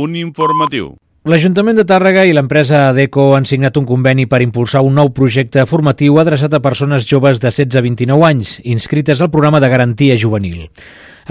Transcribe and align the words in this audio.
Punt 0.00 0.14
informatiu. 0.16 0.94
L'Ajuntament 1.28 1.76
de 1.76 1.82
Tàrrega 1.84 2.22
i 2.24 2.30
l'empresa 2.32 2.86
Adeco 2.88 3.34
han 3.36 3.44
signat 3.44 3.76
un 3.76 3.84
conveni 3.84 4.24
per 4.24 4.38
impulsar 4.40 4.80
un 4.80 4.94
nou 4.96 5.10
projecte 5.12 5.66
formatiu 5.68 6.16
adreçat 6.22 6.56
a 6.56 6.62
persones 6.64 7.04
joves 7.10 7.42
de 7.42 7.50
16 7.52 7.76
a 7.76 7.82
29 7.84 8.24
anys, 8.30 8.54
inscrites 8.64 9.20
al 9.20 9.28
programa 9.34 9.60
de 9.60 9.68
garantia 9.68 10.16
juvenil. 10.16 10.70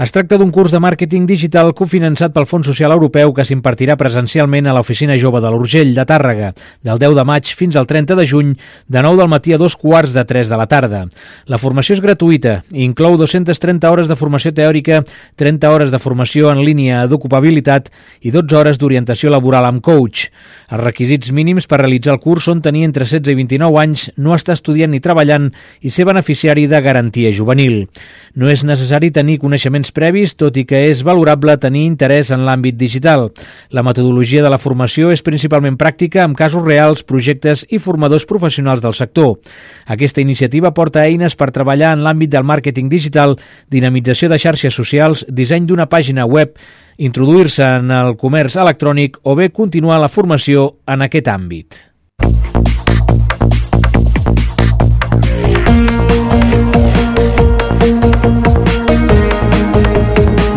Es 0.00 0.14
tracta 0.16 0.38
d'un 0.40 0.48
curs 0.48 0.72
de 0.72 0.78
màrqueting 0.80 1.26
digital 1.28 1.74
cofinançat 1.76 2.32
pel 2.32 2.46
Fons 2.48 2.64
Social 2.70 2.94
Europeu 2.94 3.34
que 3.36 3.44
s'impartirà 3.44 3.98
presencialment 4.00 4.70
a 4.70 4.72
l'Oficina 4.72 5.18
Jove 5.20 5.42
de 5.44 5.50
l'Urgell 5.52 5.90
de 5.92 6.06
Tàrrega, 6.08 6.54
del 6.80 7.02
10 7.02 7.18
de 7.18 7.24
maig 7.28 7.50
fins 7.58 7.76
al 7.76 7.84
30 7.84 8.16
de 8.16 8.24
juny, 8.30 8.54
de 8.88 9.02
9 9.04 9.20
del 9.20 9.28
matí 9.28 9.52
a 9.52 9.58
dos 9.60 9.76
quarts 9.76 10.14
de 10.16 10.24
3 10.24 10.48
de 10.48 10.56
la 10.56 10.66
tarda. 10.70 11.02
La 11.44 11.58
formació 11.60 11.98
és 11.98 12.00
gratuïta 12.00 12.62
i 12.72 12.80
inclou 12.86 13.18
230 13.20 13.90
hores 13.92 14.08
de 14.08 14.16
formació 14.16 14.54
teòrica, 14.56 15.02
30 15.36 15.68
hores 15.68 15.92
de 15.92 16.00
formació 16.00 16.48
en 16.48 16.64
línia 16.64 17.02
d'ocupabilitat 17.04 17.92
i 18.24 18.32
12 18.32 18.56
hores 18.56 18.80
d'orientació 18.80 19.28
laboral 19.28 19.68
amb 19.68 19.84
coach. 19.84 20.30
Els 20.70 20.80
requisits 20.80 21.28
mínims 21.28 21.68
per 21.68 21.82
realitzar 21.82 22.14
el 22.16 22.22
curs 22.24 22.48
són 22.48 22.64
tenir 22.64 22.86
entre 22.88 23.04
16 23.04 23.34
i 23.34 23.36
29 23.42 23.84
anys, 23.84 24.08
no 24.16 24.32
estar 24.32 24.56
estudiant 24.56 24.96
ni 24.96 25.04
treballant 25.04 25.50
i 25.84 25.92
ser 25.92 26.08
beneficiari 26.08 26.64
de 26.72 26.80
garantia 26.80 27.36
juvenil. 27.36 27.82
No 28.32 28.48
és 28.48 28.64
necessari 28.64 29.10
tenir 29.12 29.40
coneixements 29.42 29.89
previs, 29.94 30.36
tot 30.38 30.56
i 30.56 30.64
que 30.68 30.78
és 30.88 31.02
valorable 31.06 31.56
tenir 31.60 31.84
interès 31.88 32.30
en 32.34 32.44
l'àmbit 32.46 32.76
digital. 32.78 33.28
La 33.70 33.84
metodologia 33.86 34.42
de 34.42 34.50
la 34.52 34.58
formació 34.58 35.10
és 35.14 35.24
principalment 35.26 35.76
pràctica 35.80 36.24
amb 36.24 36.38
casos 36.38 36.64
reals, 36.64 37.02
projectes 37.02 37.64
i 37.68 37.78
formadors 37.78 38.26
professionals 38.26 38.82
del 38.82 38.94
sector. 38.94 39.36
Aquesta 39.86 40.20
iniciativa 40.20 40.72
porta 40.76 41.04
eines 41.04 41.36
per 41.36 41.50
treballar 41.50 41.92
en 41.96 42.04
l'àmbit 42.06 42.30
del 42.30 42.46
màrqueting 42.46 42.88
digital, 42.88 43.36
dinamització 43.68 44.30
de 44.30 44.38
xarxes 44.38 44.74
socials, 44.74 45.26
disseny 45.28 45.66
d'una 45.66 45.88
pàgina 45.90 46.26
web, 46.26 46.56
introduir-se 47.00 47.64
en 47.80 47.90
el 47.90 48.16
comerç 48.20 48.56
electrònic 48.60 49.20
o 49.22 49.36
bé 49.36 49.50
continuar 49.50 50.00
la 50.00 50.12
formació 50.12 50.76
en 50.86 51.08
aquest 51.08 51.32
àmbit. 51.32 51.86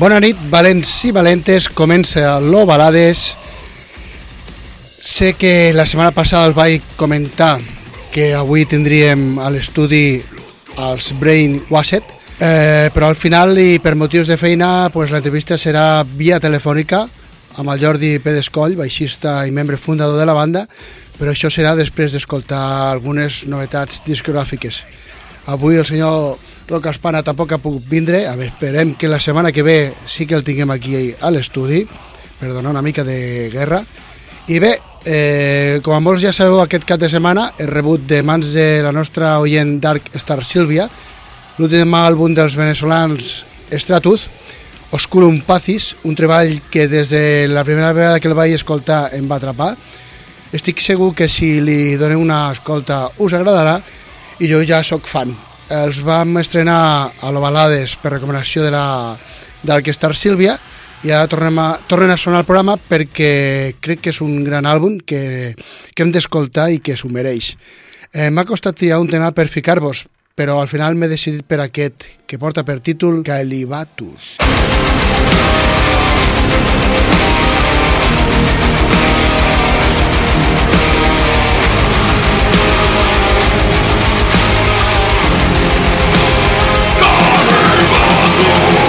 Bona 0.00 0.16
nit, 0.16 0.38
valents 0.48 0.88
i 1.04 1.10
valentes. 1.12 1.66
Comença 1.76 2.38
l'Ovalades. 2.40 3.34
Sé 4.96 5.34
que 5.36 5.74
la 5.76 5.84
setmana 5.84 6.14
passada 6.16 6.48
us 6.48 6.56
vaig 6.56 6.86
comentar 6.96 7.58
que 8.08 8.30
avui 8.32 8.64
tindríem 8.64 9.36
a 9.36 9.50
l'estudi 9.52 10.22
els 10.86 11.10
Brain 11.20 11.58
Wasset, 11.68 12.08
eh, 12.40 12.88
però 12.94 13.10
al 13.10 13.18
final 13.20 13.52
i 13.60 13.76
per 13.84 13.92
motius 13.92 14.32
de 14.32 14.40
feina 14.40 14.88
pues, 14.88 15.12
l'entrevista 15.12 15.60
serà 15.60 16.00
via 16.08 16.40
telefònica 16.40 17.02
amb 17.60 17.68
el 17.68 17.84
Jordi 17.84 18.14
Pedescoll, 18.24 18.80
baixista 18.80 19.42
i 19.44 19.52
membre 19.52 19.76
fundador 19.76 20.16
de 20.16 20.24
la 20.24 20.38
banda, 20.38 20.64
però 21.18 21.34
això 21.36 21.52
serà 21.52 21.76
després 21.76 22.16
d'escoltar 22.16 22.64
algunes 22.88 23.42
novetats 23.44 24.00
discogràfiques. 24.08 24.80
Avui 25.44 25.76
el 25.76 25.84
senyor 25.84 26.38
Roca 26.70 26.92
Espana 26.94 27.24
tampoc 27.26 27.50
ha 27.52 27.58
pogut 27.58 27.82
vindre, 27.90 28.22
a 28.30 28.36
veure, 28.38 28.52
esperem 28.52 28.94
que 28.94 29.10
la 29.10 29.18
setmana 29.18 29.50
que 29.50 29.64
ve 29.66 29.92
sí 30.06 30.24
que 30.26 30.36
el 30.38 30.44
tinguem 30.46 30.70
aquí 30.70 31.10
a 31.20 31.30
l'estudi, 31.34 31.82
per 32.38 32.52
donar 32.54 32.70
una 32.70 32.82
mica 32.82 33.02
de 33.04 33.50
guerra. 33.50 33.82
I 34.46 34.60
bé, 34.62 34.76
eh, 35.04 35.80
com 35.82 35.96
a 35.96 36.00
molts 36.00 36.22
ja 36.22 36.32
sabeu, 36.32 36.60
aquest 36.62 36.86
cap 36.86 37.00
de 37.02 37.10
setmana 37.10 37.50
he 37.58 37.66
rebut 37.66 38.06
de 38.06 38.22
mans 38.22 38.54
de 38.54 38.84
la 38.86 38.94
nostra 38.94 39.40
oient 39.42 39.80
Dark 39.82 40.14
Star 40.14 40.44
Silvia 40.44 40.88
l'últim 41.60 41.92
àlbum 41.92 42.32
dels 42.32 42.54
venezolans 42.56 43.42
Stratus, 43.68 44.30
Osculum 44.96 45.42
Pacis, 45.44 45.92
un 46.08 46.16
treball 46.16 46.56
que 46.70 46.86
des 46.88 47.10
de 47.10 47.48
la 47.50 47.64
primera 47.64 47.92
vegada 47.92 48.20
que 48.20 48.30
el 48.30 48.38
vaig 48.38 48.54
escoltar 48.56 49.10
em 49.14 49.28
va 49.28 49.36
atrapar. 49.36 49.74
Estic 50.56 50.80
segur 50.80 51.12
que 51.14 51.28
si 51.28 51.60
li 51.60 51.98
doneu 52.00 52.22
una 52.22 52.48
escolta 52.54 53.04
us 53.18 53.36
agradarà 53.36 53.76
i 54.40 54.48
jo 54.50 54.64
ja 54.64 54.82
sóc 54.82 55.06
fan. 55.06 55.49
Els 55.70 56.00
vam 56.02 56.34
estrenar 56.40 57.12
a 57.22 57.28
l'Ovalades 57.30 57.92
per 58.02 58.16
recomanació 58.16 58.64
de 58.64 58.72
la 58.74 58.84
d'Arquestar 59.62 60.10
Sílvia 60.18 60.56
i 61.06 61.12
ara 61.14 61.28
tornem 61.30 61.60
a, 61.62 61.68
tornen 61.86 62.10
a 62.10 62.16
sonar 62.18 62.40
el 62.42 62.48
programa 62.48 62.74
perquè 62.74 63.76
crec 63.78 64.02
que 64.02 64.10
és 64.10 64.18
un 64.24 64.42
gran 64.42 64.66
àlbum 64.66 64.98
que, 65.06 65.54
que 65.94 66.02
hem 66.02 66.10
d'escoltar 66.10 66.70
i 66.74 66.80
que 66.82 66.96
s'ho 66.98 67.12
mereix. 67.12 67.52
Eh, 68.10 68.32
M'ha 68.34 68.44
costat 68.48 68.80
triar 68.82 68.98
un 68.98 69.08
tema 69.12 69.30
per 69.30 69.46
ficar-vos, 69.46 70.08
però 70.34 70.58
al 70.58 70.68
final 70.68 70.98
m'he 70.98 71.08
decidit 71.12 71.46
per 71.46 71.62
aquest, 71.62 72.08
que 72.26 72.40
porta 72.42 72.66
per 72.66 72.80
títol 72.82 73.22
Calibatus. 73.22 74.36
All 74.42 75.59
the 88.40 88.79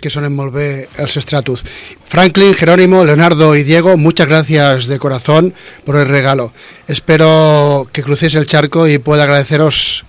que 0.00 0.10
sonen 0.10 0.34
muy 0.34 0.50
bien 0.50 0.86
els 0.98 1.14
Stratus. 1.14 1.64
Franklin, 2.06 2.54
Jerónimo, 2.54 3.04
Leonardo 3.04 3.56
y 3.56 3.62
Diego, 3.62 3.96
muchas 3.96 4.28
gracias 4.28 4.86
de 4.86 4.98
corazón 4.98 5.54
por 5.84 5.96
el 5.96 6.08
regalo. 6.08 6.52
Espero 6.86 7.88
que 7.92 8.02
crucéis 8.02 8.34
el 8.34 8.46
charco 8.46 8.88
y 8.88 8.98
pueda 8.98 9.24
agradeceros 9.24 10.04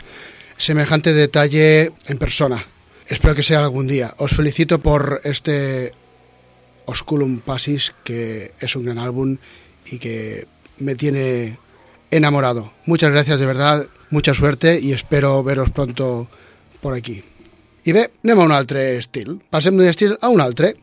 semejante 0.58 1.14
detalle 1.14 1.92
en 2.08 2.18
persona. 2.18 2.66
Espero 3.08 3.36
que 3.36 3.44
sea 3.44 3.62
algún 3.62 3.88
día. 3.88 4.14
Os 4.18 4.36
felicito 4.36 4.80
por 4.80 5.22
este 5.24 5.94
Osculum 6.86 7.40
Passis, 7.40 7.94
que 8.04 8.54
es 8.60 8.76
un 8.76 8.86
gran 8.86 8.98
álbum 8.98 9.38
y 9.86 9.98
que 9.98 10.48
me 10.78 10.96
tiene 10.96 11.58
enamorado. 12.12 12.74
Muchas 12.86 13.12
gracias 13.12 13.40
de 13.40 13.46
verdad, 13.46 13.88
mucha 14.10 14.34
suerte 14.34 14.80
y 14.80 14.94
espero 14.94 15.44
veros 15.44 15.70
pronto 15.72 16.30
por 16.82 16.94
aquí. 16.94 17.24
I 17.88 17.94
bé, 17.96 18.10
anem 18.26 18.42
a 18.42 18.48
un 18.50 18.52
altre 18.52 18.82
estil. 18.98 19.38
Passem 19.52 19.78
d'un 19.78 19.88
estil 19.88 20.18
a 20.20 20.30
un 20.34 20.42
altre. 20.44 20.74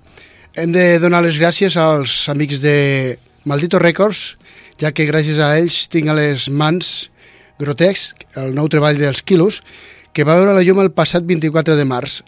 Hem 0.57 0.73
de 0.73 0.97
donar 1.03 1.21
les 1.26 1.37
gràcies 1.37 1.76
als 1.76 2.29
amics 2.33 2.62
de 2.62 3.19
Maldito 3.45 3.79
Records, 3.79 4.37
ja 4.81 4.93
que 4.97 5.09
gràcies 5.09 5.41
a 5.41 5.53
ells 5.59 5.87
tinc 5.93 6.09
a 6.09 6.17
les 6.17 6.49
mans 6.49 7.11
Grotesc, 7.61 8.25
el 8.37 8.55
nou 8.57 8.69
treball 8.73 8.99
dels 9.00 9.23
Quilos, 9.25 9.62
que 10.12 10.25
va 10.25 10.37
veure 10.37 10.57
la 10.57 10.65
llum 10.65 10.81
el 10.81 10.93
passat 10.97 11.25
24 11.29 11.76
de 11.76 11.85
març. 11.88 12.23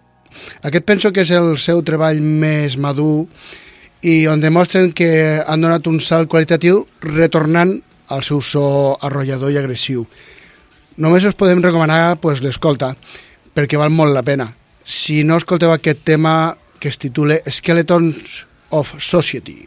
Aquest 0.64 0.84
penso 0.88 1.12
que 1.12 1.24
és 1.24 1.32
el 1.32 1.56
seu 1.60 1.80
treball 1.84 2.20
més 2.20 2.76
madur 2.76 3.26
i 4.04 4.26
on 4.28 4.40
demostren 4.40 4.92
que 4.92 5.40
han 5.40 5.64
donat 5.64 5.88
un 5.88 6.00
salt 6.04 6.28
qualitatiu 6.28 6.84
retornant 7.04 7.78
al 8.12 8.24
seu 8.24 8.40
so 8.44 8.96
arrollador 9.04 9.52
i 9.52 9.58
agressiu. 9.60 10.06
Només 10.98 11.24
us 11.24 11.36
podem 11.38 11.62
recomanar 11.64 12.18
pues, 12.20 12.40
l'escolta, 12.44 12.94
perquè 13.58 13.78
val 13.80 13.90
molt 13.90 14.14
la 14.14 14.22
pena. 14.22 14.52
Si 14.86 15.24
no 15.26 15.40
escolteu 15.40 15.72
aquest 15.74 16.04
tema 16.06 16.54
que 16.78 16.92
es 16.92 17.00
titula 17.02 17.40
Skeletons 17.50 18.44
of 18.70 18.94
Society. 19.02 19.64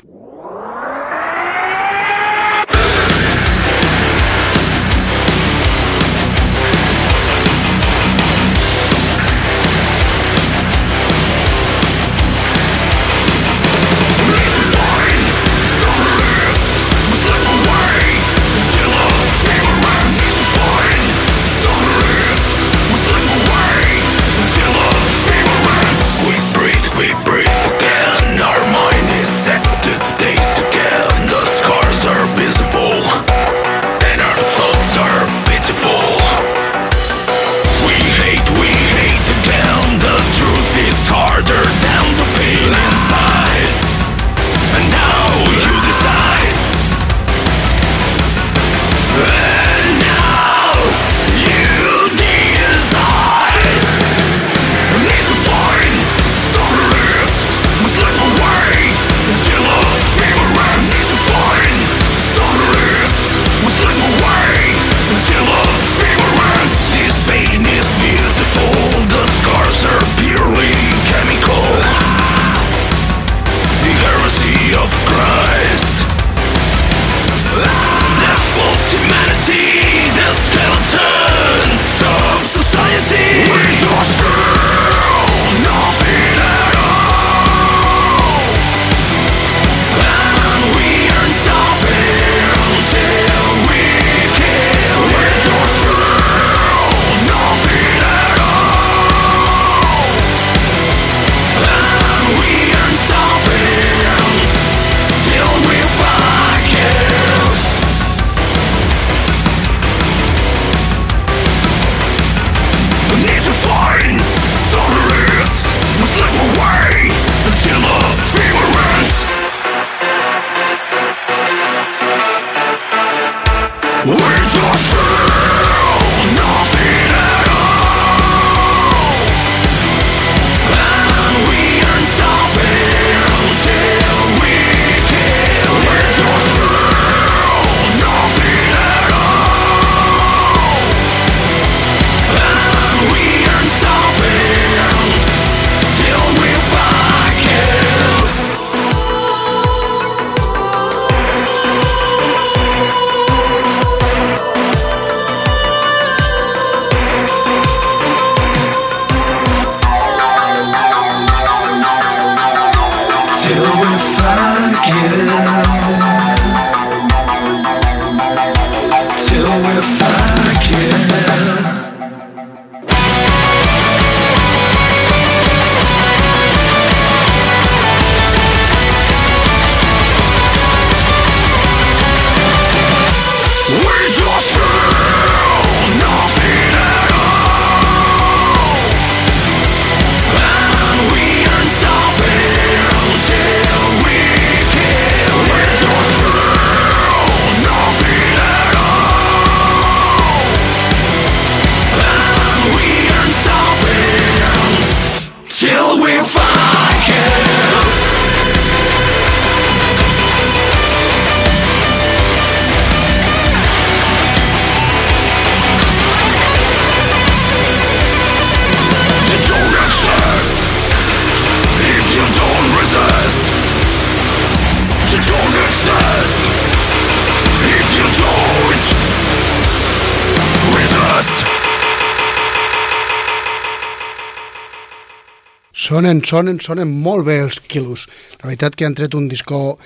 Sonen, 236.01 236.23
sonen, 236.25 236.57
sonen 236.57 236.89
molt 236.89 237.27
bé 237.27 237.35
els 237.43 237.59
quilos. 237.69 238.07
La 238.41 238.47
veritat 238.49 238.73
que 238.73 238.87
han 238.87 238.95
tret 238.97 239.13
un 239.13 239.27
disco 239.29 239.77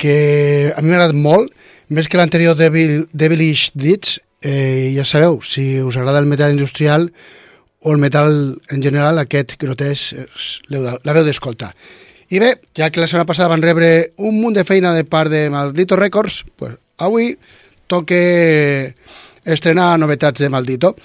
que 0.00 0.72
a 0.72 0.80
mi 0.80 0.88
m'ha 0.88 0.96
agradat 0.96 1.18
molt, 1.20 1.50
més 1.92 2.06
que 2.08 2.16
l'anterior 2.16 2.56
Devil, 2.56 3.02
Devilish 3.12 3.66
Deeds, 3.76 4.22
eh, 4.40 4.94
ja 4.96 5.04
sabeu, 5.04 5.42
si 5.44 5.82
us 5.84 5.98
agrada 6.00 6.22
el 6.22 6.30
metal 6.30 6.54
industrial 6.56 7.10
o 7.84 7.92
el 7.92 8.00
metal 8.00 8.56
en 8.72 8.80
general, 8.82 9.18
aquest 9.20 9.52
l'heu 9.60 9.74
de- 9.76 10.98
l'haveu 11.04 11.24
d'escoltar. 11.24 11.74
I 12.30 12.38
bé, 12.40 12.54
ja 12.74 12.88
que 12.88 13.00
la 13.00 13.06
setmana 13.06 13.26
passada 13.28 13.48
van 13.52 13.60
rebre 13.60 14.14
un 14.16 14.40
munt 14.40 14.56
de 14.56 14.64
feina 14.64 14.94
de 14.94 15.04
part 15.04 15.30
de 15.30 15.50
Maldito 15.50 15.94
Records, 15.94 16.46
pues, 16.56 16.72
avui 16.96 17.36
toca 17.86 18.16
estrenar 19.44 19.98
novetats 19.98 20.40
de 20.40 20.48
Maldito. 20.48 20.96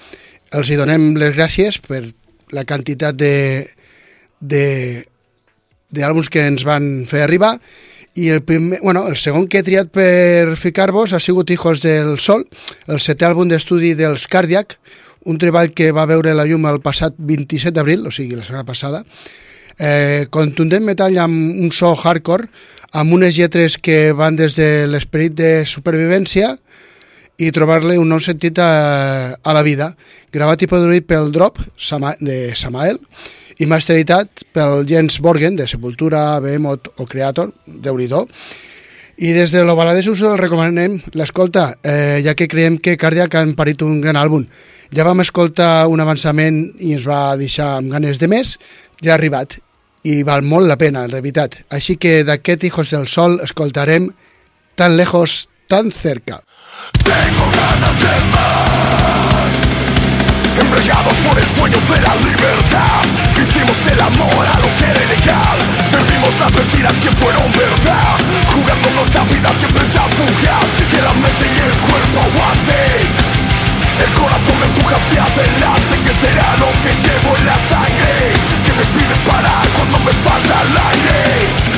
Els 0.50 0.70
hi 0.70 0.80
donem 0.80 1.14
les 1.16 1.36
gràcies 1.36 1.76
per 1.78 2.06
la 2.52 2.64
quantitat 2.64 3.14
de, 3.14 3.68
d'àlbums 4.40 6.30
que 6.32 6.46
ens 6.48 6.64
van 6.66 7.06
fer 7.10 7.24
arribar 7.24 7.58
i 8.14 8.28
el, 8.28 8.42
primer, 8.42 8.80
bueno, 8.82 9.06
el 9.06 9.16
segon 9.16 9.46
que 9.46 9.60
he 9.60 9.66
triat 9.66 9.92
per 9.94 10.56
ficar-vos 10.58 11.12
ha 11.14 11.20
sigut 11.22 11.50
Hijos 11.50 11.82
del 11.84 12.18
Sol, 12.18 12.46
el 12.90 12.98
setè 12.98 13.28
àlbum 13.28 13.50
d'estudi 13.50 13.94
dels 13.94 14.26
Cardiac, 14.30 14.78
un 15.30 15.38
treball 15.38 15.70
que 15.76 15.92
va 15.92 16.08
veure 16.10 16.34
la 16.34 16.46
llum 16.48 16.66
el 16.66 16.80
passat 16.82 17.14
27 17.16 17.74
d'abril, 17.76 18.06
o 18.08 18.10
sigui, 18.10 18.34
la 18.34 18.44
setmana 18.46 18.66
passada, 18.66 19.04
eh, 19.78 20.26
contundent 20.30 20.84
metall 20.84 21.18
amb 21.22 21.62
un 21.62 21.70
so 21.72 21.92
hardcore, 21.94 22.48
amb 22.92 23.14
unes 23.14 23.36
lletres 23.38 23.76
que 23.78 24.10
van 24.16 24.34
des 24.36 24.56
de 24.58 24.86
l'esperit 24.90 25.36
de 25.36 25.50
supervivència 25.64 26.56
i 27.38 27.52
trobar-li 27.54 27.96
un 27.96 28.10
nou 28.10 28.20
sentit 28.20 28.58
a, 28.58 29.36
a 29.38 29.52
la 29.54 29.62
vida. 29.62 29.92
Gravat 30.34 30.64
i 30.66 30.68
produït 30.68 31.06
pel 31.06 31.30
Drop 31.32 31.60
de 32.20 32.40
Samael 32.58 32.98
i 33.60 33.68
masteritat 33.68 34.44
pel 34.56 34.86
Jens 34.88 35.20
Borgen 35.20 35.56
de 35.56 35.68
Sepultura, 35.68 36.40
Behemoth 36.40 36.90
o 36.96 37.06
Creator, 37.06 37.52
déu 37.66 37.98
nhi 38.00 38.08
i 39.20 39.34
des 39.36 39.52
de 39.52 39.60
l'Ovalades 39.68 40.06
us 40.08 40.22
el 40.24 40.38
recomanem 40.40 40.94
l'escolta, 41.12 41.74
eh, 41.84 42.22
ja 42.24 42.32
que 42.34 42.48
creiem 42.48 42.78
que 42.80 42.96
Cardiac 42.96 43.34
han 43.36 43.52
parit 43.52 43.82
un 43.84 44.00
gran 44.00 44.16
àlbum. 44.16 44.46
Ja 44.96 45.04
vam 45.04 45.20
escoltar 45.20 45.86
un 45.92 46.00
avançament 46.00 46.72
i 46.80 46.94
ens 46.96 47.04
va 47.04 47.36
deixar 47.36 47.76
amb 47.76 47.92
ganes 47.92 48.18
de 48.18 48.30
més, 48.32 48.56
ja 49.04 49.12
ha 49.12 49.18
arribat 49.18 49.58
i 50.08 50.22
val 50.24 50.40
molt 50.40 50.66
la 50.66 50.78
pena, 50.80 51.04
en 51.04 51.12
realitat. 51.12 51.58
Així 51.68 51.98
que 52.00 52.24
d'aquest 52.24 52.64
Hijos 52.64 52.96
del 52.96 53.06
Sol 53.06 53.40
escoltarem 53.44 54.08
Tan 54.74 54.96
lejos, 54.96 55.50
tan 55.66 55.92
cerca. 55.92 56.40
Tengo 57.04 57.44
ganas 57.52 57.98
de 58.00 58.24
más 58.32 58.69
Embriagados 60.60 61.14
por 61.26 61.38
el 61.38 61.46
sueño 61.46 61.78
de 61.88 62.00
la 62.00 62.14
libertad. 62.16 63.00
Hicimos 63.36 63.76
el 63.92 64.00
amor 64.00 64.46
a 64.46 64.56
lo 64.60 64.68
que 64.76 64.84
era 64.84 65.02
ilegal. 65.02 65.58
Perdimos 65.90 66.38
las 66.40 66.52
mentiras 66.52 66.94
que 67.00 67.10
fueron 67.10 67.50
verdad. 67.52 68.20
Jugándonos 68.52 69.14
la 69.14 69.22
vida 69.24 69.50
siempre 69.52 69.84
tan 69.94 70.08
fugaz 70.10 70.66
Que 70.90 71.00
la 71.00 71.12
mente 71.12 71.46
y 71.46 71.58
el 71.58 71.76
cuerpo 71.86 72.18
aguante 72.20 72.80
El 74.04 74.12
corazón 74.14 74.58
me 74.58 74.66
empuja 74.66 74.96
hacia 74.96 75.22
adelante 75.24 75.94
Que 76.04 76.12
será 76.12 76.56
lo 76.58 76.70
que 76.82 76.90
llevo 76.98 77.36
en 77.36 77.46
la 77.46 77.58
sangre 77.58 78.32
Que 78.64 78.72
me 78.72 78.84
pide 78.96 79.14
parar 79.24 79.66
cuando 79.76 79.98
me 80.00 80.12
falta 80.12 80.62
el 80.62 80.76
aire 80.76 81.69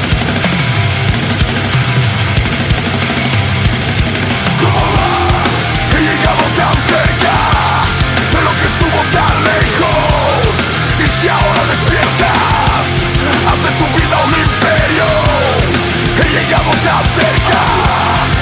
Y 9.73 11.07
si 11.09 11.29
ahora 11.29 11.65
despiertas, 11.65 12.85
haz 13.49 13.59
de 13.65 13.71
tu 13.81 13.87
vida 13.97 14.17
un 14.21 14.33
imperio. 14.37 15.09
He 16.21 16.27
llegado 16.29 16.71
tan 16.85 17.03
cerca 17.09 17.61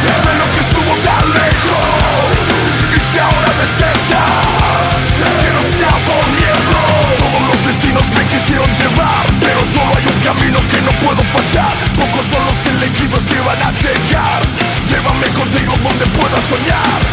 de 0.02 0.32
lo 0.38 0.46
que 0.50 0.60
estuvo 0.60 0.92
tan 1.06 1.24
lejos. 1.30 2.42
Y 2.90 2.98
si 2.98 3.18
ahora 3.18 3.50
desertas, 3.62 5.06
que 5.40 5.50
no 5.54 5.62
sea 5.78 5.94
por 6.02 6.24
miedo. 6.34 6.78
Todos 7.18 7.42
los 7.46 7.64
destinos 7.64 8.06
me 8.10 8.24
quisieron 8.26 8.70
llevar, 8.74 9.24
pero 9.38 9.60
solo 9.64 9.92
hay 9.96 10.06
un 10.10 10.20
camino 10.26 10.58
que 10.68 10.82
no 10.82 10.92
puedo 10.98 11.22
fallar. 11.22 11.74
Pocos 11.94 12.26
son 12.26 12.42
los 12.44 12.58
elegidos 12.74 13.24
que 13.26 13.38
van 13.40 13.62
a 13.62 13.70
llegar. 13.70 14.40
Llévame 14.88 15.28
contigo 15.38 15.74
donde 15.82 16.06
pueda 16.18 16.40
soñar. 16.42 17.09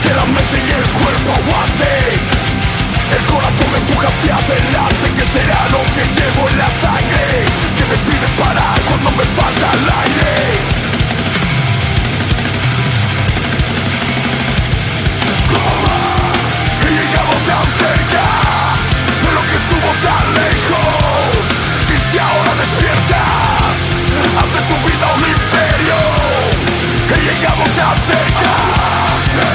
Hacia 4.31 4.55
adelante. 4.55 5.11
Que 5.15 5.25
será 5.25 5.67
lo 5.71 5.81
que 5.93 6.03
llevo 6.17 6.49
en 6.49 6.57
la 6.57 6.69
sangre. 6.69 7.45
Que 7.77 7.85
me 7.85 7.97
pide 8.07 8.27
parar 8.37 8.79
cuando 8.87 9.11
me 9.11 9.23
falta 9.23 9.67
el 9.73 9.85
aire. 10.03 10.35
¿Cómo? 15.51 15.93
He 16.85 16.91
llegado 16.99 17.33
tan 17.49 17.65
cerca 17.81 18.25
de 19.23 19.29
lo 19.35 19.41
que 19.47 19.55
estuvo 19.61 19.89
tan 20.07 20.25
lejos. 20.41 21.43
Y 21.93 22.11
si 22.11 22.17
ahora 22.19 22.51
despiertas, 22.59 23.75
haz 24.39 24.49
de 24.55 24.61
tu 24.69 24.75
vida 24.87 25.05
un 25.17 25.23
imperio. 25.35 25.99
He 27.13 27.19
llegado 27.27 27.63
tan 27.79 27.95
cerca 28.11 28.53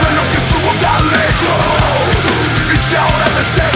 de 0.02 0.10
lo 0.16 0.22
que 0.30 0.36
estuvo 0.42 0.70
tan 0.80 1.02
lejos. 1.18 2.16
Y 2.72 2.76
si 2.88 2.96
ahora 2.96 3.26
desertas, 3.36 3.71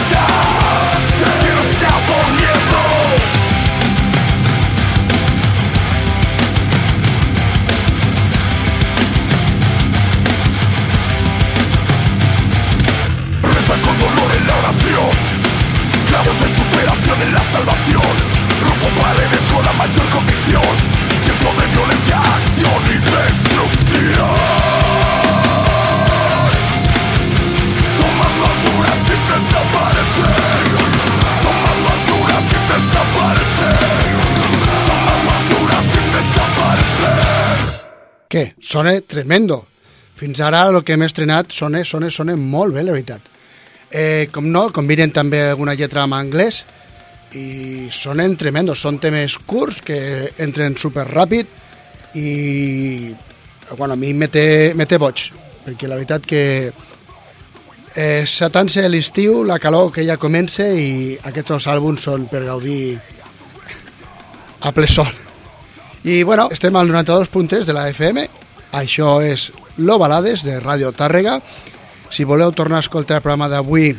la 17.32 17.42
salvación 17.42 18.14
Rompo 18.62 18.88
paredes 19.00 19.44
con 19.52 19.64
la 19.64 19.72
mayor 19.72 20.06
convicción 20.10 20.74
Tiempo 21.22 21.48
de 21.60 21.66
violencia, 21.74 22.20
acción 22.20 22.82
y 22.86 22.98
destrucción 22.98 24.66
Què? 38.28 38.54
Sona 38.60 38.98
tremendo. 39.00 39.64
Fins 40.16 40.40
ara 40.44 40.64
el 40.68 40.82
que 40.84 40.96
hem 40.96 41.04
estrenat 41.06 41.54
sona, 41.54 41.84
sona, 41.84 42.10
sona 42.10 42.34
molt 42.36 42.74
bé, 42.74 42.82
la 42.84 42.92
veritat. 42.92 43.22
Eh, 43.90 44.26
com 44.34 44.48
no, 44.50 44.66
combinen 44.74 45.12
també 45.14 45.44
alguna 45.46 45.76
lletra 45.78 46.04
en 46.04 46.12
anglès 46.16 46.64
i 47.34 47.88
sonen 47.90 48.36
tremendos. 48.38 48.82
Són 48.84 49.00
temes 49.02 49.38
curts 49.38 49.82
que 49.84 49.98
entren 50.38 50.76
super 50.78 51.06
ràpid 51.08 51.50
i 52.16 53.14
bueno, 53.76 53.94
a 53.94 53.96
mi 53.96 54.12
me 54.14 54.28
té, 54.28 54.72
me 54.76 54.86
té 54.86 54.98
boig, 54.98 55.26
perquè 55.64 55.88
la 55.90 55.98
veritat 55.98 56.26
que 56.26 56.42
eh, 57.96 58.24
s'atansa 58.28 58.86
l'estiu, 58.88 59.42
la 59.44 59.58
calor 59.58 59.90
que 59.92 60.04
ja 60.06 60.18
comença 60.20 60.68
i 60.70 61.16
aquests 61.26 61.56
dos 61.56 61.68
àlbums 61.72 62.06
són 62.06 62.28
per 62.30 62.44
gaudir 62.46 62.96
a 64.60 64.72
ple 64.72 64.86
sol. 64.86 65.10
I 66.06 66.22
bueno, 66.22 66.48
estem 66.54 66.76
al 66.78 66.92
92.3 66.92 67.66
de 67.66 67.74
la 67.74 67.88
FM, 67.90 68.28
això 68.78 69.18
és 69.24 69.50
Lo 69.82 69.98
Balades 69.98 70.44
de 70.46 70.60
Ràdio 70.60 70.92
Tàrrega. 70.94 71.40
Si 72.10 72.24
voleu 72.24 72.52
tornar 72.54 72.78
a 72.78 72.84
escoltar 72.86 73.18
el 73.18 73.24
programa 73.24 73.48
d'avui, 73.50 73.96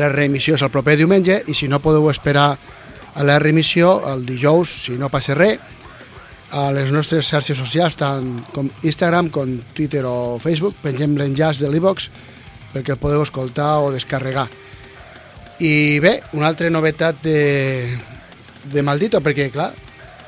la 0.00 0.08
reemissió 0.08 0.56
és 0.56 0.64
el 0.64 0.72
proper 0.72 0.96
diumenge 0.96 1.42
i 1.46 1.54
si 1.56 1.68
no 1.68 1.82
podeu 1.84 2.08
esperar 2.10 2.54
a 3.14 3.26
la 3.26 3.38
reemissió 3.42 3.98
el 4.12 4.24
dijous, 4.26 4.72
si 4.86 4.96
no 4.98 5.10
passa 5.12 5.36
res, 5.36 5.60
a 6.50 6.70
les 6.74 6.90
nostres 6.90 7.28
xarxes 7.30 7.58
socials, 7.58 7.94
tant 7.98 8.26
com 8.54 8.70
Instagram, 8.82 9.30
com 9.30 9.52
Twitter 9.74 10.02
o 10.08 10.38
Facebook, 10.42 10.80
pengem 10.82 11.14
l'enllaç 11.18 11.60
de 11.62 11.70
l'e-box 11.70 12.10
perquè 12.72 12.94
el 12.94 13.02
podeu 13.02 13.22
escoltar 13.22 13.78
o 13.84 13.92
descarregar. 13.94 14.48
I 15.60 16.00
bé, 16.00 16.16
una 16.38 16.48
altra 16.48 16.70
novetat 16.70 17.20
de, 17.22 17.38
de 18.72 18.82
Maldito, 18.82 19.20
perquè 19.20 19.50
clar, 19.52 19.70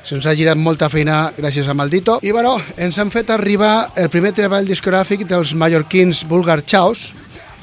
se'ns 0.03 0.27
ha 0.27 0.35
girat 0.35 0.59
molta 0.59 0.89
feina 0.91 1.31
gràcies 1.37 1.67
a 1.67 1.75
Maldito. 1.75 2.19
I 2.21 2.31
bueno, 2.35 2.57
ens 2.77 2.99
han 2.99 3.11
fet 3.11 3.31
arribar 3.33 3.93
el 3.99 4.11
primer 4.13 4.33
treball 4.35 4.67
discogràfic 4.67 5.25
dels 5.29 5.55
mallorquins 5.57 6.25
Vulgar 6.29 6.61
Chaos. 6.67 7.11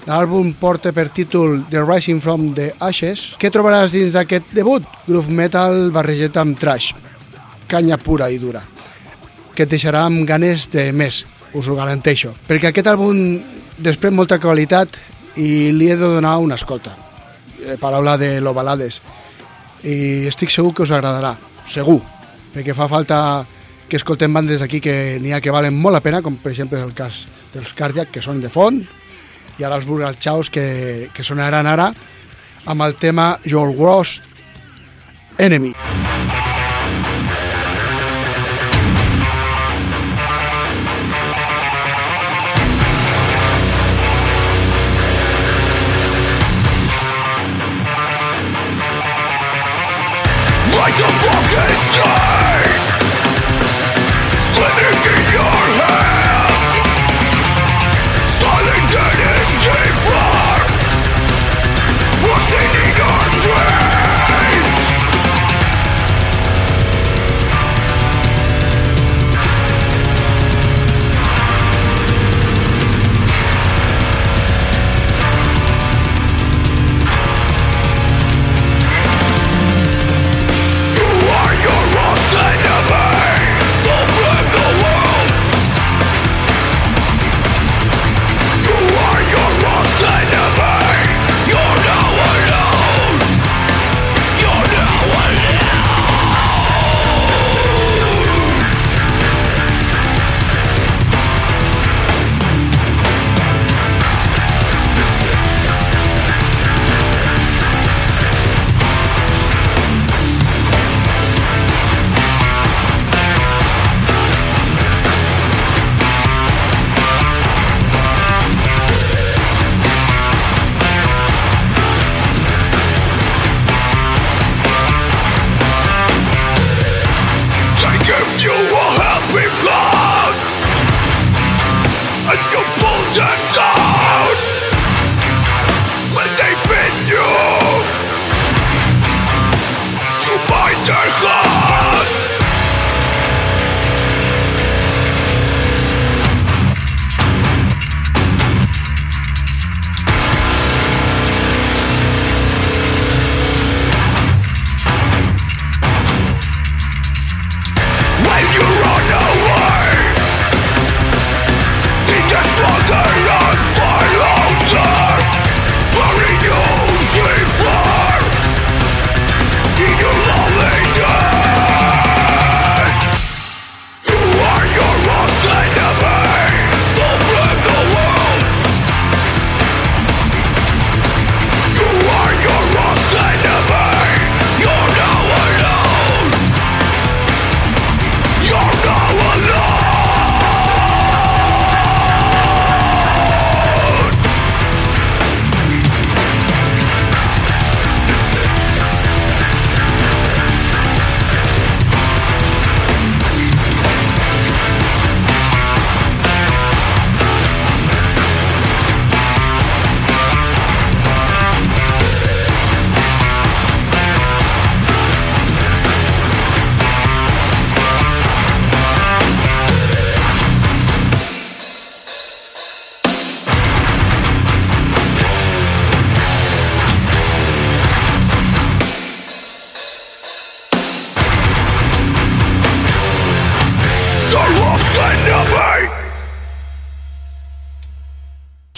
L'àlbum 0.09 0.55
porta 0.57 0.95
per 0.97 1.11
títol 1.13 1.65
The 1.71 1.83
Rising 1.85 2.23
from 2.25 2.55
the 2.57 2.71
Ashes. 2.81 3.35
Què 3.41 3.51
trobaràs 3.53 3.93
dins 3.93 4.17
d'aquest 4.17 4.55
debut? 4.57 4.87
Groove 5.07 5.33
metal 5.33 5.91
barrejat 5.93 6.39
amb 6.41 6.59
trash. 6.59 6.95
Canya 7.69 7.99
pura 8.01 8.31
i 8.33 8.39
dura. 8.41 8.63
Que 9.55 9.67
et 9.67 9.71
deixarà 9.71 10.07
amb 10.09 10.25
ganes 10.29 10.71
de 10.73 10.89
més, 10.97 11.25
us 11.53 11.69
ho 11.69 11.77
garanteixo. 11.77 12.33
Perquè 12.49 12.71
aquest 12.71 12.89
àlbum 12.91 13.41
desprèn 13.81 14.17
molta 14.17 14.41
qualitat 14.41 14.97
i 15.37 15.71
li 15.77 15.91
he 15.91 15.97
de 15.97 16.15
donar 16.17 16.39
una 16.41 16.57
escolta. 16.57 16.97
Eh, 17.61 17.77
paraula 17.77 18.17
de 18.17 18.39
lo 18.41 18.55
balades 18.57 19.03
i 19.85 20.27
estic 20.29 20.53
segur 20.53 20.75
que 20.75 20.85
us 20.85 20.93
agradarà, 20.93 21.35
segur, 21.69 22.01
perquè 22.55 22.75
fa 22.77 22.89
falta 22.89 23.19
que 23.89 23.99
escoltem 23.99 24.33
bandes 24.33 24.63
aquí 24.63 24.81
que 24.81 25.19
n'hi 25.21 25.33
ha 25.33 25.41
que 25.41 25.53
valen 25.53 25.75
molt 25.75 25.97
la 25.97 26.03
pena, 26.05 26.21
com 26.23 26.37
per 26.39 26.53
exemple 26.53 26.81
el 26.81 26.93
cas 26.95 27.25
dels 27.55 27.73
Cardiac, 27.75 28.13
que 28.15 28.23
són 28.23 28.43
de 28.43 28.51
font, 28.53 28.83
i 29.61 29.65
ara 29.65 29.77
els 29.77 29.87
Burgal 29.89 30.17
Chaos, 30.17 30.49
que, 30.49 31.11
que 31.13 31.27
sonaran 31.27 31.69
ara 31.69 31.91
amb 32.67 32.87
el 32.87 32.97
tema 33.01 33.35
Your 33.45 33.75
Worst 33.77 34.25
Enemy. 35.39 35.75
Like 35.77 36.40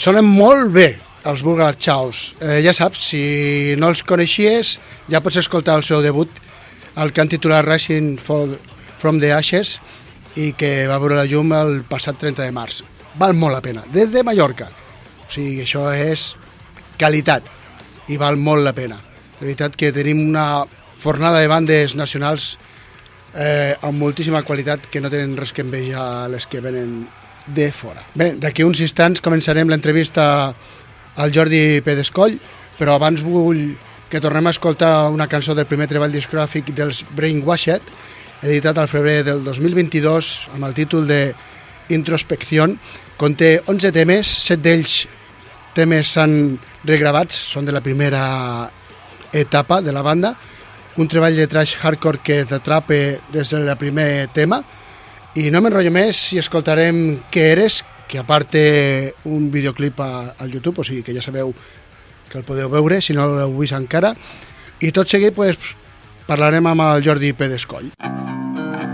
Sonen 0.03 0.27
molt 0.27 0.73
bé 0.75 0.87
els 1.31 1.45
Burgal 1.47 1.77
Chaos. 1.79 2.33
Eh, 2.43 2.57
ja 2.65 2.73
saps, 2.75 3.05
si 3.13 3.77
no 3.79 3.93
els 3.93 4.01
coneixies, 4.03 4.73
ja 5.07 5.21
pots 5.23 5.39
escoltar 5.39 5.77
el 5.79 5.85
seu 5.87 6.01
debut, 6.03 6.41
el 6.99 7.13
que 7.15 7.23
han 7.23 7.31
titulat 7.31 7.63
Rising 7.69 8.17
from 8.19 9.21
the 9.23 9.31
Ashes 9.31 9.77
i 10.35 10.49
que 10.59 10.89
va 10.91 10.99
veure 10.99 11.21
la 11.21 11.29
llum 11.31 11.55
el 11.55 11.85
passat 11.87 12.19
30 12.19 12.43
de 12.43 12.51
març. 12.51 12.81
Val 13.15 13.39
molt 13.39 13.55
la 13.55 13.63
pena, 13.63 13.87
des 13.95 14.11
de 14.11 14.27
Mallorca. 14.27 14.73
O 15.23 15.31
sigui, 15.31 15.63
això 15.63 15.87
és 15.95 16.33
qualitat 16.99 17.47
i 18.11 18.19
val 18.19 18.41
molt 18.43 18.67
la 18.67 18.75
pena. 18.75 18.99
De 19.39 19.47
veritat 19.47 19.79
que 19.79 19.95
tenim 19.95 20.27
una 20.27 20.65
fornada 20.99 21.39
de 21.39 21.47
bandes 21.47 21.95
nacionals 21.95 22.57
eh, 23.39 23.79
amb 23.79 24.03
moltíssima 24.03 24.43
qualitat 24.43 24.91
que 24.91 24.99
no 24.99 25.15
tenen 25.15 25.39
res 25.39 25.55
que 25.55 25.63
envejar 25.63 26.27
les 26.35 26.51
que 26.51 26.59
venen 26.59 27.05
de 27.47 27.71
fora. 27.73 28.03
Bé, 28.15 28.33
d'aquí 28.39 28.65
uns 28.65 28.81
instants 28.81 29.23
començarem 29.25 29.69
l'entrevista 29.69 30.25
al 31.17 31.33
Jordi 31.35 31.81
Pedescoll, 31.85 32.39
però 32.79 32.97
abans 32.97 33.23
vull 33.25 33.73
que 34.13 34.21
tornem 34.21 34.47
a 34.47 34.53
escoltar 34.53 35.11
una 35.11 35.29
cançó 35.29 35.55
del 35.57 35.69
primer 35.69 35.89
treball 35.89 36.13
discogràfic 36.13 36.73
dels 36.77 37.03
Brainwashed, 37.17 37.83
editat 38.43 38.79
al 38.79 38.91
febrer 38.91 39.23
del 39.25 39.41
2022 39.47 40.33
amb 40.53 40.67
el 40.69 40.75
títol 40.77 41.07
de 41.09 41.23
Introspección. 41.89 42.77
Conté 43.17 43.63
11 43.67 43.93
temes, 43.95 44.29
7 44.49 44.61
d'ells 44.65 44.97
temes 45.77 46.13
s'han 46.13 46.59
regravats, 46.85 47.37
són 47.37 47.65
de 47.65 47.73
la 47.73 47.81
primera 47.81 48.71
etapa 49.33 49.81
de 49.81 49.93
la 49.93 50.03
banda, 50.05 50.35
un 51.01 51.09
treball 51.09 51.37
de 51.37 51.49
trash 51.49 51.79
hardcore 51.81 52.21
que 52.21 52.43
t'atrape 52.45 53.21
des 53.33 53.51
del 53.55 53.71
primer 53.81 54.29
tema 54.37 54.61
i 55.35 55.49
no 55.49 55.63
m'enrotllo 55.65 55.93
més 55.95 56.19
si 56.29 56.41
escoltarem 56.41 56.99
Què 57.33 57.45
eres, 57.55 57.81
que 58.09 58.21
a 58.21 58.27
part 58.29 58.51
té 58.53 58.65
un 59.25 59.47
videoclip 59.53 60.01
a, 60.05 60.35
al 60.37 60.53
YouTube, 60.53 60.83
o 60.83 60.85
sigui 60.85 61.01
que 61.07 61.15
ja 61.17 61.25
sabeu 61.25 61.55
que 62.29 62.41
el 62.41 62.45
podeu 62.45 62.69
veure 62.73 63.01
si 63.01 63.17
no 63.17 63.25
l'heu 63.31 63.55
vist 63.57 63.77
encara 63.77 64.13
i 64.85 64.93
tot 64.93 65.09
seguit 65.09 65.33
pues, 65.37 65.57
parlarem 66.29 66.69
amb 66.69 66.85
el 66.85 67.07
Jordi 67.07 67.33
Pedescoll. 67.33 67.93
A 68.03 68.92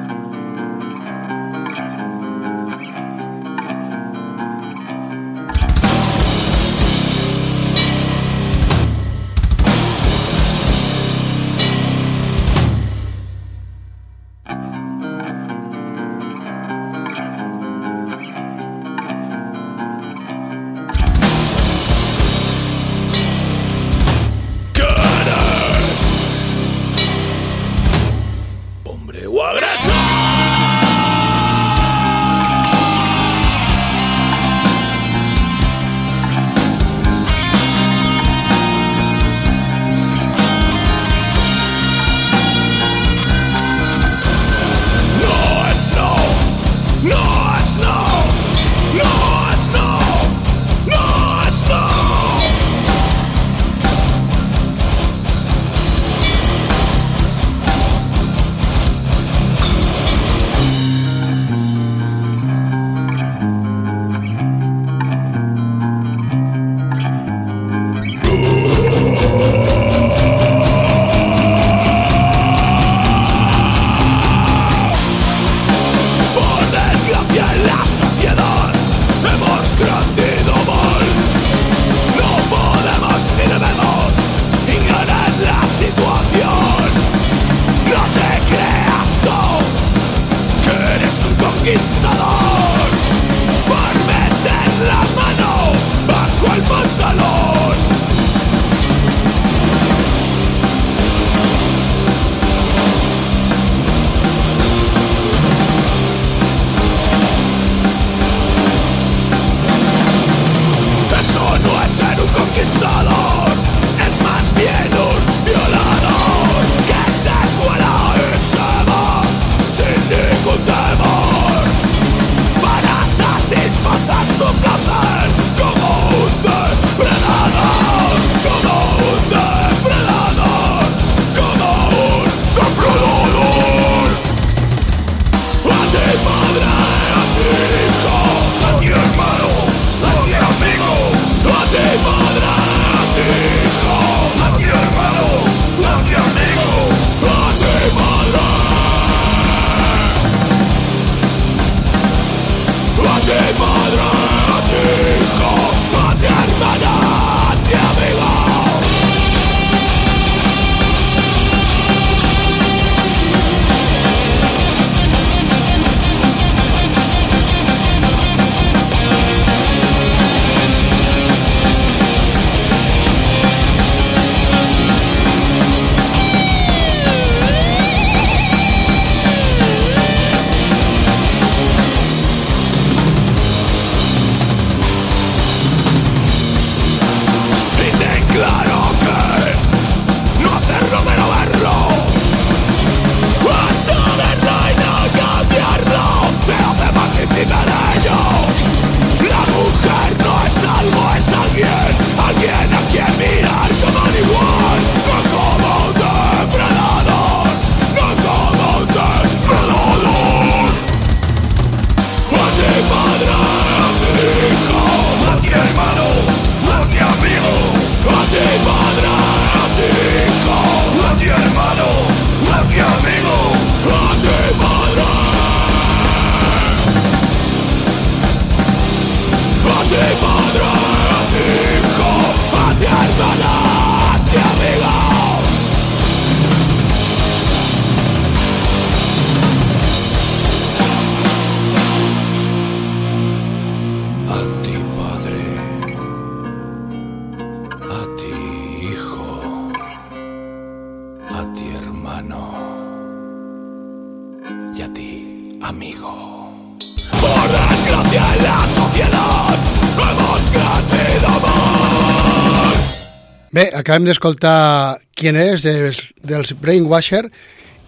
acabem 263.89 264.05
d'escoltar 264.05 265.01
Qui 265.17 265.31
és 265.33 265.63
dels, 265.65 265.99
dels 266.21 266.51
Brainwasher 266.61 267.23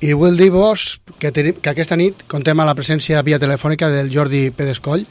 i 0.01 0.15
vull 0.17 0.39
dir-vos 0.39 0.97
que, 1.21 1.29
tenim, 1.29 1.59
que 1.61 1.75
aquesta 1.75 1.99
nit 2.01 2.23
contem 2.25 2.57
amb 2.57 2.71
la 2.71 2.75
presència 2.75 3.21
via 3.21 3.39
telefònica 3.39 3.91
del 3.93 4.09
Jordi 4.09 4.49
Pedescoll, 4.57 5.05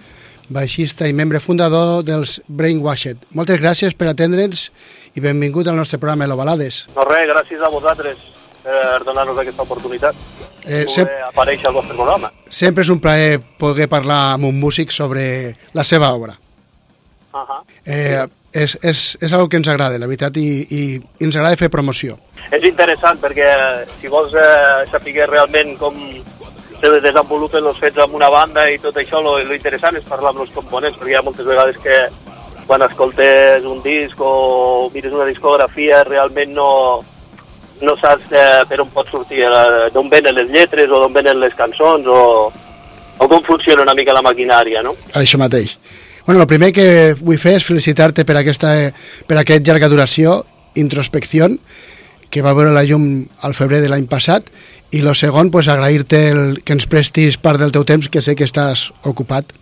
baixista 0.49 1.05
i 1.05 1.13
membre 1.13 1.37
fundador 1.39 2.01
dels 2.07 2.39
Brainwashed. 2.47 3.21
Moltes 3.37 3.61
gràcies 3.61 3.93
per 3.93 4.09
atendre'ns 4.09 4.71
i 5.13 5.21
benvingut 5.21 5.69
al 5.69 5.77
nostre 5.77 6.01
programa 6.01 6.25
Elo 6.25 6.39
Balades. 6.39 6.87
No 6.97 7.05
res, 7.05 7.29
gràcies 7.29 7.61
a 7.61 7.69
vosaltres 7.69 8.25
per 8.65 9.03
donar-nos 9.05 9.37
aquesta 9.37 9.69
oportunitat 9.69 10.17
Eh, 10.69 10.83
poder 10.85 11.21
aparèixer 11.23 11.69
al 11.69 11.73
vostre 11.73 11.95
programa. 11.95 12.29
sempre 12.49 12.83
és 12.83 12.89
un 12.89 12.99
plaer 12.99 13.39
poder 13.57 13.87
parlar 13.87 14.33
amb 14.33 14.49
un 14.49 14.59
músic 14.59 14.91
sobre 14.91 15.55
la 15.73 15.83
seva 15.83 16.11
obra. 16.13 16.35
Uh 17.31 17.39
-huh. 17.39 17.63
Eh, 17.85 18.27
és, 18.53 18.75
és, 18.81 19.17
és 19.21 19.33
una 19.33 19.47
que 19.47 19.59
ens 19.59 19.69
agrada, 19.69 19.99
la 19.99 20.07
veritat, 20.09 20.37
i, 20.37 20.65
i 20.69 20.81
ens 21.25 21.35
agrada 21.35 21.59
fer 21.59 21.69
promoció. 21.73 22.17
És 22.51 22.63
interessant 22.65 23.19
perquè 23.21 23.49
si 23.99 24.09
vols 24.11 24.33
eh, 24.33 24.85
saber 24.91 25.27
realment 25.29 25.75
com 25.81 25.97
se 26.79 26.89
desenvolupen 27.03 27.65
els 27.67 27.79
fets 27.79 27.99
amb 27.99 28.15
una 28.15 28.29
banda 28.31 28.65
i 28.71 28.79
tot 28.79 28.97
això, 28.97 29.21
lo, 29.21 29.37
lo 29.43 29.55
interessant 29.55 29.97
és 29.99 30.07
parlar 30.07 30.31
amb 30.33 30.45
els 30.45 30.53
components, 30.55 30.97
perquè 30.97 31.13
hi 31.13 31.19
ha 31.19 31.25
moltes 31.25 31.47
vegades 31.47 31.77
que 31.83 32.01
quan 32.69 32.85
escoltes 32.85 33.65
un 33.65 33.81
disc 33.83 34.19
o 34.21 34.89
mires 34.93 35.13
una 35.13 35.25
discografia 35.27 36.03
realment 36.05 36.53
no, 36.53 36.69
no 37.81 37.95
saps 37.99 38.31
eh, 38.31 38.63
per 38.69 38.79
on 38.83 38.91
pot 38.93 39.09
sortir, 39.11 39.43
eh, 39.45 39.87
d'on 39.93 40.09
venen 40.11 40.37
les 40.37 40.51
lletres 40.53 40.91
o 40.91 41.01
d'on 41.03 41.15
venen 41.15 41.41
les 41.41 41.55
cançons 41.57 42.07
o, 42.07 42.19
o 43.17 43.27
com 43.27 43.41
funciona 43.43 43.83
una 43.83 43.97
mica 43.97 44.15
la 44.15 44.23
maquinària, 44.25 44.85
no? 44.85 44.95
Això 45.19 45.41
mateix. 45.41 45.75
Bueno, 46.29 46.43
el 46.43 46.47
primer 46.47 46.67
que 46.69 47.15
vull 47.17 47.39
fer 47.41 47.55
és 47.57 47.63
felicitar-te 47.65 48.21
per, 48.21 48.35
aquesta, 48.37 48.69
per 49.25 49.37
aquest 49.41 49.63
llarga 49.65 49.87
duració, 49.89 50.35
Introspecció, 50.77 51.47
que 52.29 52.43
va 52.45 52.51
veure 52.53 52.69
la 52.69 52.83
llum 52.85 53.23
al 53.41 53.55
febrer 53.57 53.79
de 53.81 53.89
l'any 53.89 54.05
passat, 54.05 54.51
i 54.93 55.01
el 55.01 55.09
segon, 55.17 55.49
pues, 55.49 55.65
agrair-te 55.73 56.19
que 56.61 56.75
ens 56.77 56.85
prestis 56.85 57.39
part 57.41 57.57
del 57.57 57.73
teu 57.73 57.81
temps, 57.81 58.11
que 58.13 58.21
sé 58.21 58.35
que 58.37 58.45
estàs 58.45 58.91
ocupat. 59.09 59.55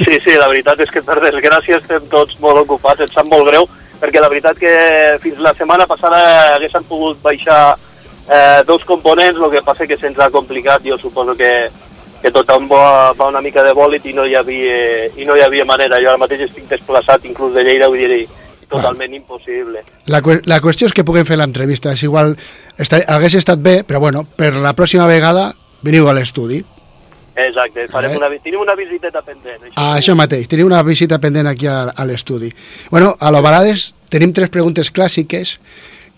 Sí, 0.00 0.16
sí, 0.16 0.32
la 0.32 0.48
veritat 0.48 0.80
és 0.80 0.94
que 0.94 1.04
per 1.04 1.18
desgràcia 1.20 1.82
estem 1.82 2.08
tots 2.08 2.40
molt 2.40 2.64
ocupats, 2.64 3.04
em 3.04 3.12
sap 3.12 3.28
molt 3.28 3.50
greu, 3.50 3.68
perquè 4.00 4.24
la 4.24 4.32
veritat 4.32 4.56
que 4.56 4.72
fins 5.20 5.44
la 5.44 5.52
setmana 5.60 5.84
passada 5.84 6.54
haguessin 6.54 6.88
pogut 6.88 7.20
baixar 7.20 7.76
eh, 7.76 8.64
dos 8.64 8.88
components, 8.88 9.44
el 9.44 9.58
que 9.58 9.66
passa 9.68 9.84
que 9.84 10.00
se'ns 10.00 10.24
ha 10.24 10.32
complicat, 10.32 10.88
jo 10.88 10.96
suposo 10.96 11.36
que, 11.36 11.68
que 12.26 12.32
tothom 12.34 12.66
va, 12.66 13.12
va 13.14 13.28
una 13.30 13.40
mica 13.44 13.62
de 13.62 13.70
bòlit 13.76 14.06
i 14.10 14.12
no 14.16 14.24
hi 14.26 14.34
havia, 14.34 14.78
i 15.14 15.24
no 15.28 15.36
hi 15.38 15.44
havia 15.44 15.64
manera. 15.68 16.00
Jo 16.02 16.10
ara 16.10 16.18
mateix 16.18 16.42
estic 16.48 16.66
desplaçat 16.70 17.24
inclús 17.28 17.54
de 17.54 17.62
Lleida, 17.62 17.86
vull 17.92 18.02
dir, 18.10 18.24
totalment 18.66 19.12
impossible. 19.14 19.84
La, 20.10 20.18
la 20.50 20.58
qüestió 20.64 20.88
és 20.90 20.94
que 20.96 21.04
puguem 21.06 21.26
fer 21.28 21.38
l'entrevista. 21.38 21.92
És 21.94 22.02
igual, 22.02 22.34
estar, 22.82 22.98
hagués 23.14 23.36
estat 23.38 23.62
bé, 23.62 23.76
però 23.86 24.00
bueno, 24.02 24.24
per 24.26 24.56
la 24.58 24.72
pròxima 24.74 25.06
vegada 25.06 25.52
veniu 25.86 26.08
a 26.10 26.16
l'estudi. 26.16 26.64
Exacte, 27.36 27.84
farem 27.92 28.16
Eh? 28.16 28.16
una, 28.18 28.30
tenim 28.42 28.64
una 28.64 28.74
visiteta 28.74 29.20
pendent. 29.22 29.60
Això. 29.60 29.74
Ah, 29.76 29.94
això 30.00 30.16
mateix, 30.18 30.48
teniu 30.50 30.66
una 30.66 30.82
visita 30.82 31.20
pendent 31.22 31.46
aquí 31.52 31.68
a, 31.70 31.92
a 31.94 32.08
l'estudi. 32.08 32.50
Bueno, 32.90 33.12
a 33.20 33.30
l'Ovalades 33.30 33.92
tenim 34.10 34.32
tres 34.34 34.50
preguntes 34.50 34.90
clàssiques 34.90 35.58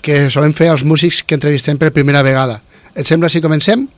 que 0.00 0.28
solem 0.30 0.54
fer 0.54 0.70
als 0.72 0.86
músics 0.86 1.20
que 1.26 1.34
entrevistem 1.36 1.76
per 1.76 1.92
primera 1.92 2.22
vegada. 2.24 2.62
Et 2.96 3.04
sembla 3.04 3.28
si 3.28 3.42
comencem? 3.44 3.88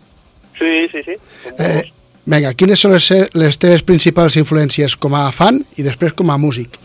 Sí, 0.59 0.89
sí, 0.93 1.05
sí. 1.07 1.15
Eh, 1.59 1.85
vinga, 2.25 2.55
quines 2.55 2.81
són 2.81 2.95
les, 2.97 3.11
les 3.35 3.59
teves 3.61 3.85
principals 3.87 4.37
influències 4.41 4.97
com 4.97 5.15
a 5.15 5.29
fan 5.35 5.63
i 5.77 5.87
després 5.87 6.13
com 6.17 6.31
a 6.31 6.39
músic? 6.41 6.79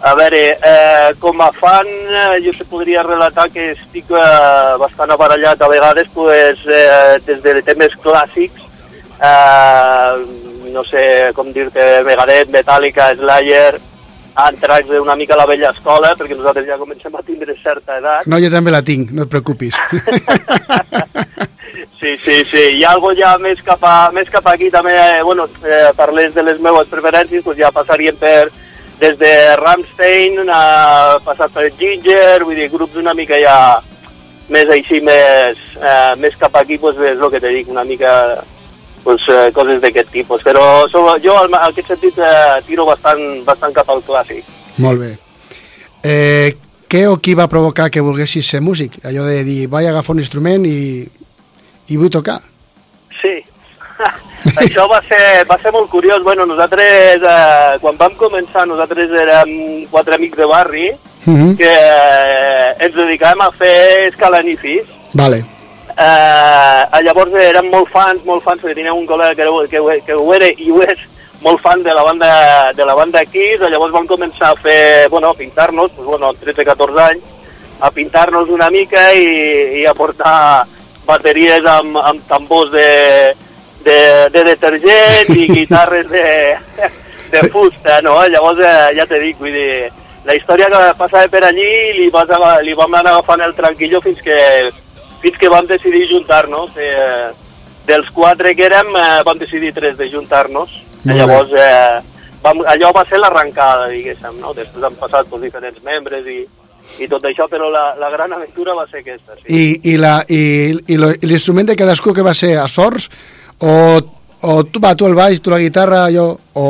A 0.00 0.14
veure, 0.16 0.56
eh, 0.56 1.10
com 1.20 1.40
a 1.44 1.50
fan, 1.52 1.86
eh, 1.86 2.40
jo 2.40 2.54
se 2.56 2.64
podria 2.64 3.02
relatar 3.04 3.50
que 3.52 3.72
estic 3.74 4.08
eh, 4.08 4.76
bastant 4.80 5.12
aparellat 5.12 5.60
a 5.60 5.68
vegades 5.68 6.08
pues, 6.14 6.62
eh, 6.64 7.18
des 7.26 7.42
de 7.44 7.60
temes 7.66 7.92
clàssics, 8.00 8.64
eh, 9.20 10.24
no 10.72 10.84
sé 10.88 11.04
com 11.36 11.52
dir-te, 11.52 12.00
Megadeth, 12.06 12.48
Metallica, 12.48 13.10
Slayer, 13.18 13.76
Anthrax 14.34 14.88
una 15.00 15.16
mica 15.16 15.36
la 15.36 15.46
vella 15.46 15.70
escola, 15.74 16.14
perquè 16.18 16.36
nosaltres 16.36 16.66
ja 16.68 16.78
comencem 16.78 17.14
a 17.14 17.22
tindre 17.26 17.56
certa 17.58 17.98
edat. 17.98 18.26
No, 18.30 18.38
jo 18.42 18.50
també 18.52 18.70
la 18.70 18.82
tinc, 18.86 19.10
no 19.10 19.26
et 19.26 19.32
preocupis. 19.32 19.78
Sí, 22.00 22.16
sí, 22.16 22.44
sí. 22.48 22.62
Hi 22.78 22.84
ha 22.84 22.94
algo 22.94 23.10
ja 23.12 23.34
més 23.38 23.58
cap, 23.60 23.82
a, 23.84 24.08
més 24.16 24.30
cap 24.32 24.46
aquí 24.48 24.70
també, 24.72 24.94
eh, 24.96 25.20
bueno, 25.22 25.44
eh, 25.68 25.90
parles 25.96 26.32
de 26.32 26.42
les 26.42 26.58
meves 26.58 26.88
preferències, 26.88 27.44
doncs 27.44 27.58
ja 27.60 27.68
passaríem 27.76 28.16
per 28.16 28.48
des 29.00 29.18
de 29.20 29.32
Rammstein, 29.60 30.40
a 30.48 31.18
passat 31.24 31.52
per 31.52 31.66
Ginger, 31.76 32.40
vull 32.44 32.56
dir, 32.56 32.70
grups 32.72 32.96
una 32.96 33.12
mica 33.16 33.36
ja 33.40 33.56
més 34.48 34.72
així, 34.72 35.02
més, 35.04 35.60
eh, 35.76 36.14
més 36.16 36.40
cap 36.40 36.56
aquí, 36.56 36.80
doncs 36.80 37.04
és 37.04 37.20
el 37.20 37.30
que 37.30 37.40
te 37.40 37.52
dic, 37.52 37.68
una 37.68 37.84
mica 37.84 38.12
doncs, 39.04 39.28
eh, 39.28 39.50
coses 39.52 39.80
d'aquest 39.82 40.10
tipus. 40.10 40.42
Però 40.42 40.88
so, 40.88 41.04
jo, 41.22 41.36
en 41.44 41.54
aquest 41.54 41.88
sentit, 41.88 42.18
eh, 42.18 42.60
tiro 42.66 42.86
bastant, 42.86 43.44
bastant 43.44 43.74
cap 43.74 43.88
al 43.90 44.02
clàssic. 44.06 44.44
Molt 44.78 45.00
bé. 45.00 45.16
Eh, 46.02 46.56
què 46.88 47.06
o 47.06 47.18
qui 47.20 47.34
va 47.34 47.48
provocar 47.48 47.90
que 47.90 48.00
volguessis 48.00 48.46
ser 48.48 48.60
músic? 48.60 48.98
Allò 49.04 49.24
de 49.28 49.44
dir, 49.44 49.68
vaig 49.68 49.86
agafar 49.86 50.16
un 50.16 50.22
instrument 50.24 50.64
i, 50.66 51.06
i 51.88 51.96
vull 51.96 52.10
tocar. 52.10 52.40
Sí. 53.20 53.36
Això 54.64 54.86
va 54.88 55.02
ser, 55.04 55.44
va 55.46 55.58
ser 55.60 55.70
molt 55.72 55.90
curiós. 55.92 56.22
Bueno, 56.24 56.46
nosaltres, 56.48 57.22
eh, 57.22 57.78
quan 57.80 57.98
vam 58.00 58.16
començar, 58.16 58.66
nosaltres 58.66 59.12
érem 59.12 59.86
quatre 59.90 60.14
amics 60.16 60.38
de 60.38 60.46
barri 60.46 60.90
Mhm. 61.26 61.56
que 61.58 61.68
eh, 61.68 62.74
ens 62.80 62.94
dedicàvem 62.96 63.42
a 63.44 63.50
fer 63.52 64.08
escalanifis. 64.08 64.86
Vale. 65.12 65.44
Eh, 66.00 67.00
llavors 67.04 67.34
érem 67.36 67.66
molt 67.68 67.90
fans, 67.92 68.22
molt 68.24 68.44
fans, 68.44 68.62
perquè 68.62 68.78
tenia 68.78 68.94
un 68.96 69.04
col·lega 69.08 69.34
que, 69.36 69.44
era, 69.44 69.66
que, 69.68 69.98
que 70.06 70.16
ho 70.16 70.30
era 70.32 70.48
i 70.48 70.70
ho 70.72 70.80
és 70.86 71.02
molt 71.44 71.60
fan 71.60 71.82
de 71.84 71.92
la 71.92 72.04
banda, 72.06 72.30
de 72.76 72.86
la 72.88 72.94
banda 72.96 73.24
Kiss, 73.28 73.60
llavors 73.60 73.92
vam 73.92 74.08
començar 74.08 74.52
a 74.52 74.56
fer, 74.60 75.08
bueno, 75.12 75.30
a 75.30 75.36
pintar-nos, 75.36 75.92
doncs, 75.96 76.08
bueno, 76.08 76.30
amb 76.30 76.40
13-14 76.40 77.04
anys, 77.04 77.36
a 77.80 77.92
pintar-nos 77.92 78.48
una 78.48 78.70
mica 78.72 79.10
i, 79.12 79.28
i 79.82 79.86
a 79.88 79.94
portar 79.96 80.66
bateries 81.06 81.68
amb, 81.68 81.96
amb 82.00 82.24
tambors 82.28 82.72
de, 82.72 82.88
de, 83.84 84.00
de 84.32 84.44
detergent 84.52 85.32
i 85.36 85.48
guitarres 85.60 86.08
de, 86.08 86.26
de 87.32 87.48
fusta, 87.52 88.00
no? 88.04 88.18
Llavors 88.28 88.60
eh, 88.64 88.76
ja 88.96 89.08
t'he 89.08 89.20
dit, 89.28 89.40
vull 89.40 89.52
dir, 89.52 89.88
la 90.24 90.36
història 90.36 90.68
que 90.72 90.84
passava 90.96 91.28
per 91.32 91.44
allí 91.48 91.72
li, 91.96 92.12
vas, 92.12 92.32
li 92.64 92.76
vam 92.76 92.94
anar 92.94 93.18
agafant 93.18 93.44
el 93.44 93.56
tranquillo 93.56 94.00
fins 94.04 94.20
que, 94.24 94.38
fins 95.20 95.38
que 95.38 95.48
vam 95.52 95.66
decidir 95.68 96.06
juntar-nos. 96.10 96.76
Eh, 96.76 97.30
dels 97.86 98.10
quatre 98.14 98.54
que 98.54 98.66
érem, 98.68 98.94
eh, 98.96 99.22
vam 99.24 99.38
decidir 99.38 99.72
tres 99.74 99.96
de 99.98 100.08
juntar-nos. 100.10 100.70
Molt 101.04 101.16
Llavors, 101.16 101.52
eh, 101.52 102.00
vam, 102.42 102.62
allò 102.66 102.92
va 102.92 103.04
ser 103.08 103.18
l'arrencada, 103.18 103.88
diguéssim, 103.88 104.40
no? 104.40 104.54
Després 104.54 104.84
han 104.84 104.96
passat 105.00 105.28
doncs, 105.30 105.44
diferents 105.44 105.82
membres 105.84 106.26
i, 106.26 106.40
i 107.00 107.08
tot 107.08 107.24
això, 107.24 107.48
però 107.48 107.70
la, 107.72 107.94
la 107.98 108.10
gran 108.12 108.32
aventura 108.36 108.76
va 108.76 108.86
ser 108.86 109.00
aquesta, 109.00 109.36
sí. 109.40 109.48
I, 109.48 109.92
i, 109.92 109.96
la, 110.00 110.20
i, 110.28 110.40
i 110.92 110.98
l'instrument 111.28 111.68
de 111.68 111.76
cadascú 111.76 112.14
que 112.16 112.26
va 112.26 112.34
ser 112.34 112.56
a 112.60 112.68
sorts 112.68 113.08
o, 113.58 113.72
o 114.40 114.62
tu, 114.64 114.80
va, 114.80 114.94
tu 114.94 115.08
el 115.08 115.16
baix, 115.16 115.40
tu 115.40 115.52
la 115.52 115.60
guitarra, 115.60 116.06
jo, 116.12 116.32
o 116.54 116.66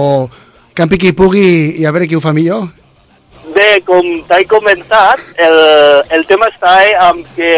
campi 0.75 0.99
qui 0.99 1.17
pugui 1.17 1.81
i 1.81 1.87
a 1.87 1.95
veure 1.95 2.09
qui 2.09 2.19
ho 2.19 2.23
fa 2.23 2.35
millor? 2.37 2.69
Bé, 3.61 3.83
com 3.85 4.07
t'he 4.25 4.45
comentat, 4.49 5.21
el, 5.37 5.57
el 6.17 6.23
tema 6.25 6.47
està 6.49 6.71
eh, 6.87 6.95
amb 6.97 7.27
que 7.37 7.49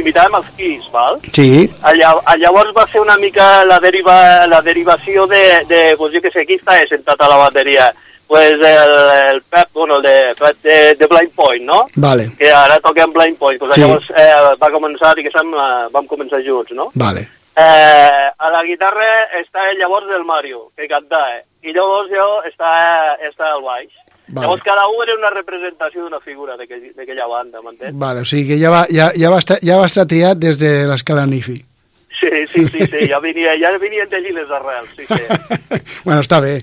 imitàvem 0.00 0.38
els 0.38 0.46
Kiss, 0.56 0.86
val? 0.94 1.18
Sí, 1.36 1.66
Allà, 1.84 2.14
llavors 2.40 2.70
va 2.76 2.86
ser 2.88 3.02
una 3.02 3.18
mica 3.20 3.64
la, 3.68 3.76
deriva, 3.84 4.46
la 4.48 4.62
derivació 4.64 5.26
de, 5.28 5.42
de 5.68 5.80
pues 6.00 6.14
jo 6.14 6.22
que 6.24 6.32
sé, 6.32 6.46
qui 6.48 6.56
està 6.56 6.78
sentat 6.88 7.20
a 7.20 7.28
la 7.28 7.36
bateria? 7.42 7.90
Pues 8.26 8.54
el, 8.56 8.94
el 9.34 9.42
Pep, 9.42 9.68
bueno, 9.74 9.98
el 9.98 10.06
de, 10.08 10.14
Pep 10.40 10.56
de, 10.64 10.78
de 10.94 11.06
Blind 11.06 11.34
Point, 11.36 11.66
no? 11.68 11.82
vale, 11.96 12.30
Que 12.38 12.48
ara 12.50 12.80
toquem 12.80 13.12
Blind 13.12 13.36
Point. 13.36 13.60
Pues 13.60 13.74
Sí. 13.76 13.82
llavors 13.84 14.08
eh, 14.16 14.56
va 14.62 14.72
començar, 14.72 15.12
diguéssim, 15.20 15.52
eh, 15.52 15.84
vam 15.92 16.08
començar 16.08 16.40
junts, 16.46 16.72
no? 16.72 16.88
vale. 16.94 17.26
Eh, 17.56 18.24
a 18.38 18.50
la 18.56 18.64
guitarra 18.64 19.06
està 19.42 19.68
llavors 19.76 20.08
el 20.16 20.24
Mario, 20.24 20.70
que 20.76 20.88
canta, 20.88 21.20
eh? 21.36 21.44
I 21.68 21.76
llavors 21.76 22.08
jo 22.12 22.26
està, 22.48 22.72
està 23.28 23.52
al 23.52 23.62
baix. 23.68 23.92
Vale. 24.28 24.44
Llavors 24.46 24.62
cada 24.66 24.88
un 24.88 25.02
era 25.04 25.14
una 25.14 25.30
representació 25.30 26.02
d'una 26.02 26.18
figura 26.20 26.56
d'aquell- 26.56 26.94
d'aquella 26.96 27.26
banda, 27.30 27.60
m'entens? 27.62 27.94
Vale, 27.94 28.20
o 28.20 28.24
sigui 28.24 28.48
que 28.48 28.58
ja 28.58 28.70
va, 28.70 28.86
ja, 28.90 29.12
ja 29.14 29.30
va, 29.30 29.38
estar, 29.38 29.58
ja 29.62 29.76
va 29.78 29.86
estar 29.86 30.06
triat 30.06 30.38
des 30.38 30.58
de 30.58 30.86
l'escala 30.88 31.26
Nifi. 31.26 31.60
Sí, 32.18 32.30
sí, 32.52 32.66
sí, 32.66 32.86
sí, 32.86 33.06
ja, 33.08 33.20
venia, 33.20 33.52
ja 33.60 33.70
venien 33.78 34.08
d'allí 34.10 34.32
les 34.32 34.50
arrels, 34.50 34.88
sí, 34.96 35.04
sí. 35.06 35.22
bueno, 36.04 36.20
està 36.24 36.40
bé. 36.40 36.60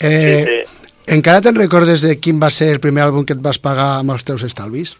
Eh, 0.00 0.44
Sí, 0.46 0.82
Encara 1.14 1.38
te'n 1.40 1.54
recordes 1.54 2.00
de 2.02 2.16
quin 2.18 2.40
va 2.42 2.48
ser 2.50 2.72
el 2.74 2.80
primer 2.82 3.04
àlbum 3.04 3.22
que 3.24 3.36
et 3.36 3.42
vas 3.44 3.60
pagar 3.62 4.00
amb 4.00 4.10
els 4.10 4.24
teus 4.26 4.42
estalvis? 4.42 4.96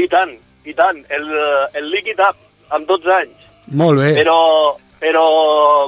I 0.00 0.06
tant, 0.08 0.30
i 0.64 0.72
tant. 0.72 1.02
El, 1.12 1.26
eh, 1.28 1.66
el 1.76 1.90
Liquid 1.92 2.16
Up, 2.24 2.38
amb 2.72 2.86
12 2.88 3.12
anys. 3.12 3.44
Molt 3.76 4.00
bé. 4.00 4.14
Però, 4.16 4.38
però 5.02 5.26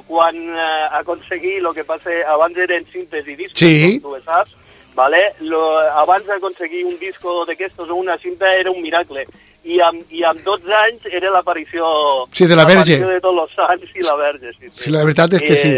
quan 0.05 0.37
eh, 0.37 0.89
aconseguí, 1.01 1.55
el 1.63 1.71
que 1.73 1.87
passa, 1.89 2.13
abans 2.29 2.59
eren 2.61 2.85
cintes 2.93 3.25
i 3.27 3.35
discos, 3.39 3.57
Sí. 3.65 3.99
com 4.03 4.13
tu 4.13 4.21
saps, 4.27 4.53
vale? 4.95 5.35
lo, 5.41 5.79
abans 6.03 6.27
d'aconseguir 6.27 6.85
un 6.85 6.99
disco 7.01 7.45
d'aquestos 7.49 7.89
o 7.91 7.95
una 7.97 8.19
cinta 8.19 8.53
era 8.55 8.71
un 8.71 8.83
miracle. 8.83 9.27
I 9.65 9.79
amb, 9.81 10.03
i 10.11 10.25
amb 10.27 10.41
12 10.43 10.73
anys 10.75 11.05
era 11.07 11.31
l'aparició 11.31 11.87
Sí, 12.33 12.47
de 12.51 12.57
la 12.57 12.65
Verge. 12.67 12.97
de 12.99 13.21
tots 13.23 13.43
els 13.45 13.53
sants 13.55 13.93
i 13.95 14.03
la 14.03 14.17
Verge. 14.19 14.51
Sí, 14.59 14.67
sí. 14.69 14.85
Sí, 14.85 14.91
la 14.91 15.05
veritat 15.05 15.37
és 15.39 15.43
que 15.47 15.57
sí. 15.57 15.71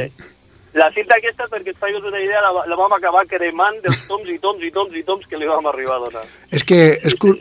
La 0.74 0.88
cinta 0.90 1.14
aquesta, 1.20 1.44
perquè 1.53 1.70
et 1.70 1.79
facis 1.79 2.03
una 2.03 2.18
idea, 2.18 2.40
la, 2.42 2.64
la 2.66 2.77
vam 2.81 2.92
acabar 2.96 3.27
cremant 3.31 3.77
dels 3.85 4.07
toms 4.09 4.27
i 4.33 4.38
toms 4.42 4.64
i 4.64 4.72
toms 4.74 4.96
i 4.96 5.05
toms 5.07 5.27
que 5.31 5.38
li 5.38 5.46
vam 5.46 5.68
arribar 5.70 6.00
a 6.00 6.05
donar. 6.09 6.24
És 6.50 6.64
que 6.66 6.98
és, 6.98 7.14
cu 7.20 7.37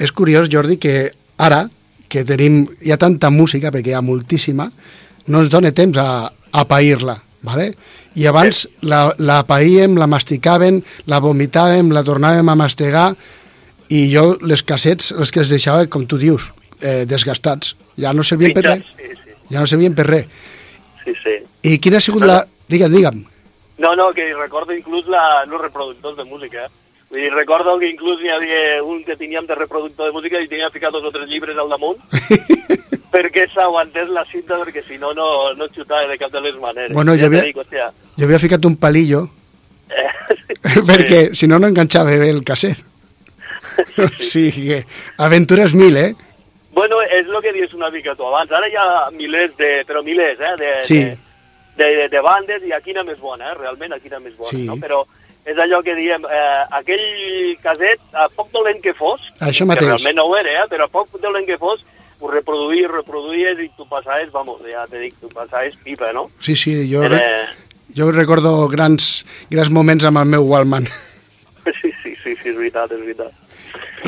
és 0.00 0.12
curiós, 0.16 0.48
Jordi, 0.48 0.78
que 0.80 1.10
ara, 1.36 1.66
que 2.08 2.22
tenim, 2.24 2.62
hi 2.80 2.94
ha 2.94 2.96
tanta 2.96 3.28
música, 3.28 3.68
perquè 3.74 3.92
hi 3.92 3.98
ha 3.98 4.00
moltíssima, 4.00 4.70
no 5.28 5.42
ens 5.42 5.50
dona 5.52 5.74
temps 5.76 5.98
a, 6.00 6.30
a 6.30 6.64
pair-la, 6.70 7.18
¿vale? 7.42 7.74
I 8.18 8.26
abans 8.26 8.64
la, 8.82 9.12
la 9.18 9.42
païem, 9.46 9.94
la 9.98 10.08
masticàvem, 10.10 10.80
la 11.06 11.20
vomitàvem, 11.22 11.92
la 11.94 12.02
tornàvem 12.06 12.48
a 12.48 12.56
mastegar, 12.58 13.10
i 13.90 14.04
jo 14.12 14.36
les 14.42 14.62
cassets, 14.62 15.12
les 15.18 15.30
que 15.30 15.40
els 15.42 15.50
deixava, 15.50 15.86
com 15.86 16.06
tu 16.06 16.18
dius, 16.18 16.50
eh, 16.80 17.04
desgastats, 17.06 17.76
ja 17.98 18.12
no 18.14 18.22
servien 18.26 18.54
per 18.54 18.64
res, 18.66 18.84
Sí, 18.96 19.14
sí, 19.14 19.34
ja 19.50 19.60
no 19.60 19.66
servien 19.66 19.94
per 19.94 20.06
res. 20.06 20.26
sí, 21.04 21.14
sí. 21.22 21.36
I 21.62 21.78
quina 21.78 21.98
ha 21.98 22.00
sigut 22.00 22.24
la... 22.24 22.44
Digue'm, 22.70 22.92
digue'm. 22.92 23.24
No, 23.78 23.96
no, 23.96 24.12
que 24.12 24.32
recordo 24.34 24.72
inclús 24.72 25.06
la, 25.08 25.44
los 25.46 25.60
reproductors 25.60 26.16
de 26.16 26.24
música. 26.24 26.68
Vull 27.10 27.22
dir, 27.24 27.32
recordo 27.34 27.78
que 27.80 27.88
inclús 27.90 28.20
hi 28.22 28.30
havia 28.30 28.82
un 28.84 29.02
que 29.04 29.16
teníem 29.16 29.46
de 29.46 29.54
reproductor 29.58 30.06
de 30.06 30.12
música 30.14 30.38
i 30.38 30.46
tenia 30.46 30.70
ficat 30.70 30.92
dos 30.94 31.02
o 31.02 31.10
tres 31.10 31.26
llibres 31.28 31.58
al 31.58 31.68
damunt 31.68 31.98
perquè 33.10 33.46
s'aguantés 33.52 34.08
la 34.08 34.24
cinta, 34.30 34.58
perquè 34.62 34.82
si 34.86 34.98
no, 34.98 35.12
no, 35.14 35.52
no 35.54 35.66
xutava 35.74 36.06
de 36.08 36.16
cap 36.18 36.30
de 36.32 36.40
les 36.40 36.54
maneres. 36.60 36.92
Bueno, 36.92 37.14
ja 37.14 37.22
jo 37.22 37.26
havia- 37.26 37.42
dic, 37.48 37.56
hòstia, 37.56 37.90
Jo 38.16 38.24
havia 38.26 38.38
ficat 38.38 38.64
un 38.64 38.76
palillo, 38.76 39.28
eh, 39.90 40.10
perquè 40.86 41.34
si 41.34 41.46
no, 41.48 41.58
no 41.58 41.66
enganxava 41.70 42.10
bé 42.18 42.30
el 42.30 42.44
casset. 42.44 42.78
O 43.98 44.08
sigui 44.22 44.66
que 44.68 44.78
aventures 45.18 45.72
mil, 45.74 45.96
eh? 45.96 46.14
Bueno, 46.72 47.00
és 47.02 47.26
el 47.26 47.40
que 47.42 47.52
dius 47.52 47.72
una 47.74 47.88
mica 47.90 48.14
tu 48.14 48.26
abans. 48.26 48.50
Ara 48.52 48.68
hi 48.68 48.76
ha 48.76 49.10
milers 49.14 49.56
de... 49.56 49.70
però 49.88 50.02
milers, 50.04 50.38
eh? 50.40 50.52
De, 50.60 50.68
Sí. 50.86 50.98
de, 51.00 51.16
de, 51.76 51.88
de, 51.96 52.08
de 52.12 52.20
bandes 52.20 52.62
i 52.66 52.70
quina 52.84 53.02
més 53.06 53.18
bona, 53.18 53.50
eh? 53.50 53.54
Realment, 53.58 53.96
quina 54.02 54.20
més 54.20 54.36
bona, 54.36 54.50
Sí. 54.52 54.66
no? 54.68 54.76
Però 54.76 55.00
és 55.48 55.56
allò 55.56 55.80
que 55.82 55.94
diem, 55.96 56.22
eh, 56.28 56.64
aquell 56.76 57.56
caset, 57.62 58.00
a 58.12 58.28
poc 58.28 58.50
dolent 58.52 58.82
que 58.84 58.92
fos, 58.94 59.20
Això 59.40 59.64
que 59.64 59.70
mateix. 59.72 59.88
realment 59.88 60.16
no 60.20 60.26
ho 60.28 60.36
era, 60.36 60.50
eh? 60.62 60.66
Però 60.70 60.84
a 60.84 60.92
poc 60.92 61.08
dolent 61.22 61.46
que 61.48 61.56
fos, 61.58 61.82
ho 62.20 62.30
reproduïs, 62.30 62.86
reproduïes 62.92 63.60
i 63.64 63.70
tu 63.76 63.86
passaves, 63.88 64.30
vamos, 64.32 64.60
ja 64.68 64.86
te 64.90 65.00
dic, 65.00 65.16
tu 65.20 65.30
passaves 65.32 65.76
pipa, 65.84 66.12
no? 66.16 66.28
Sí, 66.44 66.56
sí, 66.56 66.76
jo, 66.90 67.02
re 67.08 67.20
Era... 67.20 67.54
jo 67.96 68.10
recordo 68.12 68.68
grans, 68.68 69.24
grans 69.50 69.72
moments 69.72 70.04
amb 70.04 70.22
el 70.22 70.34
meu 70.36 70.48
Wallman. 70.48 70.88
Sí, 71.60 71.90
sí, 72.02 72.14
sí, 72.22 72.32
sí, 72.40 72.48
és 72.48 72.56
veritat, 72.56 72.90
és 72.96 73.00
veritat. 73.04 73.34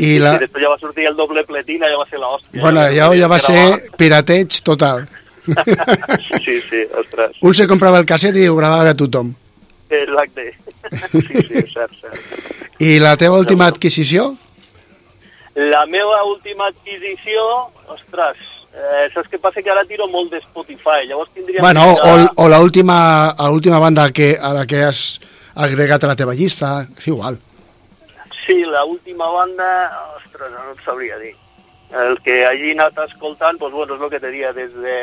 I 0.00 0.14
la... 0.18 0.32
I 0.38 0.40
després 0.46 0.64
ja 0.64 0.70
va 0.72 0.78
sortir 0.80 1.04
el 1.06 1.16
doble 1.18 1.44
pletina, 1.46 1.90
ja 1.92 1.98
va 2.00 2.06
ser 2.08 2.18
l'hòstia. 2.18 2.62
Bueno, 2.62 2.86
ja, 2.96 3.10
ja 3.14 3.28
va 3.28 3.38
ser 3.44 3.60
pirateig 4.00 4.56
total. 4.64 5.04
sí, 6.44 6.56
sí, 6.64 6.80
ostres. 6.98 7.36
Un 7.44 7.54
se 7.54 7.68
comprava 7.68 8.00
el 8.00 8.08
casset 8.08 8.38
i 8.40 8.46
ho 8.48 8.56
gravava 8.56 8.94
a 8.94 8.98
tothom. 8.98 9.34
Exacte. 9.90 10.52
Sí, 11.12 11.40
sí, 11.46 11.60
cert, 11.70 11.92
cert. 12.00 12.80
I 12.82 12.96
la 13.00 13.14
teva 13.16 13.38
última 13.38 13.68
adquisició? 13.70 14.32
La 15.54 15.84
meva 15.86 16.22
última 16.24 16.66
adquisició, 16.70 17.42
ostres, 17.92 18.38
eh, 18.72 19.08
saps 19.12 19.28
què 19.28 19.38
passa? 19.38 19.60
Que 19.60 19.70
ara 19.70 19.84
tiro 19.84 20.06
molt 20.08 20.30
de 20.32 20.40
Spotify, 20.40 21.02
llavors 21.08 21.28
tindria... 21.34 21.60
Bueno, 21.60 21.82
que- 21.94 22.08
o, 22.08 22.44
o 22.44 22.48
la 22.48 22.60
última, 22.60 23.34
l'última 23.50 23.78
banda 23.78 24.10
que, 24.12 24.38
a 24.40 24.52
la 24.56 24.64
que 24.66 24.80
has 24.84 25.20
agregat 25.54 26.04
a 26.04 26.08
la 26.08 26.16
teva 26.16 26.32
llista, 26.34 26.86
és 26.96 27.08
igual. 27.08 27.36
Sí, 28.46 28.62
la 28.64 28.84
última 28.84 29.28
banda, 29.28 29.66
ostres, 30.16 30.50
no 30.52 30.72
et 30.72 30.80
sabria 30.86 31.18
dir. 31.20 31.34
El 31.92 32.16
que 32.24 32.46
hagi 32.48 32.72
anat 32.72 32.96
escoltant, 33.04 33.58
doncs, 33.60 33.74
bueno, 33.76 33.94
és 33.98 34.00
el 34.00 34.10
que 34.10 34.20
te 34.22 34.30
dia, 34.32 34.54
des, 34.56 34.72
de, 34.80 34.96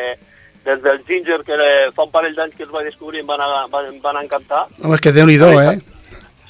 des 0.66 0.82
del 0.82 1.04
Ginger, 1.06 1.44
que 1.46 1.60
fa 1.94 2.08
un 2.08 2.12
parell 2.12 2.34
d'anys 2.36 2.58
que 2.58 2.66
els 2.66 2.74
vaig 2.74 2.90
descobrir, 2.90 3.22
em 3.22 3.30
van, 3.30 3.40
a, 3.46 3.68
van, 3.70 3.86
em 3.94 4.02
van 4.02 4.18
encantar. 4.24 4.66
Home, 4.82 4.98
és 4.98 5.06
que 5.06 5.14
déu-n'hi-do, 5.14 5.52
eh? 5.62 5.78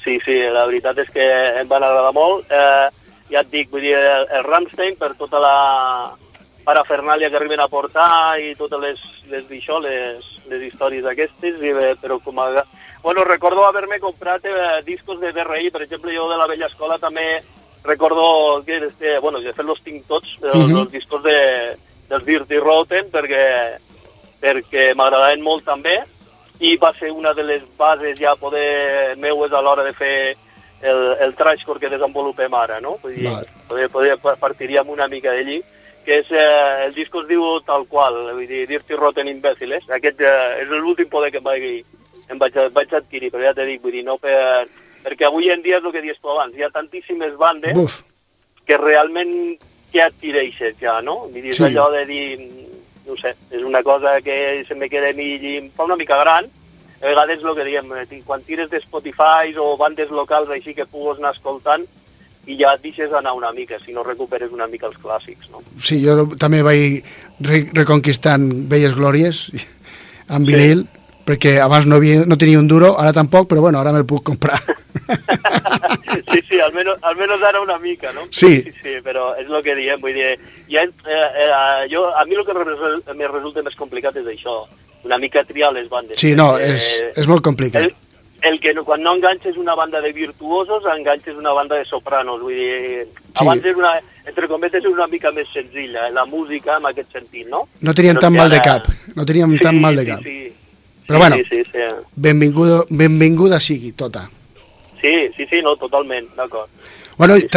Sí, 0.00 0.16
sí, 0.24 0.38
la 0.48 0.64
veritat 0.64 0.96
és 1.04 1.12
que 1.12 1.28
em 1.60 1.68
van 1.68 1.84
agradar 1.84 2.14
molt. 2.16 2.48
Eh, 2.48 2.88
ja 3.30 3.40
et 3.40 3.50
dic, 3.50 3.70
vull 3.70 3.80
dir, 3.82 3.94
el, 3.96 4.26
el 4.30 4.44
Rammstein, 4.44 4.96
per 4.96 5.14
tota 5.18 5.38
la 5.42 5.54
parafernàlia 6.64 7.30
que 7.30 7.36
arriben 7.38 7.60
a 7.60 7.68
portar 7.68 8.38
i 8.42 8.54
totes 8.58 8.80
les, 8.82 9.00
les, 9.30 9.46
això, 9.50 9.78
les, 9.82 10.26
les 10.50 10.62
històries 10.68 11.06
aquestes, 11.06 11.56
i, 11.62 11.72
bé, 11.72 11.94
però 12.00 12.18
com 12.22 12.38
a... 12.38 12.50
Bueno, 13.02 13.24
recordo 13.24 13.64
haver-me 13.64 13.98
comprat 13.98 14.44
eh, 14.44 14.82
discos 14.84 15.20
de 15.20 15.32
DRI, 15.32 15.70
per 15.70 15.82
exemple, 15.82 16.12
jo 16.14 16.28
de 16.28 16.36
la 16.36 16.46
vella 16.46 16.66
escola 16.68 16.98
també 17.00 17.40
recordo 17.82 18.62
que, 18.66 18.76
este, 18.76 19.18
bueno, 19.20 19.40
de 19.40 19.54
fet 19.54 19.64
los 19.64 19.80
tinc 19.82 20.06
tots, 20.06 20.36
uh 20.42 20.52
Mhm. 20.54 20.70
-huh. 20.74 20.80
els 20.82 20.90
discos 20.92 21.22
de, 21.22 21.76
dels 22.10 22.24
Dirty 22.26 22.58
Rotten, 22.58 23.06
perquè, 23.10 23.78
perquè 24.40 24.94
m'agradaven 24.94 25.40
molt 25.42 25.64
també, 25.64 26.02
i 26.60 26.76
va 26.76 26.92
ser 26.98 27.10
una 27.10 27.32
de 27.32 27.42
les 27.42 27.62
bases 27.78 28.18
ja 28.18 28.36
poder 28.36 29.16
meues 29.16 29.50
a 29.52 29.62
l'hora 29.62 29.82
de 29.82 29.94
fer 29.94 30.36
el, 30.82 31.16
el 31.20 31.34
trashcore 31.34 31.80
que 31.80 31.88
desenvolupem 31.92 32.54
ara, 32.54 32.80
no? 32.80 32.96
Vull 33.02 33.14
dir, 33.14 33.30
poder, 33.68 33.88
poder, 33.90 34.16
partiríem 34.40 34.88
una 34.88 35.08
mica 35.08 35.32
d'allí. 35.32 35.62
que 36.02 36.18
és, 36.20 36.30
eh, 36.32 36.86
el 36.86 36.94
disco 36.94 37.20
es 37.20 37.26
diu 37.28 37.60
tal 37.60 37.84
qual, 37.86 38.14
vull 38.32 38.46
dir, 38.48 38.66
Dirty 38.66 38.94
Rotten 38.96 39.28
Imbéciles. 39.28 39.84
Aquest 39.92 40.20
eh, 40.24 40.62
és 40.62 40.68
l'últim 40.72 41.06
poder 41.12 41.28
que 41.30 41.38
em 41.38 41.44
vaig, 41.44 41.84
em 42.32 42.38
vaig, 42.40 42.56
vaig 42.72 42.94
adquirir, 42.96 43.28
però 43.30 43.42
ja 43.44 43.52
t'he 43.54 43.66
dit, 43.68 43.82
vull 43.82 43.92
dir, 43.92 44.04
no 44.04 44.16
per... 44.18 44.66
Perquè 45.04 45.24
avui 45.28 45.50
en 45.52 45.62
dia 45.62 45.78
és 45.78 45.84
el 45.84 45.92
que 45.92 46.00
dius 46.04 46.18
tu 46.20 46.28
abans, 46.28 46.56
hi 46.56 46.62
ha 46.64 46.68
tantíssimes 46.72 47.36
bandes 47.40 47.72
Buf, 47.76 48.02
que 48.68 48.76
realment 48.76 49.58
que 49.92 50.02
adquireixes 50.02 50.74
ja, 50.80 50.98
no? 51.04 51.20
Vull 51.28 51.40
dir, 51.42 51.50
és 51.52 51.56
Sí. 51.56 51.64
allò 51.68 51.90
de 51.92 52.02
dir, 52.08 52.26
no 53.06 53.16
sé, 53.16 53.34
és 53.50 53.62
una 53.62 53.82
cosa 53.82 54.20
que 54.20 54.64
se 54.68 54.74
me 54.74 54.88
queda 54.88 55.08
a 55.10 55.16
mi 55.16 55.36
i 55.36 55.56
em 55.58 55.70
fa 55.70 55.84
una 55.84 55.96
mica 55.96 56.16
gran. 56.20 56.48
A 57.00 57.06
vegades 57.06 57.40
el 57.42 57.54
que 57.56 57.64
diem, 57.64 57.92
eh, 57.96 58.22
quan 58.26 58.42
tires 58.44 58.68
de 58.70 58.76
Spotify 58.84 59.54
o 59.58 59.76
bandes 59.80 60.10
locals 60.10 60.50
així 60.52 60.74
que 60.76 60.84
pugues 60.86 61.18
anar 61.18 61.32
escoltant 61.34 61.86
i 62.46 62.56
ja 62.60 62.74
et 62.74 62.82
deixes 62.82 63.12
anar 63.12 63.32
una 63.36 63.52
mica, 63.52 63.78
si 63.84 63.92
no 63.92 64.02
recuperes 64.04 64.52
una 64.52 64.66
mica 64.66 64.86
els 64.88 64.96
clàssics, 65.00 65.48
no? 65.52 65.60
sí, 65.80 66.00
jo 66.04 66.26
també 66.40 66.62
vaig 66.66 67.04
re 67.40 67.62
reconquistant 67.76 68.48
velles 68.68 68.94
glòries 68.96 69.46
amb 70.34 70.48
Sí. 70.48 70.54
vinil, 70.54 70.86
perquè 71.26 71.58
abans 71.60 71.86
no, 71.86 71.96
havia, 71.96 72.24
no 72.26 72.36
tenia 72.38 72.58
un 72.58 72.68
duro, 72.68 72.94
ara 72.98 73.12
tampoc, 73.12 73.48
però 73.48 73.60
bueno, 73.60 73.80
ara 73.80 73.92
me'l 73.92 74.06
puc 74.08 74.24
comprar. 74.32 74.60
Sí, 76.30 76.40
sí, 76.48 76.58
almenys, 76.60 76.98
almenys 77.06 77.42
ara 77.46 77.60
una 77.62 77.76
mica, 77.78 78.10
no? 78.12 78.24
Sí. 78.30 78.62
Sí, 78.62 78.72
sí, 78.82 78.94
però 79.04 79.30
és 79.38 79.46
el 79.48 79.62
que 79.62 79.76
diem, 79.78 80.00
vull 80.02 80.14
dir, 80.14 80.32
ja, 80.70 80.82
eh, 80.82 81.28
eh, 81.44 81.86
jo, 81.90 82.04
a 82.10 82.24
mi 82.26 82.34
el 82.34 82.44
que 82.46 82.54
me 82.54 83.28
resulta 83.28 83.62
més 83.62 83.76
complicat 83.78 84.16
és 84.18 84.26
això, 84.26 84.56
una 85.04 85.18
mica 85.18 85.44
triar 85.44 85.72
les 85.72 85.88
bandes. 85.88 86.18
Sí, 86.20 86.34
no, 86.34 86.58
és, 86.58 86.86
és 87.16 87.26
molt 87.26 87.42
complicat. 87.42 87.82
El, 87.82 87.94
el 88.42 88.60
que 88.60 88.72
no, 88.74 88.84
quan 88.84 89.02
no 89.02 89.14
enganxes 89.16 89.56
una 89.56 89.74
banda 89.74 90.00
de 90.00 90.12
virtuosos, 90.12 90.84
enganxes 90.96 91.36
una 91.36 91.52
banda 91.52 91.76
de 91.76 91.84
sopranos. 91.84 92.40
Vull 92.40 92.54
dir, 92.54 93.08
Sí. 93.30 93.44
abans 93.46 93.64
era 93.64 93.76
una, 93.78 93.92
entre 94.26 94.48
cometes, 94.48 94.84
una 94.84 95.06
mica 95.06 95.30
més 95.30 95.46
senzilla, 95.52 96.08
eh, 96.08 96.12
la 96.12 96.24
música 96.26 96.76
en 96.78 96.86
aquest 96.86 97.12
sentit, 97.12 97.46
no? 97.48 97.68
No 97.80 97.94
teníem 97.94 98.16
Però 98.16 98.20
tan 98.26 98.34
mal 98.36 98.50
de 98.50 98.60
cap, 98.60 98.88
no 99.14 99.24
teníem 99.24 99.56
tan 99.58 99.80
mal 99.80 99.94
de 99.96 100.06
cap. 100.06 100.18
Sí, 100.22 100.48
sí. 100.48 100.52
Però 101.06 101.16
sí, 101.16 101.20
bueno. 101.22 101.36
Sí, 101.36 101.44
sí, 101.48 101.62
sí. 101.72 101.78
Benvinguda, 102.16 102.82
benvinguda 102.90 103.60
sigui 103.60 103.92
tota. 103.92 104.28
Sí, 105.00 105.30
sí, 105.36 105.46
sí, 105.48 105.62
no, 105.62 105.76
totalment, 105.76 106.28
d'acord. 106.36 106.68
Bueno, 107.16 107.34
Sí, 107.36 107.42
sí. 107.42 107.48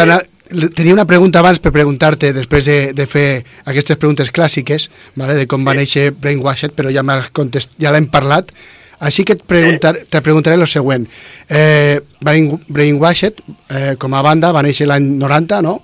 Tenia 0.76 0.94
una 0.94 1.06
pregunta 1.10 1.40
abans 1.40 1.60
per 1.64 1.72
preguntar-te, 1.72 2.34
després 2.36 2.66
de, 2.66 2.78
de 2.94 3.06
fer 3.10 3.44
aquestes 3.66 3.98
preguntes 3.98 4.32
clàssiques, 4.32 4.90
vale, 5.16 5.36
de 5.40 5.48
com 5.48 5.64
va 5.66 5.72
Sí. 5.74 5.78
néixer 5.84 6.12
Brainwashed, 6.12 6.74
però 6.76 6.92
ja, 6.94 7.04
contest... 7.32 7.72
ja 7.80 7.92
l'hem 7.92 8.08
parlat, 8.12 8.52
així 9.00 9.26
que 9.26 9.34
et, 9.34 9.44
preguntar, 9.44 9.96
te 10.10 10.22
preguntaré 10.22 10.56
el 10.56 10.68
següent. 10.68 11.08
Eh, 11.50 12.00
Brain, 12.22 12.60
Brainwashed, 12.68 13.42
eh, 13.70 13.96
com 14.00 14.14
a 14.14 14.22
banda, 14.22 14.52
va 14.56 14.62
néixer 14.64 14.88
l'any 14.88 15.04
90, 15.20 15.62
no? 15.62 15.80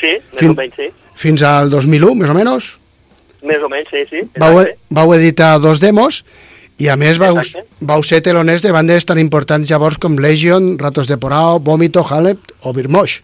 Sí, 0.00 0.16
més 0.18 0.38
Fin- 0.40 0.50
o 0.50 0.54
menys, 0.58 0.74
sí. 0.76 0.88
Fins 1.14 1.42
al 1.46 1.70
2001, 1.70 2.14
més 2.18 2.30
o 2.30 2.34
menys. 2.34 2.72
Més 3.46 3.62
o 3.62 3.68
menys, 3.68 3.88
sí, 3.90 4.02
sí. 4.10 4.22
Vau, 4.38 4.60
exacte. 4.60 4.78
vau 4.90 5.12
editar 5.14 5.58
dos 5.60 5.80
demos 5.80 6.24
i 6.78 6.88
a 6.88 6.96
més 6.96 7.18
vau, 7.18 7.36
vau 7.80 8.02
ser 8.02 8.20
teloners 8.22 8.62
de 8.62 8.72
bandes 8.74 9.04
tan 9.06 9.18
importants 9.18 9.68
llavors 9.70 9.98
com 9.98 10.16
Legion, 10.18 10.78
Ratos 10.78 11.06
de 11.06 11.16
Porao, 11.18 11.60
Vómito, 11.60 12.02
Halep 12.08 12.38
o 12.62 12.72
Birmosh. 12.72 13.20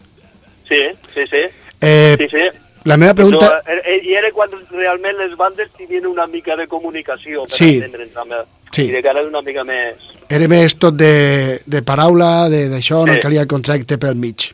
Sí, 0.68 0.82
sí, 1.14 1.24
sí. 1.30 1.42
Eh, 1.80 2.16
Sí, 2.18 2.28
sí. 2.30 2.44
La 2.84 2.96
meva 2.96 3.12
pregunta... 3.14 3.62
Però, 3.66 3.80
eh, 3.84 4.00
I 4.06 4.14
era 4.16 4.30
quan 4.32 4.50
realment 4.70 5.18
les 5.18 5.34
bandes 5.36 5.68
tenien 5.76 6.06
una 6.06 6.26
mica 6.26 6.56
de 6.56 6.66
comunicació 6.70 7.42
per 7.44 7.56
Sí. 7.58 7.74
entendre'ns 7.78 8.16
amb 8.16 8.32
el... 8.32 8.44
Sí. 8.72 8.84
I 8.88 8.92
de 8.94 9.02
cara 9.02 9.22
una 9.26 9.42
mica 9.42 9.64
més... 9.64 9.96
Era 10.28 10.46
més 10.48 10.76
tot 10.76 10.94
de, 10.96 11.60
de 11.66 11.82
paraula, 11.82 12.48
de- 12.52 12.68
d'això, 12.70 13.02
no 13.06 13.14
Sí. 13.16 13.20
calia 13.20 13.46
contracte 13.50 13.98
pel 13.98 14.14
mig. 14.16 14.52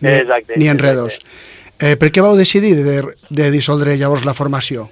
Ni, 0.00 0.10
Exacte, 0.10 0.58
Ni 0.58 0.68
enredos. 0.68 1.18
Eh, 1.78 1.96
per 1.96 2.10
què 2.12 2.20
vau 2.24 2.36
decidir 2.36 2.74
de, 2.82 3.00
de 3.30 3.50
dissoldre 3.50 3.96
llavors 3.96 4.24
la 4.26 4.34
formació? 4.34 4.88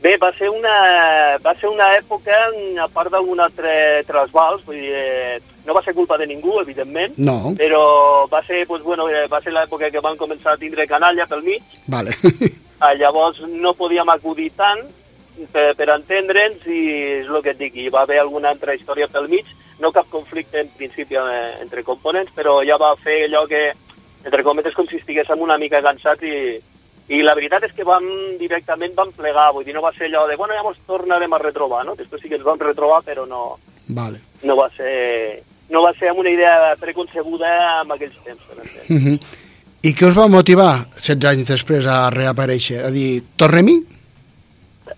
Bé, 0.00 0.14
va 0.16 0.30
ser 0.32 0.48
una, 0.48 0.74
va 1.44 1.52
ser 1.60 1.68
una 1.68 1.90
època, 1.98 2.36
a 2.80 2.86
part 2.88 3.10
d'algun 3.12 3.40
altre 3.44 3.72
trasbals, 4.08 4.62
vull 4.64 4.78
dir, 4.80 4.94
eh, 4.96 5.40
no 5.66 5.74
va 5.76 5.82
ser 5.84 5.92
culpa 5.94 6.16
de 6.16 6.26
ningú, 6.26 6.54
evidentment, 6.62 7.18
No. 7.18 7.52
però 7.58 8.26
va 8.32 8.40
ser, 8.46 8.62
doncs, 8.66 8.82
bueno, 8.82 9.10
eh, 9.10 9.26
va 9.28 9.42
ser 9.44 9.52
l'època 9.52 9.90
que 9.92 10.00
van 10.00 10.16
començar 10.16 10.54
a 10.54 10.56
tindre 10.56 10.86
canalla 10.88 11.26
pel 11.26 11.42
mig, 11.42 11.62
Vale. 11.86 12.16
Ah, 12.80 12.94
llavors 12.96 13.42
no 13.44 13.74
podíem 13.76 14.08
acudir 14.08 14.46
tant 14.56 14.78
per, 15.52 15.74
per 15.76 15.90
entendre'ns 15.92 16.62
i 16.64 16.78
és 17.20 17.26
el 17.28 17.42
que 17.44 17.50
et 17.52 17.58
dic, 17.58 17.76
hi 17.76 17.90
va 17.92 18.06
haver 18.06 18.22
alguna 18.22 18.48
altra 18.54 18.72
història 18.72 19.04
pel 19.06 19.28
mig, 19.28 19.44
no 19.80 19.92
cap 19.92 20.08
conflicte 20.08 20.62
en 20.62 20.70
principi 20.78 21.18
eh, 21.20 21.60
entre 21.60 21.84
components, 21.84 22.32
però 22.32 22.62
ja 22.64 22.78
va 22.80 22.94
fer 22.96 23.26
allò 23.26 23.44
que, 23.46 23.74
entre 24.24 24.42
cometes, 24.42 24.72
com 24.72 24.88
si 24.88 24.96
estiguéssim 24.96 25.44
una 25.44 25.58
mica 25.60 25.82
cansats 25.84 26.24
i, 26.24 26.56
i 27.10 27.20
la 27.26 27.34
veritat 27.34 27.64
és 27.66 27.74
que 27.74 27.86
vam 27.86 28.06
directament 28.38 28.94
vam 28.94 29.10
plegar, 29.16 29.50
vull 29.54 29.64
dir, 29.66 29.74
no 29.74 29.82
va 29.82 29.90
ser 29.96 30.06
allò 30.06 30.28
de, 30.30 30.36
bueno, 30.38 30.54
ja 30.54 30.62
ens 30.62 30.82
tornarem 30.86 31.32
a 31.34 31.40
retrobar, 31.42 31.82
no? 31.86 31.96
Després 31.98 32.22
sí 32.22 32.30
que 32.30 32.38
ens 32.38 32.46
vam 32.46 32.60
retrobar, 32.62 33.00
però 33.02 33.26
no, 33.26 33.58
vale. 33.88 34.20
no 34.46 34.56
va 34.56 34.68
ser 34.76 35.42
no 35.70 35.82
va 35.82 35.92
ser 35.98 36.10
amb 36.10 36.22
una 36.22 36.30
idea 36.30 36.74
preconcebuda 36.80 37.50
en 37.82 37.94
aquells 37.94 38.18
temps, 38.24 38.42
per. 38.46 38.58
Uh 38.90 38.96
-huh. 38.96 39.18
I 39.82 39.94
què 39.94 40.08
us 40.08 40.16
va 40.16 40.28
motivar 40.28 40.86
16 40.94 41.24
anys 41.24 41.48
després 41.48 41.86
a 41.86 42.10
reaparèixer? 42.10 42.84
A 42.84 42.90
dir, 42.90 43.22
tornem-hi? 43.36 43.76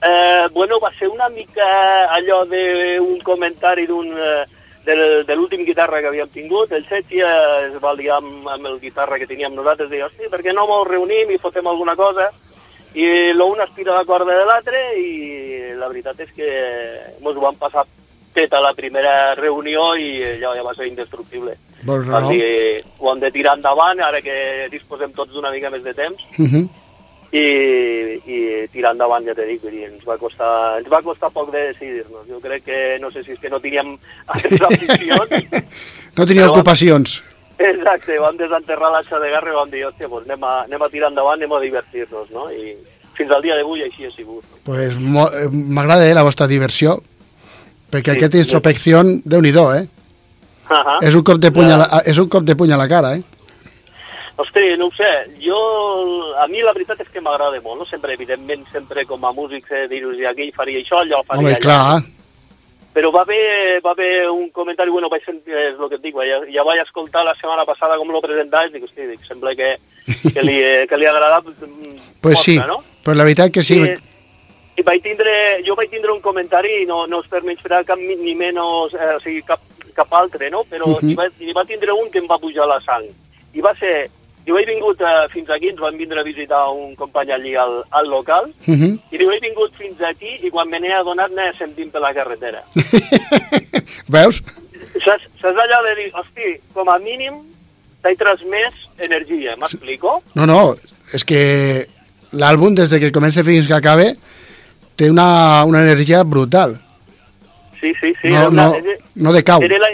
Eh, 0.02 0.48
bueno, 0.52 0.80
va 0.80 0.90
ser 0.98 1.08
una 1.08 1.28
mica 1.28 2.08
allò 2.10 2.44
d'un 2.44 3.20
comentari 3.22 3.86
d'un 3.86 4.08
eh, 4.10 4.44
del, 4.86 5.24
de 5.26 5.36
l'últim 5.36 5.64
guitarra 5.64 6.00
que 6.00 6.08
havíem 6.10 6.28
tingut. 6.28 6.72
El 6.72 6.84
Setxi 6.86 7.20
eh, 7.20 7.68
es 7.70 7.76
va 7.82 7.94
liar 7.94 8.16
amb, 8.20 8.46
amb 8.48 8.66
el 8.66 8.78
guitarra 8.80 9.18
que 9.18 9.26
teníem 9.26 9.54
nosaltres 9.54 9.92
i 9.92 10.02
hosti, 10.02 10.28
per 10.30 10.42
què 10.42 10.52
no 10.54 10.66
mos 10.66 10.86
reunim 10.88 11.30
i 11.30 11.38
fotem 11.38 11.66
alguna 11.66 11.94
cosa? 11.96 12.30
I 12.94 13.32
l'un 13.32 13.60
aspira 13.60 13.94
la 13.96 14.04
corda 14.04 14.34
de 14.36 14.44
l'altre 14.44 14.80
i 15.00 15.74
la 15.78 15.88
veritat 15.88 16.18
és 16.20 16.30
que 16.36 16.48
mos 17.22 17.36
ho 17.36 17.40
vam 17.40 17.56
passar 17.56 17.86
fet 18.34 18.52
a 18.52 18.60
la 18.60 18.72
primera 18.74 19.34
reunió 19.34 19.94
i 19.96 20.22
allò 20.36 20.54
ja 20.56 20.62
va 20.64 20.74
ser 20.74 20.86
indestructible. 20.88 21.54
Vols 21.84 22.06
Vam 22.06 22.22
raó? 22.26 22.30
dir, 22.30 22.80
ho 22.98 23.10
hem 23.12 23.20
de 23.20 23.30
tirar 23.30 23.56
endavant, 23.56 24.00
ara 24.00 24.20
que 24.24 24.68
disposem 24.70 25.12
tots 25.12 25.32
d'una 25.32 25.50
mica 25.50 25.70
més 25.70 25.82
de 25.84 25.92
temps, 25.94 26.20
Uh 26.38 26.46
-huh. 26.46 26.68
I, 27.32 27.44
i 28.28 28.38
tirar 28.72 28.92
endavant, 28.92 29.24
ja 29.24 29.34
t'he 29.34 29.46
dit, 29.48 29.62
dir, 29.72 29.86
ens 29.88 30.04
va 30.04 30.18
costar, 30.20 30.78
ens 30.78 30.88
va 30.92 31.00
costar 31.04 31.30
poc 31.32 31.50
de 31.52 31.62
decidir-nos. 31.72 32.26
Jo 32.28 32.40
crec 32.44 32.64
que, 32.66 32.80
no 33.00 33.10
sé 33.10 33.22
si 33.24 33.32
és 33.32 33.40
que 33.40 33.50
no 33.50 33.60
teníem 33.60 33.94
altres 34.34 34.60
aficions. 34.68 35.62
No 36.16 36.26
Però- 36.44 36.50
ocupacions. 36.52 37.22
Exacte, 37.62 38.16
vam 38.18 38.36
desenterrar 38.36 38.90
l'aixa 38.90 39.20
de 39.22 39.28
guerra 39.30 39.52
i 39.52 39.54
vam 39.54 39.70
dir, 39.70 39.84
hòstia, 39.86 40.08
doncs 40.10 40.26
anem 40.28 40.44
a, 40.44 40.52
anem 40.66 40.82
a 40.82 40.88
tirar 40.90 41.10
endavant, 41.12 41.38
anem 41.38 41.52
a 41.52 41.60
divertir-nos, 41.62 42.30
no? 42.34 42.48
I 42.50 42.74
fins 43.16 43.30
al 43.30 43.42
dia 43.44 43.56
d'avui 43.58 43.84
així 43.84 44.08
ha 44.08 44.10
sigut. 44.10 44.44
Pues 44.66 44.96
mo- 44.98 45.28
eh, 45.30 45.46
m'agrada 45.52 46.08
eh, 46.08 46.14
la 46.16 46.24
vostra 46.26 46.48
diversió, 46.50 46.96
perquè 47.92 48.16
Sí, 48.16 48.18
aquesta 48.18 48.40
introspecció, 48.40 49.02
déu 49.24 49.40
nhi 49.40 49.52
eh? 49.52 49.86
Uh 50.72 50.76
-huh. 50.78 50.98
És 51.02 51.14
un, 51.14 51.22
cop 51.22 51.38
de 51.38 51.50
puny 51.52 51.70
a 51.70 51.76
la, 51.76 52.02
és 52.04 52.18
un 52.18 52.28
cop 52.28 52.44
de 52.44 52.56
puny 52.56 52.72
a 52.72 52.76
la 52.76 52.88
cara, 52.88 53.16
eh? 53.16 53.22
Hosti, 54.43 54.64
no 54.76 54.86
ho 54.90 54.93
sé, 54.97 55.11
jo, 55.40 55.59
a 56.43 56.47
mi 56.51 56.62
la 56.64 56.72
veritat 56.74 57.01
és 57.05 57.09
que 57.12 57.20
m'agrada 57.22 57.61
molt, 57.62 57.78
no? 57.82 57.86
Sempre, 57.86 58.14
evidentment, 58.18 58.64
sempre 58.72 59.05
com 59.07 59.22
a 59.24 59.32
músic, 59.32 59.70
eh, 59.70 59.86
dir-vos, 59.88 60.18
i 60.18 60.26
aquí 60.26 60.51
faria 60.57 60.80
això, 60.82 60.99
allò 61.05 61.22
faria 61.22 61.40
Home, 61.47 61.55
allà. 61.55 61.62
clar, 61.62 62.03
Però 62.93 63.09
va 63.11 63.22
haver, 63.22 63.80
va 63.80 63.93
haver 63.93 64.28
un 64.28 64.51
comentari, 64.53 64.90
bueno, 64.93 65.09
vaig 65.09 65.22
sentir, 65.24 65.55
és 65.57 65.78
el 65.80 65.88
que 65.88 65.95
et 65.97 66.03
dic, 66.03 66.14
ja, 66.28 66.43
ja 66.53 66.62
vaig 66.68 66.82
escoltar 66.82 67.22
la 67.24 67.32
setmana 67.38 67.64
passada 67.64 67.97
com 67.97 68.11
lo 68.12 68.20
presentaves, 68.20 68.70
dic, 68.74 68.82
hosti, 68.84 69.07
dic, 69.09 69.22
sembla 69.24 69.55
que, 69.57 69.70
que, 70.34 70.43
li, 70.45 70.59
que 70.90 70.99
li 71.01 71.07
agrada 71.09 71.38
mm, 71.40 72.20
pues 72.20 72.43
sí, 72.43 72.59
força, 72.59 72.66
no? 72.68 72.82
però 73.03 73.16
la 73.16 73.24
veritat 73.24 73.51
que 73.55 73.62
sí. 73.64 73.78
I, 73.80 73.97
i 74.76 74.82
vaig 74.84 75.01
tindre, 75.07 75.32
jo 75.64 75.74
vaig 75.74 75.88
tindre 75.88 76.12
un 76.12 76.20
comentari, 76.20 76.84
no, 76.84 77.07
no 77.07 77.22
és 77.24 77.28
per 77.32 77.40
menysprear 77.47 77.80
cap 77.88 77.97
ni 77.99 78.34
menys, 78.36 78.93
eh, 78.93 79.14
o 79.16 79.20
sigui, 79.24 79.40
cap, 79.49 79.61
cap 79.97 80.12
altre, 80.12 80.51
no? 80.51 80.61
Però 80.68 80.84
uh 80.84 80.99
Mhm. 81.01 81.09
-huh. 81.09 81.11
hi, 81.11 81.14
va, 81.14 81.26
hi 81.49 81.53
va 81.53 81.64
tindre 81.64 81.93
un 81.93 82.11
que 82.11 82.18
em 82.18 82.26
va 82.28 82.38
pujar 82.38 82.66
la 82.68 82.80
sang. 82.80 83.09
I 83.55 83.61
va 83.62 83.72
ser... 83.80 84.11
Jo 84.47 84.57
he 84.59 84.64
vingut 84.66 85.01
eh, 85.01 85.28
fins 85.32 85.51
aquí, 85.55 85.68
ens 85.70 85.78
van 85.80 85.97
vindre 85.97 86.18
a 86.20 86.24
visitar 86.26 86.64
un 86.74 86.97
company 86.97 87.30
allí 87.30 87.55
al, 87.55 87.84
al 87.90 88.09
local, 88.11 88.51
Uh 88.66 88.74
-huh. 88.74 88.99
i 89.12 89.18
diu, 89.18 89.30
he 89.30 89.38
vingut 89.40 89.72
fins 89.78 90.01
aquí 90.03 90.38
i 90.43 90.51
quan 90.51 90.68
me 90.68 90.80
n'he 90.80 90.93
adonat 90.93 91.30
n'he 91.30 91.53
sentint 91.59 91.90
per 91.93 92.01
la 92.01 92.12
carretera. 92.14 92.62
Veus? 94.09 94.43
Saps, 95.05 95.24
saps 95.40 95.59
allò 95.59 95.78
de 95.86 95.95
dir, 96.03 96.11
hosti, 96.14 96.61
com 96.74 96.88
a 96.88 96.99
mínim 96.99 97.34
t'he 98.03 98.16
transmès 98.18 98.74
energia, 98.99 99.57
m'explico? 99.57 100.22
No, 100.34 100.47
no, 100.47 100.74
és 101.14 101.24
que 101.24 101.86
l'àlbum, 102.32 102.74
des 102.74 102.90
de 102.90 102.99
que 103.01 103.12
comença 103.12 103.45
fins 103.45 103.66
que 103.66 103.74
acabe, 103.74 104.16
té 104.97 105.11
una, 105.11 105.64
una 105.64 105.82
energia 105.82 106.22
brutal. 106.24 106.78
Sí, 107.80 107.93
sí, 108.01 108.12
sí. 108.20 108.28
No, 108.30 108.49
una, 108.49 108.68
no, 108.68 108.76
no 109.14 109.32
decau. 109.32 109.62
era 109.62 109.78
la, 109.78 109.88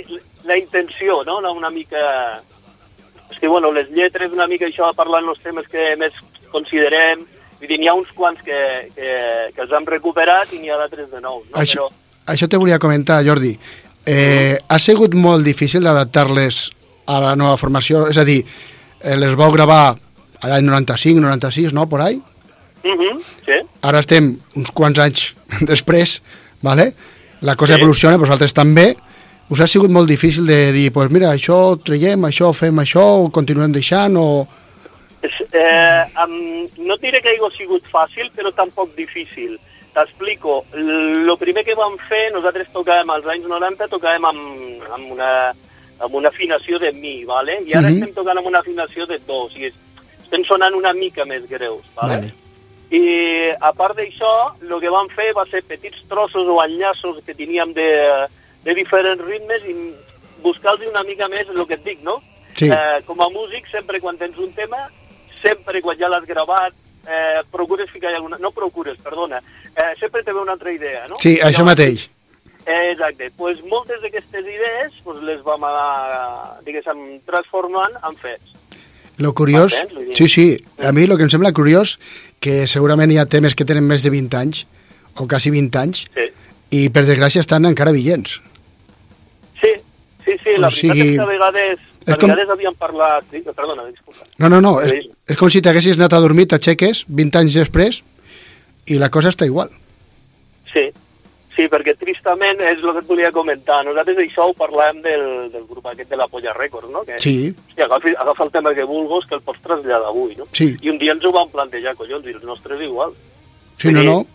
la 0.44 0.56
intenció, 0.56 1.22
no? 1.24 1.38
Una 1.52 1.70
mica... 1.70 2.40
És 3.30 3.38
que, 3.38 3.48
bueno, 3.48 3.72
les 3.72 3.90
lletres 3.90 4.32
una 4.32 4.46
mica 4.48 4.66
això 4.66 4.92
parlant 4.96 5.28
els 5.28 5.40
temes 5.44 5.66
que 5.68 5.94
més 6.00 6.12
considerem, 6.52 7.24
vull 7.58 7.68
dir, 7.68 7.78
n'hi 7.78 7.88
ha 7.90 7.94
uns 7.98 8.08
quants 8.16 8.40
que, 8.44 8.58
que, 8.96 9.10
que 9.54 9.60
els 9.64 9.72
hem 9.76 9.86
recuperat 9.86 10.52
i 10.52 10.58
n'hi 10.62 10.70
ha 10.72 10.78
d'altres 10.80 11.10
de 11.10 11.20
nous, 11.20 11.44
no? 11.50 11.58
Això, 11.60 11.88
Però, 11.88 12.32
això 12.34 12.48
te 12.48 12.56
volia 12.60 12.78
comentar, 12.78 13.20
Jordi. 13.26 13.52
Eh, 14.08 14.56
ha 14.68 14.78
sigut 14.80 15.14
molt 15.14 15.44
difícil 15.44 15.84
d'adaptar-les 15.84 16.70
a 17.06 17.20
la 17.20 17.34
nova 17.36 17.56
formació? 17.60 18.06
És 18.08 18.16
a 18.16 18.24
dir, 18.24 18.40
eh, 19.02 19.16
les 19.16 19.34
vau 19.36 19.52
gravar 19.52 19.96
a 20.40 20.48
l'any 20.48 20.64
95, 20.64 21.20
96, 21.20 21.72
no? 21.76 21.88
Por 21.88 22.00
ahí? 22.00 22.20
Mhm, 22.84 23.20
sí. 23.44 23.58
Ara 23.82 24.00
estem 24.00 24.36
uns 24.56 24.70
quants 24.72 24.98
anys 25.02 25.34
després, 25.72 26.22
vale? 26.62 26.92
la 27.40 27.54
cosa 27.54 27.74
Sí. 27.74 27.80
evoluciona, 27.80 28.16
vosaltres 28.16 28.52
també. 28.52 28.96
Us 29.48 29.60
ha 29.60 29.66
sigut 29.66 29.88
molt 29.90 30.08
difícil 30.10 30.44
de 30.46 30.72
dir, 30.72 30.90
pues 30.92 31.08
mira, 31.10 31.30
això 31.32 31.78
traiem, 31.80 32.26
això 32.28 32.50
fem 32.52 32.82
això, 32.82 33.04
o 33.24 33.30
continuem 33.32 33.72
deixant, 33.72 34.16
o... 34.20 34.46
Eh, 35.24 36.02
amb, 36.20 36.74
no 36.84 36.96
diré 37.00 37.22
que 37.24 37.32
hagi 37.32 37.56
sigut 37.56 37.86
fàcil, 37.90 38.28
però 38.36 38.52
tampoc 38.54 38.92
difícil. 38.96 39.56
T'explico. 39.94 40.60
El 40.76 41.32
primer 41.40 41.64
que 41.64 41.74
vam 41.74 41.96
fer, 42.10 42.28
nosaltres 42.34 42.68
tocàvem 42.74 43.08
als 43.10 43.26
anys 43.26 43.48
90, 43.48 43.88
tocàvem 43.90 44.28
amb, 44.28 44.84
amb, 44.94 45.12
una, 45.16 45.30
amb 46.04 46.14
una 46.20 46.28
afinació 46.28 46.78
de 46.78 46.92
mi, 46.92 47.24
¿vale? 47.24 47.58
i 47.64 47.72
ara 47.72 47.88
Mhm. 47.88 47.96
estem 47.96 48.14
tocant 48.14 48.38
amb 48.38 48.46
una 48.46 48.60
afinació 48.60 49.06
de 49.06 49.18
do, 49.26 49.46
o 49.46 49.50
sigui, 49.50 49.72
estem 50.22 50.44
sonant 50.44 50.74
una 50.74 50.92
mica 50.92 51.24
més 51.24 51.48
greus. 51.48 51.82
¿vale? 51.96 52.14
Vale. 52.14 52.34
I 52.90 53.50
a 53.60 53.72
part 53.72 53.96
d'això, 53.96 54.52
el 54.62 54.80
que 54.80 54.88
vam 54.92 55.08
fer 55.08 55.32
va 55.34 55.44
ser 55.50 55.64
petits 55.64 56.04
trossos 56.08 56.46
o 56.46 56.60
enllaços 56.62 57.18
que 57.24 57.34
teníem 57.34 57.72
de, 57.72 57.88
de 58.64 58.74
diferents 58.74 59.22
ritmes 59.24 59.64
i 59.68 59.74
buscar-los 60.42 60.88
una 60.90 61.04
mica 61.06 61.28
més 61.28 61.48
el 61.48 61.64
que 61.66 61.78
et 61.78 61.84
dic, 61.84 62.02
no? 62.06 62.18
Sí. 62.58 62.68
Eh, 62.70 62.98
com 63.06 63.20
a 63.22 63.28
músic, 63.30 63.68
sempre 63.70 64.00
quan 64.02 64.18
tens 64.18 64.38
un 64.38 64.52
tema, 64.52 64.88
sempre 65.42 65.82
quan 65.82 65.98
ja 65.98 66.10
l'has 66.10 66.26
gravat, 66.26 66.74
eh, 67.06 67.42
procures 67.50 67.90
ficar 67.90 68.12
alguna... 68.14 68.38
No 68.38 68.50
procures, 68.50 68.98
perdona. 69.02 69.40
Eh, 69.74 69.94
sempre 69.98 70.22
te 70.22 70.32
ve 70.32 70.40
una 70.40 70.52
altra 70.52 70.72
idea, 70.72 71.06
no? 71.08 71.18
Sí, 71.22 71.36
això 71.38 71.62
Llavors, 71.62 71.72
mateix. 71.72 72.08
Eh, 72.66 72.90
exacte. 72.92 73.30
pues 73.36 73.62
moltes 73.64 74.02
d'aquestes 74.02 74.44
idees 74.44 74.96
pues, 75.04 75.22
les 75.24 75.40
vam 75.42 75.62
anar, 75.64 76.58
diguéssim, 76.66 77.20
transformant 77.24 77.94
en 78.04 78.18
fets. 78.20 78.56
Lo 79.18 79.32
curiós... 79.34 79.74
Sí, 80.14 80.28
sí, 80.28 80.46
a 80.78 80.92
mi 80.92 81.06
el 81.06 81.16
que 81.16 81.24
em 81.26 81.30
sembla 81.32 81.54
curiós 81.56 81.96
que 82.44 82.66
segurament 82.70 83.10
hi 83.10 83.18
ha 83.18 83.26
temes 83.26 83.56
que 83.58 83.66
tenen 83.66 83.86
més 83.88 84.04
de 84.04 84.12
20 84.14 84.36
anys, 84.38 84.66
o 85.18 85.26
quasi 85.26 85.50
20 85.50 85.80
anys, 85.80 86.04
Sí. 86.14 86.28
I 86.70 86.88
per 86.90 87.04
desgràcia 87.08 87.40
estan 87.44 87.64
encara 87.66 87.92
vigents. 87.92 88.40
Sí, 89.60 89.72
sí, 90.24 90.36
sí, 90.44 90.56
la 90.58 90.68
O 90.68 90.70
veritat 90.70 90.78
sigui, 90.78 91.08
és 91.08 91.16
que 91.16 91.22
a 91.22 91.26
vegades, 91.26 91.80
a 92.06 92.16
com- 92.16 92.28
vegades 92.30 92.50
havíem 92.54 92.74
parlat... 92.78 93.24
sí, 93.32 93.42
Perdona, 93.48 93.84
disculpa. 93.88 94.22
No, 94.38 94.48
no, 94.48 94.60
no, 94.60 94.80
és, 94.82 94.90
Sí. 94.92 95.10
és 95.34 95.36
com 95.36 95.50
si 95.50 95.62
t'haguessis 95.64 95.96
anat 95.98 96.12
a 96.12 96.20
dormir, 96.20 96.46
t'aixeques 96.48 97.04
20 97.08 97.38
anys 97.40 97.54
després 97.58 98.02
i 98.86 98.98
la 99.00 99.10
cosa 99.10 99.28
està 99.32 99.46
igual. 99.48 99.70
Sí, 100.72 100.84
sí, 101.56 101.66
perquè 101.72 101.96
tristament 101.98 102.60
és 102.60 102.78
el 102.84 102.92
que 102.92 102.98
et 103.02 103.08
volia 103.08 103.32
comentar. 103.32 103.80
Nosaltres 103.84 104.20
això 104.22 104.46
ho 104.48 104.54
parlàvem 104.54 105.00
del, 105.02 105.24
del 105.52 105.64
grup 105.66 105.86
aquest 105.90 106.10
de 106.12 106.16
la 106.20 106.28
Polla 106.28 106.52
Records, 106.54 106.88
no? 106.92 107.02
Que, 107.08 107.16
Sí, 107.18 107.54
Hòstia, 107.72 107.86
agafa, 107.88 108.12
agafa 108.20 108.44
el 108.44 108.50
tema 108.52 108.74
que 108.76 108.84
vulguis 108.84 109.26
que 109.26 109.34
el 109.34 109.42
pots 109.42 109.60
traslladar 109.64 110.08
avui, 110.12 110.36
no? 110.36 110.46
Sí. 110.52 110.76
I 110.80 110.90
un 110.92 110.98
dia 111.00 111.12
ens 111.16 111.24
ho 111.24 111.32
vam 111.32 111.48
plantejar, 111.50 111.96
collons, 111.96 112.26
i 112.28 112.36
els 112.36 112.44
nostres 112.44 112.80
igual. 112.84 113.12
sí, 113.78 113.90
no, 113.90 114.02
no, 114.04 114.26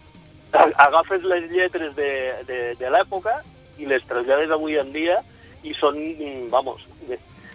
Agafes 0.54 1.24
les 1.24 1.50
lletres 1.52 1.96
de, 1.96 2.10
de, 2.48 2.58
de 2.80 2.90
l'època 2.94 3.40
i 3.82 3.88
les 3.90 4.04
trasllades 4.06 4.52
avui 4.54 4.78
en 4.78 4.92
dia 4.94 5.20
i 5.64 5.74
són, 5.74 5.98
mm, 5.98 6.50
vamos... 6.54 6.82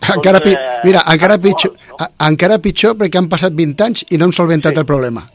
encara, 0.08 0.40
pi 0.40 0.54
eh, 0.54 0.78
mira, 0.84 1.02
encara 1.12 1.36
pitjor, 1.38 1.74
no? 1.90 2.06
encara 2.26 2.56
pitjor 2.64 2.94
perquè 2.96 3.18
han 3.20 3.28
passat 3.28 3.52
20 3.52 3.84
anys 3.84 4.04
i 4.10 4.18
no 4.18 4.28
hem 4.28 4.32
solventat 4.32 4.72
Sí. 4.74 4.80
el 4.80 4.86
problema. 4.86 5.26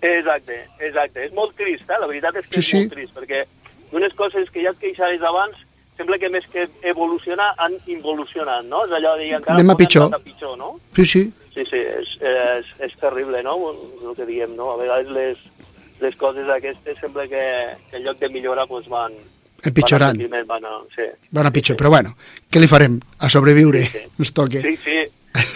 Exacte, 0.00 0.56
exacte. 0.80 1.24
És 1.24 1.32
molt 1.32 1.54
trist, 1.56 1.88
eh? 1.88 1.98
La 2.00 2.06
veritat 2.10 2.36
és 2.36 2.46
que 2.48 2.60
Sí, 2.60 2.60
és 2.60 2.66
sí. 2.70 2.76
molt 2.82 2.92
trist, 2.92 3.14
perquè 3.16 3.44
unes 3.96 4.12
coses 4.18 4.50
que 4.50 4.62
ja 4.62 4.70
et 4.74 4.78
queixaves 4.82 5.22
abans 5.22 5.56
sembla 5.96 6.18
que 6.18 6.28
més 6.28 6.44
que 6.52 6.66
evolucionar 6.82 7.54
han 7.56 7.72
involucionat, 7.86 8.64
no? 8.68 8.84
És 8.84 8.92
allò 8.92 9.14
de 9.16 9.24
dir 9.24 9.34
encara 9.38 9.56
Anem 9.56 9.70
a 9.70 9.76
pitjor. 9.76 10.12
a 10.14 10.18
pitjor, 10.18 10.56
no? 10.58 10.74
Sí, 10.94 11.06
sí, 11.06 11.32
Sí, 11.56 11.64
sí, 11.70 11.78
és, 11.80 12.08
és, 12.20 12.66
és 12.84 12.92
terrible, 13.00 13.42
no? 13.42 13.54
El 14.04 14.14
que 14.14 14.26
diem, 14.28 14.50
no? 14.58 14.72
A 14.74 14.76
vegades 14.76 15.08
les, 15.08 15.38
les 16.00 16.16
coses 16.16 16.48
aquestes 16.48 16.98
sembla 17.00 17.26
que, 17.28 17.42
que 17.90 17.96
en 17.96 18.04
lloc 18.04 18.18
de 18.18 18.28
millorar 18.28 18.66
doncs 18.68 18.88
van... 18.88 19.12
empitjorant. 19.66 20.18
Van 20.28 20.40
a, 20.40 20.44
van 20.44 20.64
a, 20.64 20.72
sí. 20.94 21.06
Van 21.32 21.46
a 21.46 21.50
pitjor, 21.52 21.76
però 21.76 21.90
bueno, 21.90 22.14
què 22.50 22.60
li 22.60 22.68
farem? 22.70 22.98
A 23.18 23.28
sobreviure, 23.32 23.82
Sí, 23.86 23.98
sí. 23.98 24.04
ens 24.18 24.32
toque. 24.32 24.60
Sí, 24.62 24.76
sí. 24.84 24.98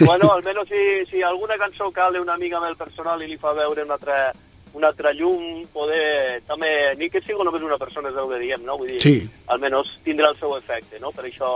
Bueno, 0.05 0.31
almenys 0.31 0.67
si, 0.69 0.81
si 1.09 1.21
alguna 1.23 1.55
cançó 1.57 1.89
cale 1.91 2.19
una 2.21 2.35
mica 2.37 2.57
amb 2.59 2.67
el 2.69 2.75
personal 2.77 3.21
i 3.23 3.27
li 3.31 3.37
fa 3.41 3.53
veure 3.57 3.81
una 3.85 3.95
altra, 3.95 4.31
una 4.73 4.87
altra 4.91 5.13
llum, 5.13 5.63
poder... 5.73 6.41
També, 6.47 6.69
ni 6.99 7.09
que 7.09 7.21
sigui 7.21 7.41
només 7.45 7.63
una 7.65 7.77
persona, 7.81 8.09
és 8.11 8.17
el 8.17 8.29
que 8.29 8.39
diem, 8.43 8.65
no? 8.67 8.77
Vull 8.77 8.91
dir, 8.93 8.99
Sí. 9.01 9.15
almenys 9.47 9.95
tindrà 10.05 10.29
el 10.33 10.37
seu 10.37 10.53
efecte, 10.57 10.99
no? 11.01 11.11
Per 11.15 11.25
això... 11.29 11.49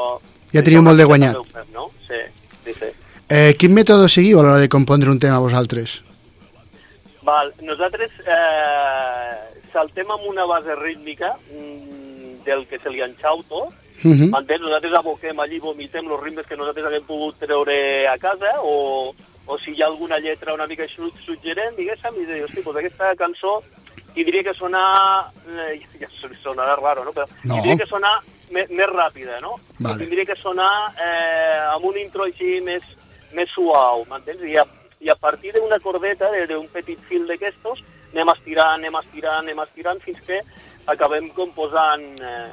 Ja 0.53 0.63
teniu 0.63 0.81
molt 0.85 0.97
de 0.97 1.05
guanyat. 1.09 1.37
Fem, 1.53 1.69
no? 1.73 1.89
Sí, 2.07 2.21
sí, 2.63 2.73
sí. 2.79 2.89
Eh, 3.29 3.53
quin 3.59 3.73
mètode 3.73 4.07
seguiu 4.09 4.39
a 4.39 4.43
l'hora 4.45 4.59
de 4.61 4.69
compondre 4.69 5.09
un 5.11 5.19
tema 5.19 5.39
vosaltres? 5.41 5.99
Val, 7.25 7.51
nosaltres 7.65 8.11
eh, 8.21 9.35
saltem 9.73 10.11
amb 10.13 10.27
una 10.29 10.45
base 10.45 10.75
rítmica 10.77 11.33
mm, 11.51 12.43
del 12.45 12.67
que 12.69 12.79
se 12.79 12.89
li 12.93 13.01
enxauto, 13.01 13.67
Uh 14.05 14.11
-huh. 14.11 14.29
M'entens? 14.29 14.61
Nosaltres 14.61 14.93
aboquem 14.93 15.39
allí, 15.39 15.57
vomitem 15.57 16.05
els 16.11 16.21
ritmes 16.21 16.45
que 16.45 16.55
nosaltres 16.57 16.85
haguem 16.85 17.03
pogut 17.05 17.39
treure 17.39 18.05
a 18.07 18.17
casa 18.19 18.51
o, 18.61 19.15
o 19.47 19.57
si 19.57 19.71
hi 19.71 19.81
ha 19.81 19.87
alguna 19.87 20.19
lletra 20.19 20.53
una 20.53 20.67
mica 20.67 20.85
su- 20.87 21.09
suggerent, 21.25 21.75
diguéssim, 21.77 22.13
i 22.21 22.25
dir, 22.25 22.43
hosti, 22.43 22.61
doncs 22.61 22.77
aquesta 22.77 23.15
cançó 23.15 23.63
tindria 24.13 24.43
que 24.43 24.53
sonar... 24.53 25.25
Eh, 25.47 25.81
ja 26.01 26.07
sonarà 26.43 26.75
raro, 26.75 27.03
no? 27.05 27.13
Però 27.13 27.25
No. 27.45 27.53
tindria 27.55 27.77
que 27.77 27.85
sonar 27.87 28.19
me, 28.51 28.67
més 28.69 28.87
ràpida, 28.89 29.39
no? 29.41 29.55
Vale. 29.79 29.97
Tindria 29.97 30.25
que 30.25 30.35
sonar 30.35 30.91
eh, 30.99 31.59
amb 31.73 31.85
un 31.85 31.97
intro 31.97 32.23
així 32.25 32.61
més, 32.61 32.83
més 33.31 33.49
suau, 33.49 34.05
m'entens? 34.09 34.41
I 34.43 34.57
a, 34.57 34.65
i 35.05 35.09
a 35.13 35.15
partir 35.15 35.53
d'una 35.53 35.77
cordeta, 35.79 36.31
de- 36.33 36.47
d'un 36.49 36.65
petit 36.73 36.99
fil 37.07 37.27
d'aquestos, 37.29 37.83
anem 38.13 38.31
estirant, 38.33 38.79
anem 38.79 38.95
estirant, 39.03 39.43
anem 39.43 39.59
estirant, 39.61 39.99
fins 40.01 40.21
que 40.25 40.39
acabem 40.89 41.27
composant, 41.35 42.01
eh, 42.21 42.49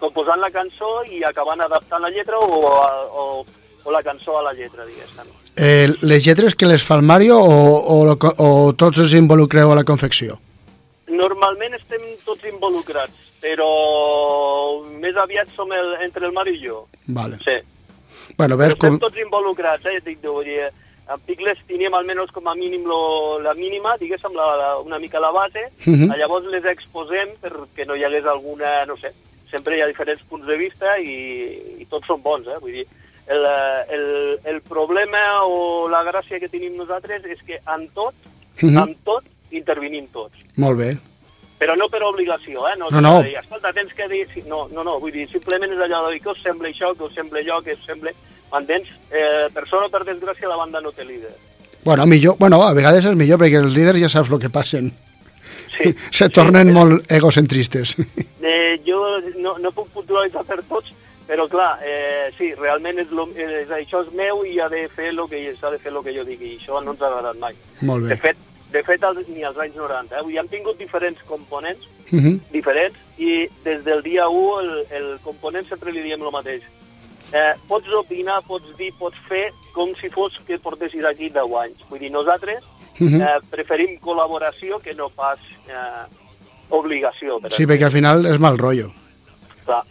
composant 0.00 0.40
la 0.42 0.50
cançó 0.50 1.04
i 1.06 1.22
acabant 1.24 1.60
adaptant 1.62 2.02
la 2.02 2.10
lletra 2.10 2.38
o, 2.38 2.64
o, 2.64 3.46
o 3.84 3.92
la 3.94 4.02
cançó 4.02 4.38
a 4.38 4.42
la 4.42 4.52
lletra, 4.52 4.86
diguéssim. 4.88 5.30
Eh, 5.56 5.86
les 6.02 6.24
lletres 6.26 6.56
que 6.58 6.66
les 6.66 6.82
fa 6.82 6.96
el 6.98 7.02
Mario 7.06 7.38
o, 7.38 7.54
o, 7.94 7.98
o 8.42 8.72
tots 8.74 8.98
us 9.04 9.14
involucreu 9.14 9.70
a 9.70 9.76
la 9.78 9.84
confecció? 9.86 10.40
Normalment 11.14 11.76
estem 11.78 12.02
tots 12.26 12.42
involucrats, 12.48 13.14
però 13.44 13.68
més 14.98 15.14
aviat 15.20 15.52
som 15.54 15.70
el, 15.72 15.94
entre 16.02 16.26
el 16.26 16.32
Mario 16.34 16.54
i 16.56 16.62
jo. 16.64 16.80
Vale. 17.06 17.38
Sí. 17.44 17.60
Bueno, 18.38 18.56
veus 18.58 18.72
estem 18.74 18.96
com... 18.96 19.02
tots 19.04 19.20
involucrats, 19.20 19.86
eh? 19.92 20.00
Dic, 20.02 20.18
vull 20.24 20.42
dir, 20.48 20.64
amb 21.06 21.22
Picles 21.26 21.58
teníem 21.68 21.92
almenys 21.94 22.30
com 22.32 22.46
a 22.48 22.54
mínim 22.54 22.84
lo, 22.88 23.38
la 23.44 23.52
mínima, 23.54 23.96
diguéssim, 24.00 24.32
la, 24.34 24.46
la, 24.56 24.78
una 24.80 24.98
mica 24.98 25.20
la 25.20 25.30
base, 25.30 25.66
Mhm. 25.86 26.12
llavors 26.16 26.46
les 26.46 26.64
exposem 26.64 27.28
perquè 27.42 27.86
no 27.86 27.94
hi 27.96 28.04
hagués 28.04 28.24
alguna, 28.24 28.84
no 28.86 28.96
sé, 28.96 29.12
sempre 29.50 29.76
hi 29.76 29.82
ha 29.82 29.86
diferents 29.86 30.22
punts 30.24 30.46
de 30.46 30.56
vista 30.56 30.98
i, 30.98 31.76
i 31.80 31.86
tots 31.86 32.06
són 32.06 32.22
bons, 32.22 32.46
eh? 32.48 32.56
Vull 32.60 32.72
dir, 32.72 32.86
el, 33.26 33.44
el, 33.90 34.06
el 34.44 34.60
problema 34.62 35.42
o 35.44 35.88
la 35.88 36.02
gràcia 36.04 36.40
que 36.40 36.48
tenim 36.48 36.76
nosaltres 36.76 37.24
és 37.24 37.38
que 37.46 37.60
en 37.66 37.88
tot, 37.94 38.14
Mhm. 38.62 38.78
en 38.78 38.94
tot, 39.04 39.24
intervenim 39.50 40.06
tots. 40.12 40.38
Molt 40.56 40.78
bé. 40.78 40.96
Però 41.58 41.76
no 41.76 41.88
per 41.88 42.02
obligació, 42.02 42.66
eh? 42.68 42.74
No, 42.78 42.88
No, 42.90 43.00
no. 43.00 43.22
dir, 43.22 43.36
Escolta, 43.36 43.72
tens 43.72 43.92
que 43.94 44.08
dir... 44.08 44.26
No, 44.46 44.68
no, 44.68 44.82
no, 44.84 44.98
vull 45.00 45.12
dir, 45.12 45.28
simplement 45.30 45.70
és 45.72 45.78
allò 45.78 46.06
de 46.06 46.12
dir 46.14 46.20
que 46.22 46.30
us 46.30 46.42
sembla 46.42 46.68
això, 46.68 46.94
que 46.96 47.04
us 47.04 47.14
sembla 47.14 47.40
allò, 47.40 47.62
que 47.62 47.72
us 47.74 47.84
sembla... 47.86 48.10
M'entens? 48.54 48.88
Eh, 49.10 49.48
per 49.54 49.66
sort 49.68 49.88
o 49.88 49.90
per 49.92 50.04
desgràcia 50.06 50.48
la 50.50 50.56
banda 50.60 50.80
no 50.80 50.92
té 50.94 51.04
líder. 51.04 51.32
Bueno, 51.84 52.06
millor, 52.06 52.36
bueno, 52.40 52.62
a 52.64 52.72
vegades 52.72 53.04
és 53.04 53.16
millor 53.18 53.40
perquè 53.42 53.58
els 53.60 53.74
líders 53.76 53.98
ja 54.00 54.08
saps 54.08 54.30
el 54.32 54.40
que 54.40 54.48
passen. 54.50 54.92
Sí. 55.76 55.90
Se 56.18 56.28
tornen 56.30 56.72
molt 56.72 57.10
egocentristes. 57.12 57.96
Eh, 58.44 58.76
jo 58.84 58.98
no, 59.40 59.54
no 59.56 59.70
puc 59.72 59.86
puntualitzar 59.94 60.42
per 60.44 60.58
tots, 60.68 60.90
però 61.24 61.46
clar, 61.48 61.78
eh, 61.80 62.26
sí, 62.36 62.50
realment 62.58 62.98
és 63.00 63.08
lo, 63.16 63.24
és, 63.40 63.70
això 63.72 64.02
és 64.04 64.10
meu 64.12 64.42
i 64.44 64.58
ha 64.60 64.66
de 64.68 64.82
fer 64.92 65.06
el 65.14 65.22
que 65.30 65.40
s'ha 65.56 65.70
de 65.72 65.78
fer 65.80 65.94
el 65.94 66.02
que 66.04 66.12
jo 66.12 66.26
digui, 66.28 66.50
i 66.52 66.58
això 66.58 66.82
no 66.84 66.92
ens 66.92 67.00
ha 67.00 67.08
agradat 67.08 67.38
mai. 67.40 67.56
Molt 67.80 68.04
De 68.04 68.12
bé. 68.12 68.18
fet, 68.20 68.36
de 68.74 68.82
fet 68.84 69.02
als, 69.08 69.22
ni 69.32 69.46
als 69.48 69.56
anys 69.64 69.78
90. 69.80 70.12
Eh? 70.12 70.26
Dir, 70.28 70.36
hem 70.42 70.50
tingut 70.52 70.76
diferents 70.78 71.24
components, 71.26 71.88
Uh 72.12 72.20
-huh. 72.20 72.34
diferents 72.52 72.98
i 73.16 73.48
des 73.64 73.80
del 73.82 74.02
dia 74.02 74.28
1 74.28 74.60
el, 74.60 74.70
el 74.92 75.06
component 75.24 75.66
sempre 75.66 75.90
li 75.90 76.02
diem 76.02 76.20
el 76.22 76.30
mateix. 76.30 76.62
Eh, 77.34 77.54
pots 77.66 77.90
opinar, 77.98 78.40
pots 78.46 78.68
dir, 78.78 78.92
pots 78.98 79.18
fer 79.28 79.48
com 79.74 79.90
si 79.98 80.08
fos 80.08 80.36
que 80.46 80.58
portessis 80.62 81.04
aquí 81.04 81.28
10 81.34 81.50
anys. 81.64 81.80
Vull 81.90 81.98
dir, 81.98 82.10
nosaltres 82.14 82.62
Mhm. 83.00 83.20
eh, 83.20 83.40
preferim 83.50 83.96
col·laboració 84.00 84.78
que 84.80 84.94
no 84.94 85.08
pas 85.08 85.40
eh, 85.66 86.04
obligació. 86.70 87.40
Per 87.40 87.50
Sí, 87.52 87.66
perquè 87.66 87.84
al 87.84 87.90
final 87.90 88.24
és 88.26 88.38
mal 88.38 88.56
rotllo. 88.56 88.92
Clar, 89.64 89.82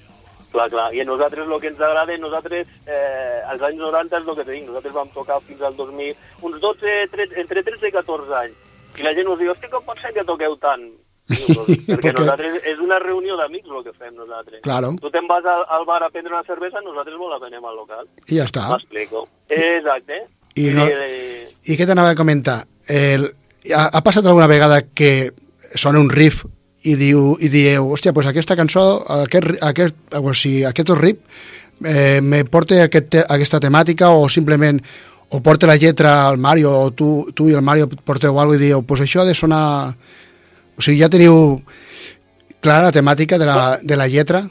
clar, 0.54 0.70
clar. 0.70 0.94
I 0.96 1.02
a 1.02 1.06
nosaltres 1.06 1.48
el 1.50 1.60
que 1.60 1.68
ens 1.68 1.82
agrada, 1.82 2.18
nosaltres, 2.18 2.68
eh, 2.88 3.42
als 3.46 3.62
anys 3.62 3.78
90 3.80 4.18
és 4.22 4.28
el 4.28 4.36
que 4.36 4.46
tenim. 4.46 4.66
Nosaltres 4.68 4.94
vam 4.94 5.10
tocar 5.10 5.42
fins 5.42 5.62
al 5.62 5.76
2000, 5.76 6.16
uns 6.42 6.60
12, 6.62 7.08
13, 7.12 7.40
entre 7.42 7.64
13 7.64 7.88
i 7.90 7.92
14 7.92 8.34
anys. 8.34 8.56
I 8.98 9.02
la 9.04 9.14
gent 9.14 9.28
us 9.28 9.40
diu, 9.40 9.52
hosti, 9.52 9.68
com 9.68 9.84
pot 9.84 10.00
ser 10.00 10.14
que 10.14 10.24
toqueu 10.24 10.56
tant? 10.58 10.92
Diu, 11.30 11.48
"Doncs 11.56 11.70
perquè 11.88 12.12
Perquè- 12.12 12.20
nosaltres 12.20 12.58
és 12.68 12.80
una 12.84 13.00
reunió 13.00 13.38
d'amics 13.40 13.70
el 13.72 13.84
que 13.86 13.94
fem 13.98 14.16
nosaltres. 14.16 14.62
Claro. 14.62 14.96
Tu 15.00 15.10
te'n 15.10 15.28
vas 15.28 15.46
al, 15.46 15.64
al 15.70 15.86
bar 15.86 16.02
a 16.04 16.10
prendre 16.10 16.34
una 16.34 16.44
cervesa, 16.44 16.82
nosaltres 16.84 17.16
vol 17.18 17.32
anem 17.38 17.64
al 17.66 17.76
local. 17.76 18.08
I 18.28 18.36
ja 18.42 18.44
està. 18.50 18.68
M'explico. 18.70 19.28
Exacte. 19.50 20.24
I 20.56 20.68
no- 20.76 20.86
eh, 20.86 21.48
I 21.66 21.78
què 21.80 21.86
t'anava 21.88 22.12
a 22.12 22.16
comentar? 22.20 22.66
El, 22.88 23.30
ha, 23.74 23.86
ha 23.94 24.02
passat 24.04 24.26
alguna 24.26 24.48
vegada 24.52 24.82
que 24.94 25.32
sona 25.76 26.00
un 26.00 26.10
riff 26.12 26.44
i, 26.84 26.96
diu, 27.00 27.38
i 27.40 27.48
dieu, 27.48 27.88
hòstia, 27.90 28.12
pues 28.14 28.28
aquesta 28.28 28.58
cançó, 28.60 28.84
aquest, 29.24 29.56
aquest, 29.64 29.96
o 30.20 30.34
sigui, 30.36 30.66
aquest 30.68 30.90
riff 31.00 31.18
eh, 31.86 32.20
me 32.22 32.44
porta 32.46 32.84
aquest, 32.84 33.16
aquesta 33.30 33.60
temàtica 33.64 34.12
o 34.12 34.28
simplement 34.30 34.82
o 35.34 35.40
porta 35.42 35.66
la 35.66 35.78
lletra 35.80 36.28
al 36.28 36.38
Mario 36.38 36.70
o 36.84 36.92
tu, 36.92 37.32
tu 37.34 37.48
i 37.50 37.54
el 37.56 37.64
Mario 37.64 37.88
porteu 37.90 38.36
alguna 38.38 38.58
cosa 38.58 38.60
i 38.62 38.68
dieu, 38.68 38.84
pues 38.84 39.02
això 39.02 39.22
ha 39.24 39.26
de 39.26 39.34
sonar... 39.34 39.96
O 40.78 40.82
sigui, 40.82 41.00
ja 41.02 41.10
teniu 41.10 41.62
clara 42.64 42.90
la 42.90 42.92
temàtica 42.96 43.38
de 43.38 43.46
la, 43.46 43.78
de 43.82 43.96
la 44.00 44.08
lletra? 44.08 44.44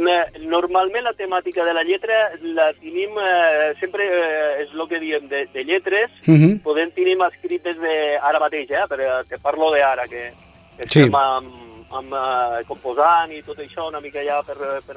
Me- 0.00 0.26
Normalment 0.50 1.04
la 1.04 1.12
temàtica 1.14 1.64
de 1.64 1.72
la 1.74 1.82
lletra 1.84 2.14
la 2.56 2.72
tenim, 2.74 3.10
eh, 3.22 3.72
sempre 3.80 4.04
eh, 4.06 4.62
és 4.64 4.70
el 4.74 4.86
que 4.88 4.98
diem 5.00 5.28
de, 5.28 5.46
de 5.52 5.64
lletres, 5.64 6.10
Uh 6.26 6.34
-huh. 6.34 6.60
podem 6.62 6.90
tenir 6.92 7.16
escrit 7.28 7.62
des 7.62 7.76
de 7.78 8.18
ara 8.22 8.38
mateix, 8.40 8.70
eh? 8.70 8.84
però 8.88 9.24
te 9.28 9.36
parlo 9.38 9.70
d'ara, 9.70 10.06
que, 10.08 10.32
que 10.78 10.84
Sí. 10.88 11.00
estem 11.00 11.14
amb, 11.14 11.46
amb 11.92 12.12
uh, 12.12 12.64
composant 12.66 13.30
i 13.32 13.42
tot 13.42 13.58
això 13.58 13.88
una 13.88 14.00
mica 14.00 14.20
ja 14.24 14.42
per, 14.42 14.56
per 14.86 14.96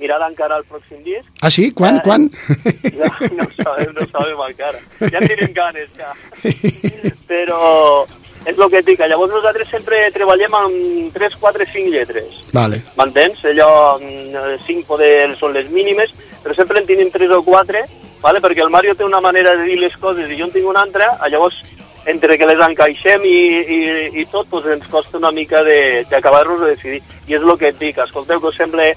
mirar 0.00 0.20
encara 0.28 0.56
el 0.56 0.64
pròxim 0.64 1.02
disc. 1.04 1.28
Ah, 1.40 1.50
sí? 1.50 1.70
Quan? 1.72 1.96
Eh, 1.96 2.00
Quan? 2.02 2.30
No, 2.98 3.06
no 3.36 3.42
ho 3.44 3.62
sabem, 3.62 3.92
no 3.94 4.00
sabem 4.12 4.38
encara. 4.50 4.78
Ja 5.12 5.18
en 5.18 5.28
tenim 5.28 5.52
ganes, 5.54 5.88
ja. 5.96 6.12
Però 7.28 8.06
és 8.44 8.58
el 8.58 8.70
que 8.70 8.78
et 8.82 8.86
dic, 8.86 8.98
que 9.00 9.08
llavors 9.08 9.32
nosaltres 9.32 9.68
sempre 9.72 10.10
treballem 10.12 10.54
amb 10.54 11.12
3, 11.14 11.36
4, 11.40 11.66
5 11.72 11.90
lletres. 11.94 12.40
Vale. 12.52 12.82
M'entens? 12.96 13.44
Allò, 13.44 13.98
mm, 14.00 14.58
5 14.66 14.86
poder 14.86 15.34
són 15.36 15.52
les 15.56 15.70
mínimes, 15.70 16.10
però 16.42 16.54
sempre 16.54 16.78
en 16.80 16.86
tenim 16.86 17.10
3 17.10 17.30
o 17.30 17.42
4, 17.42 17.84
vale? 18.20 18.40
perquè 18.40 18.62
el 18.62 18.70
Mario 18.70 18.94
té 18.94 19.04
una 19.04 19.20
manera 19.20 19.56
de 19.56 19.64
dir 19.64 19.78
les 19.78 19.96
coses 19.96 20.28
i 20.30 20.36
jo 20.38 20.44
en 20.44 20.52
tinc 20.52 20.66
una 20.68 20.82
altra, 20.82 21.10
llavors 21.30 21.62
entre 22.06 22.36
que 22.36 22.44
les 22.46 22.60
encaixem 22.60 23.22
i, 23.24 23.36
i, 23.64 23.80
i 24.20 24.24
tot, 24.28 24.46
doncs 24.50 24.66
ens 24.74 24.86
costa 24.92 25.16
una 25.16 25.30
mica 25.32 25.62
de- 25.64 26.04
d'acabar-nos 26.10 26.60
de, 26.60 26.66
de 26.66 26.74
decidir. 26.76 27.02
I 27.28 27.34
és 27.38 27.42
el 27.42 27.56
que 27.58 27.68
et 27.72 27.78
dic, 27.80 27.96
escolteu, 27.98 28.40
que 28.40 28.48
us 28.52 28.56
sembla 28.60 28.90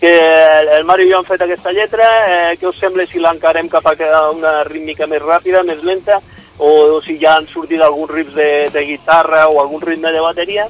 que 0.00 0.12
el, 0.60 0.68
el 0.78 0.84
Mario 0.84 1.06
i 1.06 1.10
jo 1.12 1.18
hem 1.18 1.24
fet 1.28 1.42
aquesta 1.44 1.72
lletra, 1.72 2.06
eh, 2.28 2.56
què 2.56 2.68
us 2.68 2.78
sembla 2.80 3.04
si 3.06 3.18
l'encarem 3.20 3.68
cap 3.68 3.84
a 3.86 3.94
una 4.30 4.62
rítmica 4.64 5.06
més 5.06 5.20
ràpida, 5.20 5.62
més 5.64 5.82
lenta, 5.84 6.18
o, 6.58 6.96
o 6.96 7.02
si 7.04 7.18
ja 7.20 7.36
han 7.36 7.48
sortit 7.48 7.80
alguns 7.80 8.10
riffs 8.10 8.34
de, 8.34 8.68
de 8.72 8.84
guitarra 8.84 9.48
o 9.48 9.60
algun 9.60 9.82
ritme 9.82 10.12
de 10.12 10.20
bateria, 10.20 10.66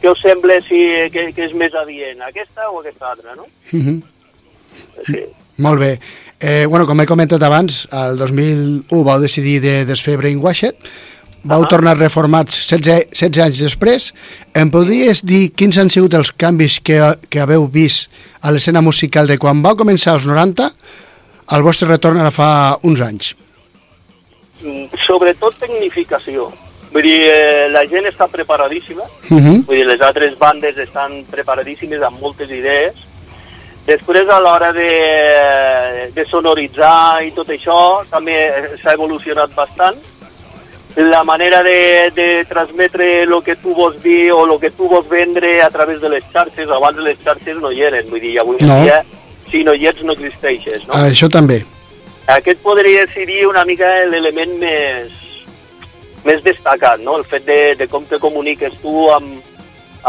què 0.00 0.08
us 0.10 0.22
sembla 0.24 0.56
si, 0.64 0.80
que, 1.12 1.28
que 1.36 1.44
és 1.48 1.52
més 1.54 1.74
adient, 1.76 2.22
aquesta 2.24 2.70
o 2.70 2.80
aquesta 2.80 3.12
altra, 3.12 3.36
no? 3.36 3.46
Uh 3.72 3.80
-huh. 3.80 4.02
Sí. 5.06 5.22
Molt 5.56 5.80
bé. 5.80 6.00
Eh, 6.40 6.66
bueno, 6.66 6.86
com 6.86 7.00
he 7.00 7.06
comentat 7.06 7.42
abans, 7.42 7.86
el 7.92 8.16
2001 8.16 9.04
vau 9.04 9.20
decidir 9.20 9.60
de 9.60 9.84
desfer 9.84 10.16
Brainwashed, 10.16 10.74
vau 11.42 11.62
Ah. 11.62 11.68
tornar 11.68 11.98
reformats 11.98 12.66
16, 12.66 13.10
16 13.12 13.44
anys 13.44 13.58
després. 13.58 14.14
Em 14.54 14.70
podries 14.70 15.22
dir 15.24 15.52
quins 15.52 15.76
han 15.78 15.90
sigut 15.90 16.14
els 16.14 16.32
canvis 16.32 16.80
que, 16.80 16.98
que 17.28 17.40
haveu 17.40 17.68
vist 17.68 18.10
a 18.40 18.50
l'escena 18.50 18.80
musical 18.80 19.26
de 19.26 19.38
quan 19.38 19.62
vau 19.62 19.76
començar 19.76 20.12
als 20.12 20.26
90 20.26 20.72
al 21.46 21.62
vostre 21.62 21.88
retorn 21.88 22.18
ara 22.18 22.30
fa 22.30 22.78
uns 22.82 23.00
anys? 23.00 23.34
Mm, 24.62 24.86
Sobretot 25.06 25.54
tecnificació. 25.58 26.50
Vull 26.92 27.02
dir, 27.06 27.20
eh, 27.30 27.68
la 27.70 27.84
gent 27.86 28.04
està 28.06 28.26
preparadíssima, 28.28 29.02
Uh 29.30 29.38
-huh. 29.38 29.64
vull 29.66 29.76
dir, 29.76 29.86
les 29.86 30.00
altres 30.00 30.36
bandes 30.38 30.76
estan 30.76 31.24
preparadíssimes 31.30 32.02
amb 32.02 32.20
moltes 32.20 32.50
idees. 32.50 32.94
Després, 33.86 34.28
a 34.28 34.38
l'hora 34.40 34.72
de, 34.72 36.10
de 36.14 36.24
sonoritzar 36.26 37.22
i 37.24 37.30
tot 37.32 37.48
això, 37.48 38.04
també 38.10 38.36
s'ha 38.82 38.92
evolucionat 38.92 39.54
bastant. 39.54 39.96
La 40.96 41.22
manera 41.22 41.62
de, 41.62 42.10
de 42.14 42.44
transmetre 42.48 43.22
el 43.22 43.42
que 43.44 43.54
tu 43.56 43.72
vols 43.74 44.02
dir 44.02 44.32
o 44.32 44.44
el 44.44 44.58
que 44.60 44.70
tu 44.70 44.88
vols 44.88 45.08
vendre 45.08 45.62
a 45.62 45.70
través 45.70 46.00
de 46.00 46.08
les 46.08 46.24
xarxes, 46.32 46.68
abans 46.68 46.98
les 46.98 47.16
xarxes 47.22 47.56
no 47.60 47.70
hi 47.70 47.82
eren, 47.82 48.08
vull 48.10 48.20
dir, 48.20 48.38
avui 48.40 48.56
No. 48.60 48.82
dia, 48.82 49.04
si 49.50 49.62
no 49.64 49.72
hi 49.72 49.86
ets, 49.86 50.02
no 50.02 50.12
existeixes, 50.12 50.86
no? 50.88 50.94
Això 50.94 51.28
també. 51.28 51.64
Aquest 52.36 52.60
podria 52.62 53.06
ser 53.10 53.26
una 53.48 53.64
mica 53.64 53.88
l'element 54.06 54.52
més, 54.60 55.14
més 56.24 56.42
destacat, 56.44 57.00
no? 57.02 57.16
El 57.18 57.24
fet 57.24 57.46
de, 57.46 57.60
de 57.78 57.88
com 57.90 58.04
te 58.06 58.20
comuniques 58.22 58.76
tu 58.82 59.08
amb, 59.10 59.40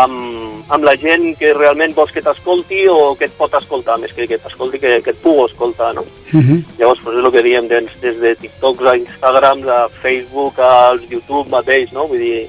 amb, 0.03 0.63
amb 0.71 0.85
la 0.85 0.95
gent 1.01 1.31
que 1.39 1.53
realment 1.57 1.95
vols 1.97 2.13
que 2.13 2.23
t'escolti 2.23 2.85
o 2.91 3.15
que 3.17 3.25
et 3.29 3.35
pot 3.39 3.53
escoltar, 3.57 3.97
més 3.99 4.13
que 4.13 4.27
que 4.27 4.37
t'escolti, 4.37 4.79
que, 4.79 4.99
que 5.01 5.15
et 5.15 5.21
pugui 5.23 5.47
escoltar, 5.49 5.93
no? 5.95 6.05
Uh 6.33 6.39
-huh. 6.39 6.63
Llavors, 6.77 7.01
pues, 7.03 7.17
és 7.17 7.23
el 7.23 7.31
que 7.31 7.43
diem, 7.43 7.67
des, 7.67 8.01
des 8.01 8.19
de 8.19 8.35
TikToks 8.35 8.85
a 8.85 8.97
Instagram, 8.97 9.67
a 9.69 9.89
Facebook, 10.01 10.59
als 10.59 11.01
YouTube 11.09 11.49
mateix, 11.49 11.91
no? 11.91 12.07
Vull 12.07 12.19
dir, 12.19 12.47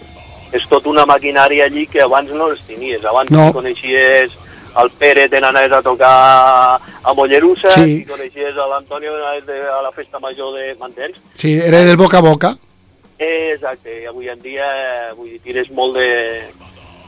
és 0.53 0.69
tot 0.69 0.87
una 0.87 1.07
maquinària 1.07 1.65
allí 1.65 1.87
que 1.87 2.03
abans 2.03 2.31
no 2.31 2.51
les 2.51 2.61
tenies. 2.67 3.05
Abans 3.05 3.31
No. 3.31 3.47
no. 3.47 3.53
coneixies 3.53 4.33
el 4.81 4.91
Pere 4.99 5.29
te 5.29 5.41
n'anaves 5.41 5.73
a 5.73 5.83
tocar 5.83 6.81
a 7.03 7.13
Mollerussa, 7.15 7.71
Sí. 7.71 7.99
si 7.99 8.05
coneixies 8.07 8.57
a 8.57 8.67
l'Antonio 8.67 9.13
a 9.17 9.83
la 9.83 9.93
festa 9.93 10.19
major 10.19 10.55
de 10.55 10.75
Mantens. 10.81 11.17
Sí, 11.35 11.59
era 11.59 11.81
del 11.85 11.97
boca 11.97 12.19
a 12.19 12.23
boca. 12.23 12.57
Exacte, 13.19 14.03
i 14.03 14.07
avui 14.07 14.29
en 14.29 14.41
dia 14.43 14.65
eh, 14.67 15.13
vull 15.15 15.29
dir, 15.31 15.41
tires 15.45 15.69
molt 15.71 15.97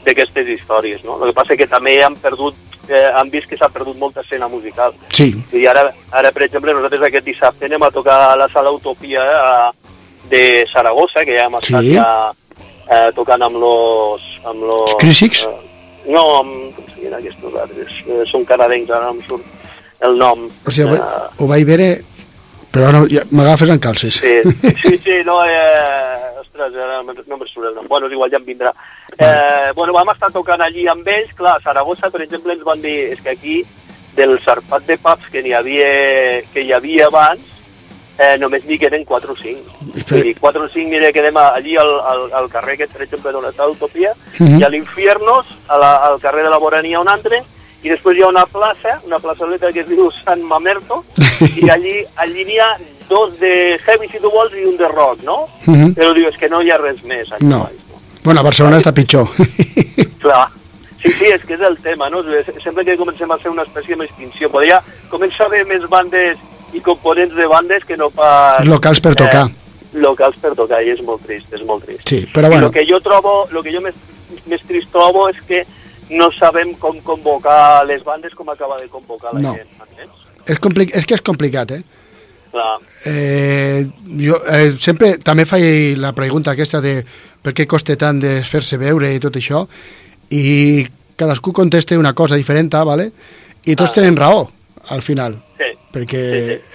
d'aquestes 0.05 0.47
històries, 0.47 1.03
no? 1.03 1.17
El 1.23 1.31
que 1.31 1.35
passa 1.39 1.57
que 1.57 1.67
també 1.67 1.97
han 2.03 2.15
perdut, 2.21 2.55
eh, 2.87 3.09
han 3.15 3.29
vist 3.33 3.47
que 3.49 3.57
s'ha 3.57 3.69
perdut 3.73 3.97
molta 3.97 4.21
escena 4.21 4.47
musical. 4.47 4.93
Sí. 5.11 5.31
I 5.53 5.65
ara, 5.67 5.87
ara, 6.11 6.31
per 6.31 6.43
exemple, 6.45 6.73
nosaltres 6.73 7.01
aquest 7.09 7.25
dissabte 7.25 7.65
anem 7.65 7.83
a 7.83 7.91
tocar 7.91 8.19
a 8.31 8.35
la 8.39 8.47
sala 8.47 8.71
Utopia 8.71 9.23
eh, 9.25 9.71
de 10.29 10.43
Saragossa, 10.71 11.25
que 11.25 11.35
ja 11.37 11.45
hem 11.49 11.55
estat 11.59 11.81
Sí. 11.83 11.95
ja 11.95 12.31
eh, 12.89 13.09
tocant 13.15 13.41
amb 13.41 13.57
los... 13.57 14.21
Amb 14.45 14.61
los 14.69 14.95
Crísics? 15.01 15.45
Eh, 15.49 16.11
no, 16.13 16.23
amb... 16.43 16.83
Diuen 17.21 17.37
aquests 17.39 17.61
altres? 17.61 17.95
Eh, 18.07 18.23
són 18.29 18.45
canadencs, 18.45 18.89
ara 18.91 19.05
no 19.11 19.15
em 19.19 19.21
surt 19.27 19.45
el 20.01 20.17
nom. 20.17 20.45
O 20.67 20.71
sigui, 20.71 20.95
Eh, 20.95 21.23
ho 21.39 21.47
vaig 21.47 21.65
veure, 21.65 21.89
però 22.71 22.91
no, 22.91 23.05
ja, 23.07 23.23
m'agafes 23.31 23.69
en 23.69 23.79
calces. 23.79 24.15
Sí, 24.19 24.35
sí, 24.81 24.97
sí, 25.03 25.21
no, 25.25 25.39
eh, 25.45 26.41
ostres, 26.41 26.75
ara 26.75 27.01
no 27.01 27.13
me'n- 27.13 27.47
surt 27.47 27.69
el 27.69 27.75
nom. 27.75 27.87
Bueno, 27.87 28.09
igual, 28.11 28.29
ja 28.31 28.37
em 28.37 28.45
vindrà. 28.45 28.73
Eh, 29.17 29.71
bueno, 29.75 29.93
vam 29.93 30.09
estar 30.11 30.31
tocant 30.31 30.61
allí 30.61 30.87
amb 30.87 31.07
ells, 31.07 31.33
clar, 31.35 31.55
a 31.57 31.63
Saragossa, 31.63 32.09
per 32.11 32.21
exemple, 32.25 32.53
ens 32.53 32.63
van 32.67 32.81
dir, 32.81 33.11
és 33.13 33.21
que 33.21 33.29
aquí, 33.29 33.63
del 34.15 34.37
sarpat 34.43 34.85
de 34.87 34.97
pubs 34.97 35.27
que 35.31 35.41
n'hi 35.43 35.53
havia, 35.53 36.41
que 36.53 36.61
hi 36.63 36.71
havia 36.73 37.07
abans, 37.07 37.41
eh, 38.17 38.37
només 38.39 38.63
n'hi 38.65 38.77
queden 38.79 39.03
4 39.05 39.31
o 39.33 39.35
5. 39.35 39.73
Vull 40.09 40.21
dir, 40.23 40.35
4 40.39 40.63
o 40.63 40.69
5 40.69 40.89
mira, 40.89 41.11
quedem 41.11 41.35
allí 41.37 41.75
al, 41.77 41.91
al, 41.99 42.29
al 42.33 42.49
carrer 42.49 42.73
aquest, 42.73 42.93
per 42.93 43.03
exemple, 43.03 43.31
d'on 43.31 43.45
està 43.49 43.65
l'Utopia, 43.67 44.13
Mhm. 44.39 44.59
i 44.59 44.63
a 44.63 44.69
l'Infiernos, 44.69 45.45
al 45.69 46.19
carrer 46.21 46.43
de 46.43 46.49
la 46.49 46.57
Borania 46.57 46.99
un 46.99 47.07
altre, 47.07 47.43
i 47.83 47.89
després 47.89 48.17
hi 48.17 48.21
ha 48.23 48.27
una 48.27 48.45
plaça, 48.45 48.99
una 49.05 49.19
plaçoleta 49.19 49.71
que 49.71 49.81
es 49.81 49.87
diu 49.87 50.09
Sant 50.23 50.41
Mamerto, 50.41 51.03
i 51.61 51.69
allí, 51.69 52.03
allí 52.15 52.45
n'hi 52.45 52.57
ha 52.59 52.75
dos 53.09 53.37
de 53.39 53.77
heavy, 53.85 54.07
si 54.09 54.19
tu 54.19 54.31
vols, 54.31 54.51
i 54.57 54.65
un 54.65 54.77
de 54.77 54.87
rock, 54.87 55.21
no? 55.23 55.47
Mhm. 55.65 55.93
Però 55.93 56.13
diu, 56.13 56.27
és 56.27 56.37
que 56.37 56.49
no 56.49 56.61
hi 56.61 56.71
ha 56.71 56.77
res 56.77 57.03
més. 57.03 57.31
Aquí 57.31 57.45
No. 57.45 57.59
baix, 57.65 57.75
no? 57.91 57.99
Bueno, 58.23 58.39
a 58.39 58.43
Barcelona 58.43 58.77
està 58.79 58.91
pitjor. 58.91 59.27
Clar. 60.21 60.49
Sí, 61.01 61.11
sí, 61.11 61.25
és 61.25 61.43
que 61.45 61.53
és 61.53 61.61
el 61.61 61.77
tema, 61.77 62.09
no? 62.09 62.23
Sembla 62.63 62.83
que 62.83 62.97
comencem 62.97 63.29
a 63.31 63.37
ser 63.37 63.51
una 63.51 63.61
espècie 63.61 63.95
d'extinció. 63.95 64.49
Podria 64.49 64.79
començar 65.11 65.43
a 65.45 65.45
haver 65.51 65.63
més 65.67 65.85
bandes 65.87 66.39
i 66.75 66.81
components 66.83 67.35
de 67.35 67.47
bandes 67.47 67.85
que 67.87 67.95
no 67.97 68.09
pas... 68.11 68.65
Locals 68.67 68.99
per 69.01 69.15
tocar. 69.15 69.47
Eh, 69.47 69.99
locals 70.03 70.35
per 70.43 70.53
tocar, 70.57 70.81
i 70.83 70.91
és 70.91 71.01
molt 71.07 71.23
trist, 71.23 71.51
és 71.55 71.63
molt 71.65 71.85
trist. 71.87 72.03
Sí, 72.09 72.25
però 72.33 72.49
I 72.49 72.55
bueno. 72.55 72.67
el 72.67 72.73
que 72.75 72.85
jo 72.89 72.99
trobo, 72.99 73.47
el 73.51 73.63
que 73.63 73.71
jo 73.73 73.81
més, 73.85 73.95
més 74.51 74.63
trist 74.67 74.91
trobo 74.91 75.29
és 75.31 75.39
que 75.47 75.63
no 76.11 76.27
sabem 76.35 76.73
com 76.77 76.99
convocar 77.01 77.85
les 77.87 78.03
bandes 78.03 78.33
com 78.35 78.49
acaba 78.51 78.77
de 78.81 78.89
convocar 78.91 79.33
la 79.33 79.39
No. 79.41 79.53
gent. 79.55 79.69
entens? 79.87 80.11
És, 80.45 80.59
compli 80.59 80.89
és 80.93 81.05
que 81.05 81.15
és 81.15 81.21
complicat, 81.21 81.71
eh? 81.71 81.83
Clar, 82.51 82.77
Eh, 83.05 83.85
jo 84.19 84.37
eh, 84.47 84.75
sempre 84.79 85.17
també 85.17 85.45
faig 85.45 85.97
la 85.99 86.13
pregunta 86.15 86.51
aquesta 86.51 86.79
de 86.81 87.03
per 87.43 87.53
què 87.53 87.65
costa 87.67 87.95
tant 87.99 88.19
de 88.19 88.41
fer-se 88.43 88.77
veure 88.77 89.09
i 89.13 89.19
tot 89.19 89.35
això 89.35 89.65
i 90.31 90.85
cadascú 91.15 91.51
contesta 91.53 91.97
una 91.99 92.13
cosa 92.13 92.35
diferent, 92.35 92.73
¿vale? 92.85 93.11
i 93.65 93.75
tots 93.75 93.91
Ah. 93.91 93.93
tenen 93.95 94.15
raó 94.15 94.49
al 94.89 95.01
final 95.01 95.35
sí. 95.57 95.74
Perquè 95.95 96.25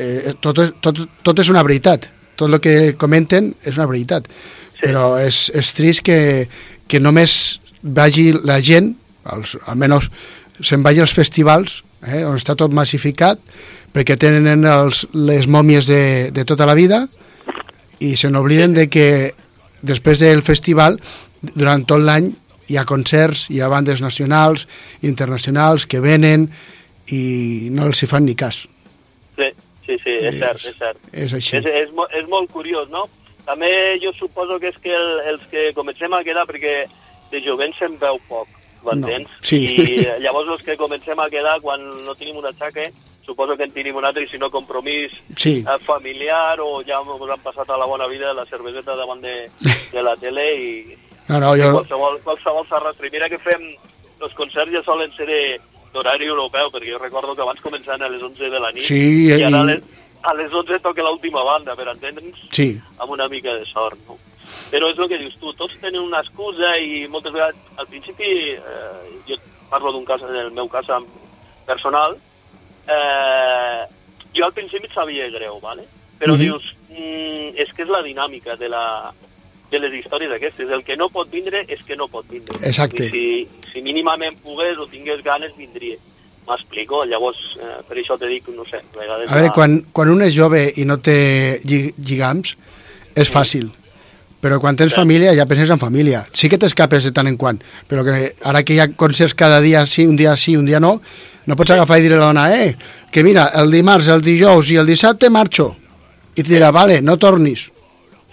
eh, 0.01 0.33
tot, 0.41 0.65
és, 0.65 0.73
tot, 0.81 1.05
tot 1.23 1.45
és 1.45 1.53
una 1.53 1.65
veritat. 1.67 2.09
Tot 2.41 2.49
el 2.49 2.61
que 2.65 2.95
comenten 2.97 3.53
és 3.69 3.77
una 3.77 3.89
veritat. 3.91 4.27
Sí. 4.81 4.89
però 4.89 5.19
és, 5.21 5.51
és 5.53 5.75
trist 5.77 6.01
que, 6.01 6.49
que 6.89 7.01
només 7.01 7.61
vagi 7.83 8.31
la 8.33 8.61
gent 8.65 8.95
els, 9.35 9.57
almenys 9.69 10.09
se'n 10.65 10.83
vagi 10.85 11.03
als 11.05 11.13
festivals 11.13 11.83
eh, 12.07 12.25
on 12.25 12.39
està 12.39 12.57
tot 12.57 12.73
massificat 12.73 13.41
perquè 13.93 14.17
tenen 14.17 14.65
els, 14.65 15.05
les 15.13 15.49
mòmies 15.49 15.89
de, 15.91 16.03
de 16.33 16.45
tota 16.49 16.69
la 16.69 16.77
vida 16.79 17.07
i 18.01 18.15
se 18.17 18.31
n'obliden 18.33 18.73
de 18.77 18.89
que 18.89 19.07
després 19.85 20.25
del 20.25 20.41
festival 20.41 20.97
durant 21.53 21.85
tot 21.85 22.01
l'any 22.01 22.33
hi 22.71 22.79
ha 22.79 22.87
concerts, 22.89 23.49
hi 23.51 23.61
ha 23.61 23.69
bandes 23.69 24.01
nacionals 24.01 24.67
internacionals 25.03 25.85
que 25.85 26.01
venen 26.01 26.49
i 27.13 27.69
no 27.75 27.89
els 27.91 28.01
hi 28.01 28.09
fan 28.09 28.25
ni 28.25 28.37
cas 28.39 28.65
Sí, 29.41 29.97
sí, 29.97 29.99
sí, 30.05 30.11
és 30.21 30.35
És- 30.35 30.39
cert, 30.41 30.65
és 30.71 30.77
cert. 30.79 30.99
és 31.13 31.35
així. 31.35 31.57
És, 31.57 31.67
és, 31.67 31.91
mo- 31.97 32.09
és 32.13 32.27
molt 32.29 32.51
curiós, 32.53 32.89
no? 32.93 33.07
també 33.47 33.99
jo 34.03 34.13
suposo 34.13 34.61
que 34.61 34.69
és 34.69 34.77
que 34.79 34.93
el, 34.95 35.21
els 35.27 35.47
que 35.51 35.73
comencem 35.75 36.13
a 36.15 36.23
quedar, 36.23 36.45
perquè 36.47 36.85
de 37.33 37.41
jovent 37.43 37.73
se'n 37.79 37.97
veu 37.99 38.19
poc, 38.29 38.47
m'entens? 38.85 39.27
No, 39.27 39.39
sí. 39.43 39.59
I 39.81 40.05
llavors 40.23 40.49
els 40.55 40.63
que 40.63 40.77
comencem 40.77 41.19
a 41.19 41.27
quedar 41.33 41.57
quan 41.65 41.83
no 42.05 42.15
tenim 42.15 42.37
un 42.37 42.47
atxaque, 42.47 42.93
suposo 43.27 43.57
que 43.57 43.65
en 43.65 43.73
tenim 43.73 43.97
un 43.97 44.05
altre, 44.05 44.23
i 44.25 44.29
si 44.29 44.39
no 44.39 44.51
compromís 44.53 45.11
Sí. 45.37 45.65
eh, 45.67 45.79
familiar 45.87 46.61
o 46.61 46.83
ja 46.87 47.01
ens 47.01 47.31
han 47.33 47.43
passat 47.43 47.69
a 47.71 47.77
la 47.81 47.87
bona 47.87 48.07
vida 48.07 48.33
la 48.35 48.45
cerveseta 48.47 48.95
davant 48.95 49.21
de, 49.25 49.49
de 49.93 50.03
la 50.03 50.15
tele 50.17 50.47
i, 50.55 50.97
No, 51.31 51.41
no, 51.41 51.57
i 51.57 51.61
jo... 51.63 51.73
qualsevol, 51.73 52.21
qualsevol 52.23 52.67
s'arrastra. 52.69 53.07
I 53.07 53.11
mira 53.11 53.29
que 53.31 53.39
fem, 53.39 53.63
els 54.21 54.35
concerts 54.35 54.73
ja 54.73 54.83
solen 54.83 55.11
ser 55.17 55.27
de- 55.27 55.61
d'horari 55.93 56.27
europeu, 56.27 56.71
perquè 56.71 56.91
jo 56.93 56.99
recordo 56.99 57.35
que 57.35 57.43
abans 57.43 57.61
començaven 57.61 58.03
a 58.03 58.09
les 58.09 58.23
11 58.23 58.51
de 58.51 58.61
la 58.61 58.71
nit 58.73 58.85
Sí, 58.85 59.27
i 59.29 59.43
ara 59.43 59.61
a 59.61 59.65
i- 59.65 59.67
les, 59.67 59.83
a 60.23 60.35
les 60.35 60.53
11 60.53 60.79
toca 60.81 61.03
l'última 61.03 61.43
banda, 61.43 61.75
per 61.77 61.89
entendre'ns, 61.89 62.39
Sí, 62.53 62.81
amb 62.99 63.11
una 63.11 63.29
mica 63.29 63.55
de 63.55 63.65
sort, 63.67 63.99
no? 64.07 64.19
Però 64.71 64.87
és 64.93 64.99
el 64.99 65.09
que 65.09 65.19
dius 65.19 65.37
tu, 65.41 65.53
tots 65.59 65.75
tenen 65.81 66.01
una 66.03 66.21
excusa 66.21 66.77
i 66.79 67.07
moltes 67.09 67.33
vegades, 67.33 67.57
al 67.77 67.89
principi, 67.89 68.51
eh, 68.55 69.21
jo 69.27 69.35
parlo 69.69 69.91
d'un 69.93 70.05
cas, 70.05 70.23
en 70.23 70.37
el 70.37 70.51
meu 70.53 70.69
cas 70.69 70.87
personal, 71.67 72.17
eh, 72.87 73.85
jo 74.35 74.45
al 74.45 74.53
principi 74.53 74.87
et 74.87 74.93
sabia 74.95 75.29
greu, 75.31 75.59
¿vale? 75.61 75.87
però 76.21 76.35
Mhm. 76.35 76.39
dius, 76.41 76.63
mm, 76.91 77.57
és 77.57 77.73
que 77.73 77.83
és 77.83 77.89
la 77.89 78.03
dinàmica 78.03 78.55
de, 78.57 78.69
la, 78.69 79.11
de 79.71 79.79
les 79.79 79.93
històries 80.01 80.33
aquestes, 80.35 80.71
el 80.71 80.83
que 80.85 80.97
no 80.97 81.09
pot 81.09 81.31
vindre 81.31 81.65
és 81.69 81.83
que 81.87 81.97
no 81.97 82.09
pot 82.09 82.27
vindre. 82.29 82.59
Exacte. 82.67 83.07
I 83.07 83.11
si, 83.11 83.49
si 83.73 83.83
mínimament 83.83 84.37
pogués 84.43 84.79
o 84.79 84.87
tingués 84.91 85.23
ganes, 85.23 85.53
vindria. 85.57 85.97
M'explico? 86.49 87.05
Llavors, 87.07 87.39
eh, 87.61 87.77
per 87.87 87.99
això 88.01 88.17
te 88.19 88.27
dic, 88.27 88.49
no 88.57 88.65
sé, 88.67 88.81
a 88.81 88.99
vegades... 88.99 89.29
a 89.31 89.35
veure, 89.35 89.47
la- 89.51 89.53
quan, 89.55 89.77
quan 89.93 90.11
un 90.11 90.23
és 90.27 90.35
jove 90.35 90.65
i 90.77 90.85
no 90.89 90.97
té 90.99 91.61
lli- 91.65 91.93
lligams, 91.99 92.57
és 93.15 93.31
fàcil. 93.31 93.69
Però 94.41 94.57
quan 94.59 94.75
tens 94.75 94.95
Sí. 94.95 94.97
família, 94.97 95.35
ja 95.37 95.45
penses 95.47 95.69
en 95.71 95.79
família. 95.79 96.25
Sí 96.33 96.49
que 96.49 96.57
t'escapes 96.59 97.05
de 97.05 97.13
tant 97.13 97.29
en 97.29 97.37
quant, 97.37 97.59
però 97.87 98.03
que 98.03 98.35
ara 98.43 98.63
que 98.65 98.73
hi 98.75 98.81
ha 98.81 98.89
concerts 98.97 99.35
cada 99.37 99.61
dia 99.61 99.85
sí, 99.87 100.07
un 100.07 100.17
dia 100.17 100.35
sí, 100.41 100.57
un 100.57 100.65
dia 100.65 100.81
no, 100.81 100.95
no 101.47 101.57
pots 101.57 101.71
agafar 101.77 101.99
i 102.01 102.03
dir 102.07 102.15
a 102.15 102.17
la 102.23 102.31
dona, 102.33 102.47
eh, 102.57 102.75
que 103.13 103.23
mira, 103.23 103.51
el 103.61 103.71
dimarts, 103.71 104.09
el 104.09 104.23
dijous 104.25 104.71
i 104.73 104.77
el 104.81 104.87
dissabte 104.89 105.29
marxo. 105.31 105.77
I 106.35 106.43
te 106.43 106.49
dirà, 106.55 106.71
vale, 106.73 107.03
no 107.03 107.19
tornis. 107.21 107.69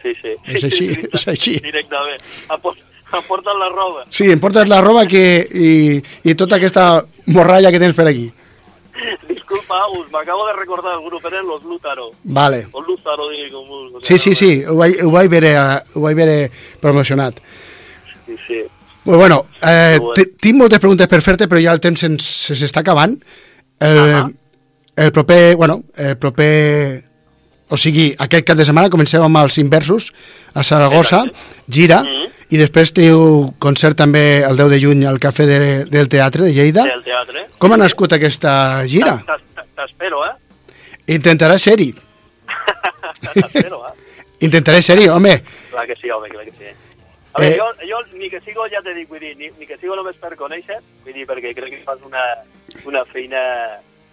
Sí, 0.07 0.15
sí. 0.21 0.33
És 0.55 0.63
així, 0.63 0.87
és 1.13 1.27
així. 1.27 1.57
Directament. 1.63 2.21
Apor- 2.49 2.79
Aporten 3.11 3.55
la 3.59 3.69
roba. 3.71 4.01
Sí, 4.11 4.25
em 4.33 4.39
portes 4.39 4.67
la 4.67 4.81
roba 4.83 5.05
que, 5.07 5.21
i, 5.55 5.67
i 6.27 6.33
tota 6.35 6.57
aquesta 6.57 7.05
morralla 7.31 7.71
que 7.71 7.79
tens 7.79 7.95
per 7.95 8.07
aquí. 8.09 8.25
Disculpa, 9.29 9.77
Agus, 9.85 10.09
m'acabo 10.11 10.47
de 10.47 10.53
recordar 10.57 10.95
el 10.97 11.05
grup, 11.05 11.23
eren 11.29 11.45
los 11.47 11.63
Lútaro. 11.63 12.09
Vale. 12.23 12.65
O 12.73 12.81
Lútaro, 12.81 13.29
digui 13.29 13.51
com 13.53 13.63
vulguis. 13.69 14.03
Sí, 14.07 14.17
sí, 14.19 14.33
sí, 14.35 14.49
ho 14.67 14.75
vaig, 14.75 14.97
ho 15.05 15.11
vaig, 15.13 15.29
veure, 15.31 15.53
ho 15.93 16.01
vaig 16.03 16.17
veure 16.19 16.49
promocionat. 16.81 17.39
Sí, 18.25 18.35
sí. 18.47 18.59
Pues 19.05 19.17
bueno, 19.21 19.45
eh, 19.63 19.99
tinc 20.35 20.57
moltes 20.59 20.79
preguntes 20.83 21.07
per 21.07 21.21
fer-te, 21.23 21.47
però 21.47 21.61
ja 21.63 21.71
el 21.77 21.79
temps 21.79 22.03
s'està 22.03 22.81
acabant. 22.83 23.13
El, 23.79 24.01
Ahà. 24.03 24.25
el 24.97 25.11
proper, 25.15 25.55
bueno, 25.55 25.83
el 25.95 26.17
proper... 26.17 27.06
O 27.69 27.77
sigui, 27.77 28.15
aquest 28.17 28.45
cap 28.47 28.57
de 28.57 28.63
setmana 28.65 28.89
comencem 28.89 29.21
amb 29.21 29.37
els 29.41 29.57
inversos 29.57 30.13
a 30.53 30.63
Saragossa, 30.63 31.25
gira, 31.67 32.01
Mhm. 32.03 32.29
i 32.49 32.57
després 32.57 32.93
teniu 32.93 33.53
concert 33.59 33.97
també 33.97 34.39
el 34.47 34.55
10 34.55 34.69
de 34.69 34.79
juny 34.79 35.05
al 35.05 35.19
Cafè 35.19 35.45
de, 35.45 35.85
del 35.85 36.07
Teatre 36.07 36.45
de 36.45 36.53
Lleida. 36.53 36.83
Del 36.83 37.03
teatre. 37.03 37.47
Com 37.59 37.73
ha 37.73 37.77
nascut 37.77 38.13
aquesta 38.13 38.85
gira? 38.87 39.17
T'es- 39.25 39.41
t'es- 39.53 39.65
T'espero, 39.75 40.25
eh? 40.25 40.31
Intentaré 41.07 41.59
ser-hi. 41.59 41.93
T'espero, 43.33 43.83
eh? 43.87 43.93
Intentaré 44.39 44.81
ser-hi, 44.81 45.07
home. 45.09 45.41
Clar 45.71 45.85
que 45.87 45.95
sí, 45.95 46.09
home, 46.09 46.29
clar 46.29 46.45
que 46.45 46.51
sí. 46.51 46.65
A 47.33 47.41
veure, 47.41 47.55
Eh. 47.55 47.59
jo, 47.59 47.65
jo 47.89 48.17
ni 48.17 48.29
que 48.29 48.39
sigo, 48.41 48.63
ja 48.71 48.81
t'he 48.81 48.93
dit, 48.95 49.07
vull 49.09 49.19
dir, 49.19 49.35
ni, 49.37 49.49
ni 49.59 49.65
que 49.67 49.77
sigo 49.77 49.95
només 49.95 50.15
per 50.15 50.35
conèixer, 50.37 50.79
vull 51.03 51.13
dir, 51.13 51.25
perquè 51.27 51.53
crec 51.53 51.69
que 51.69 51.83
fas 51.83 51.99
una, 52.05 52.23
una 52.85 53.03
feina 53.05 53.41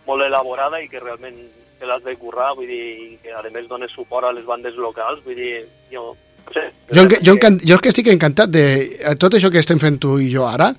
molt 0.07 0.23
elaborada 0.25 0.83
i 0.83 0.89
que 0.89 1.01
realment 1.01 1.37
te 1.85 1.91
l'has 1.93 2.03
de 2.05 2.17
currar, 2.17 2.55
vull 2.57 2.67
dir, 2.67 2.83
i 3.05 3.19
que 3.23 3.33
a 3.37 3.45
més 3.53 3.69
dones 3.69 3.93
suport 3.93 4.25
a 4.25 4.33
les 4.33 4.47
bandes 4.49 4.77
locals, 4.81 5.21
vull 5.25 5.37
dir, 5.37 5.67
jo... 5.93 6.15
No 6.45 6.53
sé, 6.53 6.63
Jo, 6.93 7.03
enca- 7.05 7.21
jo, 7.25 7.33
encan- 7.37 7.61
jo 7.65 7.79
que 7.81 7.89
estic 7.93 8.09
encantat 8.13 8.51
de 8.53 8.65
eh, 9.01 9.15
tot 9.21 9.33
això 9.37 9.49
que 9.53 9.61
estem 9.63 9.79
fent 9.81 9.97
tu 10.01 10.19
i 10.21 10.27
jo 10.33 10.45
ara, 10.49 10.71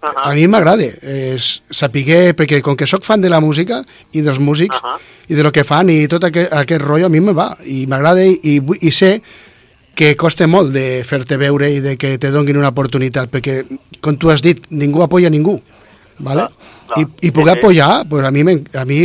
Ahà. 0.00 0.28
a 0.30 0.34
mi 0.36 0.44
m'agrada 0.46 0.84
és 0.84 1.46
saber, 1.74 2.34
perquè 2.36 2.60
com 2.62 2.76
que 2.78 2.86
sóc 2.86 3.04
fan 3.04 3.20
de 3.24 3.30
la 3.32 3.40
música 3.40 3.80
i 4.12 4.20
dels 4.22 4.38
músics 4.38 4.76
Ahà. 4.78 4.98
i 5.28 5.34
de 5.34 5.42
lo 5.42 5.50
que 5.50 5.64
fan 5.64 5.88
i 5.90 6.06
tot 6.12 6.24
aquest, 6.28 6.52
aquest 6.52 6.84
rotllo 6.84 7.08
a 7.08 7.10
mi 7.10 7.18
me 7.24 7.32
va 7.34 7.48
i 7.64 7.86
m'agrada 7.90 8.22
i, 8.22 8.36
i, 8.44 8.60
i 8.86 8.92
sé 8.92 9.16
que 9.98 10.12
costa 10.14 10.46
molt 10.46 10.70
de 10.76 11.02
fer-te 11.08 11.36
veure 11.40 11.66
i 11.72 11.80
de 11.82 11.96
que 11.98 12.12
te 12.22 12.30
donguin 12.30 12.60
una 12.60 12.68
oportunitat 12.70 13.32
perquè, 13.32 13.64
com 14.00 14.14
tu 14.20 14.30
has 14.30 14.44
dit, 14.44 14.60
ningú 14.70 15.02
apoya 15.02 15.30
ningú 15.32 15.56
¿vale? 16.20 16.46
Clar, 16.46 16.52
clar. 16.86 17.00
I, 17.00 17.26
i 17.26 17.32
poder 17.32 17.56
Sí, 17.56 17.58
sí. 17.58 17.64
apoyar 17.64 18.08
pues 18.08 18.24
a 18.24 18.30
mi, 18.30 18.44
a 18.74 18.84
mi 18.84 19.00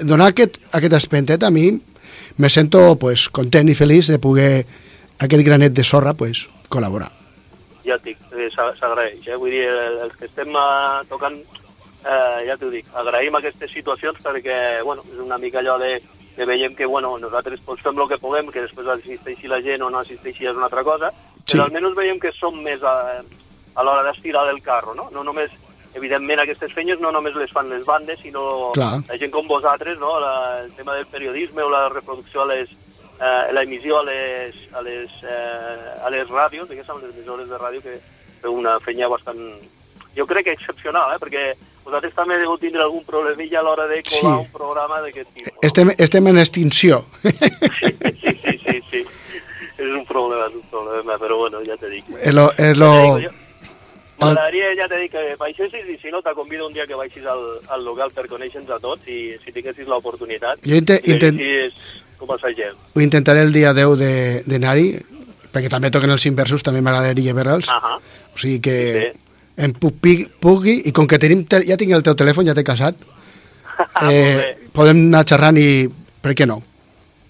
donar 0.00 0.28
aquest, 0.32 0.58
aquest 0.72 0.92
espentet 0.98 1.42
a 1.42 1.50
mi 1.50 1.70
me 2.38 2.48
sento 2.50 2.96
pues, 2.96 3.28
content 3.28 3.68
i 3.68 3.74
feliç 3.74 4.08
de 4.08 4.18
poder 4.18 4.66
aquest 5.18 5.44
granet 5.44 5.72
de 5.72 5.84
sorra 5.84 6.14
pues, 6.14 6.46
col·laborar 6.68 7.10
ja 7.84 7.96
et 7.98 8.04
dic, 8.04 8.18
eh, 8.38 8.48
s'a- 8.54 8.72
s'agraeix, 8.78 9.26
eh? 9.26 9.36
vull 9.36 9.50
dir, 9.50 9.64
el- 9.66 9.98
els 10.04 10.16
que 10.16 10.24
estem 10.28 10.48
eh, 10.54 11.02
tocant, 11.10 11.34
eh, 12.06 12.44
ja 12.46 12.56
t'ho 12.56 12.70
dic, 12.70 12.86
agraïm 12.94 13.34
aquestes 13.34 13.72
situacions 13.74 14.18
perquè, 14.22 14.82
bueno, 14.84 15.02
és 15.12 15.18
una 15.18 15.36
mica 15.38 15.58
allò 15.58 15.78
de, 15.82 15.96
de 16.36 16.46
veiem 16.46 16.76
que, 16.78 16.86
bueno, 16.86 17.16
nosaltres 17.18 17.58
doncs, 17.66 17.82
fem 17.82 17.98
el 17.98 18.08
que 18.08 18.18
puguem, 18.22 18.46
que 18.54 18.62
després 18.62 18.86
assisteixi 18.86 19.50
la 19.50 19.58
gent 19.60 19.82
o 19.82 19.90
no 19.90 19.98
assisteixi 19.98 20.46
és 20.46 20.54
una 20.54 20.68
altra 20.70 20.84
cosa, 20.86 21.10
Sí. 21.44 21.56
però 21.58 21.64
almenys 21.66 21.96
veiem 21.98 22.20
que 22.22 22.30
som 22.38 22.54
més 22.62 22.80
a, 22.86 23.18
a 23.74 23.82
l'hora 23.82 24.04
d'estirar 24.06 24.46
del 24.46 24.62
carro, 24.62 24.94
no? 24.94 25.08
No 25.10 25.24
només, 25.26 25.50
evidentment, 25.94 26.40
aquestes 26.40 26.72
feines 26.72 27.00
no 27.00 27.10
només 27.12 27.34
les 27.34 27.50
fan 27.52 27.68
les 27.70 27.84
bandes, 27.84 28.18
sinó 28.20 28.70
Clar. 28.74 29.00
la 29.08 29.18
gent 29.18 29.30
com 29.30 29.46
vosaltres, 29.48 29.98
no? 29.98 30.18
La, 30.20 30.60
el 30.64 30.72
tema 30.72 30.94
del 30.94 31.06
periodisme 31.06 31.62
o 31.62 31.70
la 31.70 31.88
reproducció 31.88 32.42
a 32.42 32.46
les, 32.46 32.70
eh, 33.20 33.52
l'emissió 33.52 33.98
a 34.00 34.04
les, 34.04 34.54
a 34.72 34.80
les, 34.82 35.10
eh, 35.22 36.04
a 36.04 36.10
les 36.10 36.28
ràdios, 36.28 36.68
diguéssim, 36.68 37.00
les 37.02 37.14
emissores 37.14 37.48
de 37.48 37.58
ràdio, 37.58 37.82
que 37.82 37.98
feu 38.42 38.54
una 38.54 38.78
feina 38.80 39.08
bastant, 39.08 39.38
jo 40.16 40.26
crec 40.26 40.44
que 40.44 40.52
excepcional, 40.56 41.14
eh? 41.14 41.18
perquè 41.20 41.52
vosaltres 41.84 42.14
també 42.14 42.36
heu 42.42 42.56
tindre 42.58 42.82
algun 42.82 43.04
problemilla 43.04 43.60
a 43.60 43.62
l'hora 43.62 43.86
de 43.90 44.02
colar 44.02 44.38
Sí. 44.38 44.46
un 44.46 44.52
programa 44.52 45.00
d'aquest 45.02 45.28
tipus. 45.34 45.52
No? 45.52 45.58
estem, 45.62 45.90
estem 45.98 46.26
en 46.28 46.38
extinció 46.38 47.04
Sí, 47.22 47.30
sí, 47.32 47.94
sí, 48.22 48.58
sí, 48.66 48.82
sí. 48.90 49.04
És 49.82 49.88
un 49.90 50.04
problema, 50.06 50.46
és 50.46 50.54
un 50.54 50.62
problema, 50.70 51.16
però 51.18 51.38
bueno, 51.38 51.58
ja 51.66 51.76
te 51.76 51.88
dic. 51.90 52.04
és 52.22 52.32
lo, 52.34 52.50
és 52.52 52.76
Ja 52.76 52.78
lo, 52.78 53.18
jo- 53.18 53.30
M'agradaria, 54.20 54.74
ja 54.78 54.86
t'he 54.88 54.98
dit, 55.02 55.10
que 55.10 55.36
baixessis 55.40 55.88
i 55.88 55.96
si 55.98 56.10
no, 56.12 56.20
te 56.22 56.30
convido 56.34 56.66
un 56.66 56.72
dia 56.72 56.86
que 56.86 56.94
baixis 56.94 57.24
al, 57.26 57.42
al 57.74 57.84
local 57.84 58.12
per 58.14 58.28
conèixer-nos 58.30 58.70
a 58.70 58.78
tots 58.78 59.08
i 59.08 59.34
si 59.44 59.52
tinguessis 59.52 59.88
l'oportunitat 59.88 60.60
Jo 60.62 60.76
intent- 60.76 61.02
veiessis 61.06 61.74
com 62.18 62.28
passegem. 62.28 62.76
ho 62.94 63.00
intentaré 63.00 63.42
el 63.42 63.52
dia 63.52 63.72
10 63.74 63.96
de- 63.98 64.42
d'anar-hi 64.46 64.92
perquè 65.52 65.68
també 65.68 65.90
toquen 65.90 66.10
els 66.10 66.24
inversos, 66.26 66.62
també 66.62 66.80
m'agradaria 66.80 67.34
veure'ls 67.34 67.68
Ahà. 67.68 67.96
o 67.98 68.38
sigui 68.38 68.60
que 68.60 68.76
Sí. 69.12 69.18
em 69.64 69.72
pugui, 69.72 70.28
pugui 70.40 70.82
i 70.86 70.92
com 70.92 71.06
que 71.06 71.18
tenim, 71.18 71.44
te- 71.44 71.64
ja 71.66 71.76
tinc 71.76 71.92
el 71.92 72.02
teu 72.02 72.14
telèfon, 72.14 72.46
ja 72.46 72.54
t'he 72.54 72.64
casat 72.64 72.94
eh, 74.10 74.56
podem 74.72 75.08
anar 75.08 75.24
xerrant 75.26 75.56
i 75.58 75.88
per 76.22 76.34
què 76.34 76.46
no? 76.46 76.62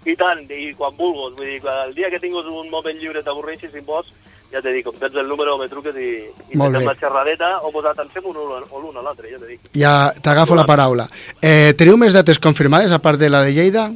I 0.04 0.16
tant, 0.18 0.40
i 0.50 0.74
quan 0.74 0.94
vulguis, 0.98 1.36
vull 1.38 1.46
dir, 1.46 1.60
el 1.86 1.94
dia 1.94 2.10
que 2.10 2.18
tinguis 2.20 2.44
un 2.44 2.68
moment 2.70 2.98
lliure 2.98 3.22
t'avorreixis 3.22 3.72
i 3.74 3.80
vols, 3.86 4.08
ja 4.52 4.60
t'he 4.62 4.72
dit, 4.76 4.84
com 4.84 4.94
tens 5.00 5.14
el 5.16 5.28
número, 5.28 5.56
me 5.58 5.68
truques 5.68 5.96
i, 5.96 6.10
i 6.52 6.56
Molt 6.60 6.76
fem 6.76 6.86
la 6.86 6.94
xerradeta 7.00 7.50
o 7.64 7.70
posat 7.72 7.98
en 8.04 8.08
fem 8.12 8.26
un 8.30 8.36
o 8.36 8.80
l'un 8.82 8.96
a 8.96 9.02
l'altre, 9.02 9.30
ja 9.32 9.38
t'he 9.40 9.52
dit. 9.54 9.70
Ja 9.80 10.12
t'agafo 10.22 10.54
la 10.58 10.66
paraula. 10.68 11.08
Eh, 11.40 11.72
teniu 11.78 11.96
més 12.00 12.12
dates 12.14 12.38
confirmades, 12.38 12.92
a 12.92 12.98
part 13.02 13.18
de 13.18 13.30
la 13.30 13.42
de 13.46 13.52
Lleida? 13.56 13.90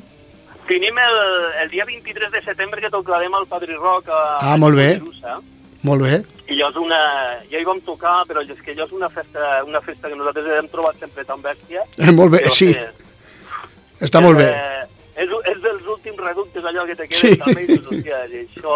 Tenim 0.66 0.96
el, 0.98 1.18
el 1.62 1.68
dia 1.70 1.84
23 1.86 2.32
de 2.32 2.40
setembre 2.42 2.80
que 2.80 2.90
tocarem 2.90 3.34
al 3.38 3.46
Padri 3.46 3.74
Roc 3.78 4.08
a, 4.10 4.38
Ah, 4.40 4.56
molt 4.58 4.74
bé. 4.76 4.94
Jerusa. 4.98 5.36
Molt 5.86 6.02
bé. 6.02 6.16
I 6.50 6.56
allò 6.56 6.70
és 6.72 6.76
una... 6.82 6.98
Ja 7.52 7.60
hi 7.60 7.64
vam 7.68 7.78
tocar, 7.86 8.24
però 8.26 8.42
és 8.42 8.58
que 8.64 8.72
allò 8.74 8.86
és 8.88 8.92
una 8.96 9.08
festa, 9.12 9.62
una 9.66 9.80
festa 9.84 10.08
que 10.10 10.16
nosaltres 10.18 10.46
hem 10.58 10.68
trobat 10.72 10.98
sempre 10.98 11.22
tan 11.24 11.42
bèstia. 11.44 11.84
Eh, 12.02 12.10
molt 12.10 12.32
bé, 12.34 12.40
que, 12.48 12.50
sí, 12.54 12.72
hòstia, 12.72 12.90
està 14.08 14.20
molt 14.24 14.38
bé. 14.40 14.48
Eh, 14.50 15.22
és, 15.22 15.30
és 15.52 15.60
dels 15.62 15.86
últims 15.94 16.18
reductes 16.20 16.64
allò 16.66 16.84
que 16.88 16.96
te 16.98 17.06
quedes 17.08 17.20
Sí. 17.22 17.38
també 17.44 17.62
i 17.62 17.68
dius, 17.70 17.86
hòstia, 17.86 18.18
això 18.42 18.74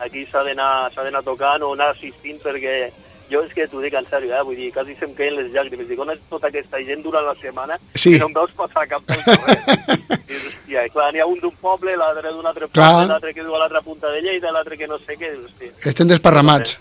aquí 0.00 0.26
s'ha 0.30 0.42
d'anar 0.44 1.22
tocant 1.24 1.62
o 1.62 1.72
anar 1.74 1.90
assistint 1.94 2.40
perquè 2.42 2.90
jo 3.30 3.40
és 3.42 3.52
que 3.52 3.66
t'ho 3.66 3.80
dic 3.82 3.94
en 3.98 4.06
sèrio, 4.06 4.30
eh? 4.34 4.42
vull 4.46 4.54
dir, 4.54 4.72
quasi 4.72 4.94
se'm 5.00 5.14
queien 5.16 5.34
les 5.34 5.48
llàgrimes. 5.50 5.88
Dic, 5.88 5.98
on 5.98 6.12
és 6.12 6.20
tota 6.30 6.46
aquesta 6.46 6.78
gent 6.86 7.02
durant 7.02 7.24
la 7.26 7.34
setmana 7.40 7.78
Sí. 7.94 8.12
que 8.12 8.20
no 8.22 8.28
em 8.28 8.36
veus 8.36 8.52
passar 8.54 8.86
cap 8.86 9.02
del 9.08 9.22
carrer? 9.24 9.56
Dius, 10.28 10.44
hòstia, 10.46 10.84
i 10.86 10.90
clar, 10.94 11.12
n'hi 11.12 11.20
ha 11.22 11.26
un 11.26 11.40
d'un 11.42 11.54
poble, 11.60 11.96
l'altre 11.96 12.30
d'un 12.32 12.46
altre 12.46 12.68
Clar. 12.68 12.92
poble, 12.92 13.06
l'altre 13.10 13.34
que 13.34 13.42
viu 13.42 13.54
a 13.54 13.58
l'altra 13.64 13.82
punta 13.82 14.12
de 14.14 14.22
Lleida, 14.22 14.52
l'altre 14.54 14.76
que 14.78 14.86
no 14.86 14.98
sé 14.98 15.16
què, 15.18 15.32
hòstia. 15.42 15.72
Estem 15.90 16.06
desparramats. 16.08 16.78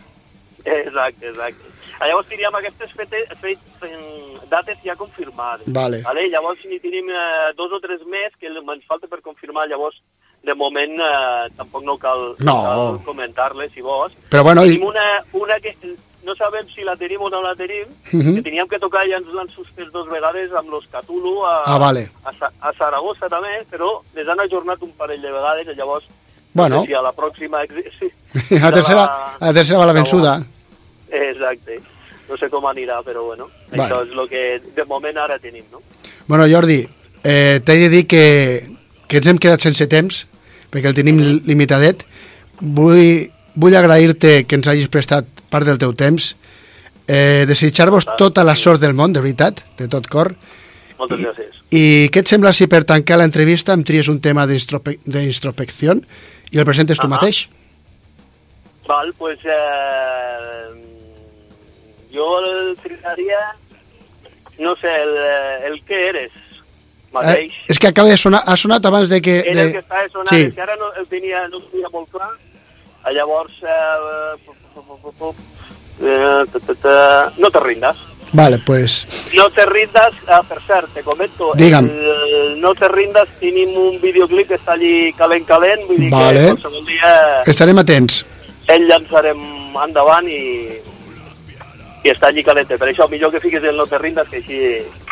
Exacte, 0.65 1.29
exacte. 1.29 1.73
Ah, 1.99 2.07
Llavors 2.09 2.27
teníem 2.27 2.55
aquestes 2.59 2.91
fete, 2.91 3.21
fet, 3.41 3.59
fet, 3.79 4.49
dates 4.51 4.77
ja 4.83 4.95
confirmades. 4.99 5.65
Vale. 5.71 6.01
Vale? 6.03 6.27
Llavors 6.29 6.59
n'hi 6.67 6.79
tenim 6.83 7.07
eh, 7.09 7.53
dos 7.55 7.71
o 7.71 7.79
tres 7.79 8.01
més 8.11 8.33
que 8.39 8.49
ens 8.51 8.85
falta 8.89 9.07
per 9.07 9.21
confirmar. 9.21 9.67
Llavors 9.69 10.01
de 10.45 10.53
moment 10.55 10.99
eh, 11.01 11.49
tampoc 11.57 11.83
no 11.83 11.97
cal, 11.97 12.35
No. 12.39 12.55
cal 12.63 12.99
comentar-les, 13.05 13.71
si 13.73 13.81
vols. 13.81 14.13
Però 14.29 14.43
bueno, 14.43 14.63
i, 14.65 14.75
Tenim 14.75 14.87
una, 14.87 15.05
una 15.33 15.59
que 15.59 15.75
no 16.25 16.33
sabem 16.35 16.65
si 16.73 16.81
la 16.81 16.95
tenim 16.97 17.21
o 17.21 17.29
no 17.29 17.41
la 17.41 17.55
tenim, 17.55 17.85
Mhm. 18.11 18.35
que 18.35 18.41
teníem 18.41 18.67
que 18.67 18.79
tocar 18.79 19.03
ja 19.09 19.17
ens 19.17 19.27
l'han 19.33 19.49
suspès 19.49 19.91
dos 19.91 20.07
vegades 20.09 20.51
amb 20.53 20.69
los 20.69 20.85
Cthulhu 20.87 21.43
a, 21.45 21.63
Ah, 21.65 21.77
vale. 21.77 22.09
a, 22.23 22.31
Sa- 22.33 22.51
a 22.61 22.73
Saragossa 22.73 23.27
també, 23.29 23.61
però 23.69 24.01
les 24.15 24.27
han 24.27 24.39
ajornat 24.39 24.81
un 24.81 24.91
parell 24.97 25.21
de 25.21 25.31
vegades 25.31 25.67
i 25.67 25.75
llavors 25.75 26.05
Bueno. 26.53 26.77
no 26.77 26.81
sé 26.81 26.87
si 26.87 26.93
a 26.93 27.01
la 27.01 27.11
pròxima... 27.13 27.59
Sí, 27.99 28.09
a 28.61 28.65
la 28.65 28.71
tercera, 28.71 29.03
a 29.39 29.45
la 29.47 29.53
tercera 29.53 29.79
va 29.79 29.85
la 29.85 29.93
vençuda. 29.93 30.43
Exacte. 31.09 31.79
No 32.29 32.37
sé 32.37 32.49
com 32.49 32.65
anirà, 32.65 33.03
però 33.05 33.23
bueno, 33.25 33.49
Bueno. 33.69 33.83
això 33.85 34.03
és 34.03 34.11
el 34.17 34.27
que 34.29 34.61
de 34.75 34.85
moment 34.85 35.17
ara 35.17 35.37
tenim, 35.37 35.63
no? 35.71 35.81
Bueno, 36.27 36.47
Jordi, 36.49 36.87
eh, 37.23 37.61
t'he 37.63 37.75
de 37.77 37.89
dir 37.89 38.07
que, 38.07 38.67
que 39.07 39.17
ens 39.17 39.27
hem 39.27 39.37
quedat 39.37 39.59
sense 39.61 39.85
temps, 39.87 40.23
perquè 40.75 40.91
el 40.91 40.97
tenim 40.97 41.21
li- 41.23 41.41
limitadet. 41.47 42.03
Vull, 42.59 43.29
vull 43.55 43.75
agrair-te 43.79 44.41
que 44.45 44.59
ens 44.59 44.67
hagis 44.67 44.91
prestat 44.91 45.25
part 45.49 45.65
del 45.67 45.79
teu 45.79 45.93
temps, 45.95 46.33
eh, 47.07 47.45
desitjar-vos 47.47 48.05
tota 48.19 48.43
la 48.43 48.55
sort 48.59 48.81
del 48.83 48.93
món, 48.97 49.13
de 49.15 49.21
veritat, 49.23 49.63
de 49.79 49.87
tot 49.87 50.07
cor. 50.11 50.33
Moltes 50.99 51.19
gràcies. 51.23 51.51
I 51.75 52.07
què 52.11 52.21
et 52.23 52.27
sembla 52.31 52.51
si 52.55 52.67
per 52.71 52.83
tancar 52.87 53.17
l'entrevista 53.19 53.73
em 53.73 53.83
tries 53.83 54.07
un 54.11 54.19
tema 54.23 54.45
d'introspecció 54.47 55.95
i 56.51 56.59
el 56.59 56.65
presentes 56.67 56.97
tu 56.99 57.07
Ahà. 57.07 57.15
mateix? 57.17 57.47
Val, 58.87 59.11
pues 59.17 59.39
eh, 59.43 60.69
jo 62.13 62.27
el 62.39 62.77
triaria, 62.83 63.41
no 64.59 64.75
sé, 64.77 64.91
el, 65.03 65.15
el 65.73 65.79
què 65.85 65.99
eres, 66.11 66.31
Eh, 67.21 67.27
mateix. 67.27 67.53
és 67.67 67.79
que 67.79 67.87
acaba 67.87 68.09
de 68.09 68.17
sonar, 68.17 68.43
ha 68.45 68.55
sonat 68.57 68.85
abans 68.85 69.09
de 69.09 69.21
que... 69.21 69.39
Era 69.45 69.61
de... 69.61 69.67
el 69.67 69.71
que 69.73 69.79
estava 69.79 70.09
sonant, 70.09 70.29
sí. 70.29 70.51
que 70.51 70.61
ara 70.61 70.75
no 70.75 70.91
el 70.99 71.07
tenia, 71.07 71.47
no 71.47 71.57
el 71.57 71.63
tenia 71.71 71.89
molt 71.93 72.09
clar. 72.11 72.29
Ah, 73.03 73.11
Llavors, 73.13 73.53
eh, 73.61 74.35
eh, 76.01 76.43
ta- 76.51 76.75
ta- 76.75 77.31
no 77.37 77.49
te 77.51 77.59
rindas. 77.59 77.97
Vale, 78.33 78.57
pues... 78.65 79.07
No 79.35 79.49
te 79.49 79.65
rindas, 79.65 80.11
ah, 80.27 80.41
per 80.43 80.59
cert, 80.67 80.89
te 80.93 81.03
comento, 81.03 81.53
Digue'm. 81.55 81.85
el 81.87 82.59
No 82.59 82.73
te 82.75 82.87
rindas 82.89 83.29
tenim 83.39 83.69
un 83.77 84.01
videoclip 84.01 84.47
que 84.49 84.57
està 84.57 84.73
allí 84.73 85.13
calent, 85.13 85.45
calent, 85.45 85.85
vull 85.87 86.01
dir 86.01 86.09
Vale. 86.11 86.41
que 86.41 86.55
qualsevol 86.57 86.85
dia 86.85 87.13
Estarem 87.45 87.77
atents. 87.79 88.25
el 88.67 88.87
llançarem 88.89 89.39
endavant 89.85 90.27
i, 90.27 90.81
i 92.03 92.09
està 92.11 92.27
allí 92.33 92.43
calente. 92.43 92.77
Per 92.81 92.89
això, 92.89 93.07
millor 93.09 93.31
que 93.31 93.39
fiquis 93.39 93.63
el 93.63 93.77
No 93.77 93.85
te 93.87 93.97
rindas, 94.01 94.27
que 94.27 94.41
així 94.41 94.59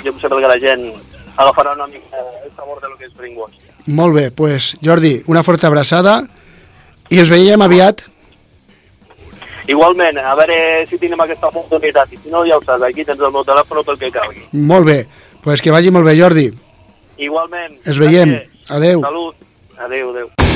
jo 0.03 0.09
em 0.11 0.19
sembla 0.19 0.41
que 0.41 0.51
la 0.55 0.59
gent 0.59 0.89
agafarà 1.38 1.73
una 1.73 1.88
mica 1.88 2.17
el 2.43 2.51
sabor 2.55 2.81
de 2.81 2.89
lo 2.89 2.97
que 2.97 3.05
és 3.05 3.13
Brainwash. 3.13 3.59
Molt 3.88 4.15
bé, 4.15 4.31
pues, 4.31 4.77
Jordi, 4.84 5.21
una 5.27 5.43
forta 5.43 5.67
abraçada 5.67 6.21
i 7.09 7.19
ens 7.19 7.29
veiem 7.29 7.61
aviat. 7.61 8.05
Igualment, 9.67 10.17
a 10.19 10.36
veure 10.36 10.86
si 10.89 10.99
tenim 10.99 11.19
aquesta 11.23 11.47
oportunitat. 11.47 12.11
I 12.11 12.19
si 12.19 12.31
no, 12.31 12.43
ja 12.47 12.57
ho 12.57 12.63
saps, 12.63 12.84
aquí 12.84 13.05
tens 13.07 13.19
el 13.19 13.31
meu 13.31 13.45
telèfon 13.47 13.84
pel 13.88 13.99
que 13.99 14.11
calgui. 14.11 14.47
Molt 14.51 14.88
bé, 14.88 14.99
pues 15.43 15.63
que 15.63 15.71
vagi 15.71 15.91
molt 15.91 16.07
bé, 16.07 16.17
Jordi. 16.19 16.49
Igualment. 17.17 17.79
Es 17.86 17.99
veiem. 17.99 18.41
Adeu. 18.69 19.01
Salut. 19.01 19.36
Adeu, 19.77 20.11
adeu. 20.11 20.52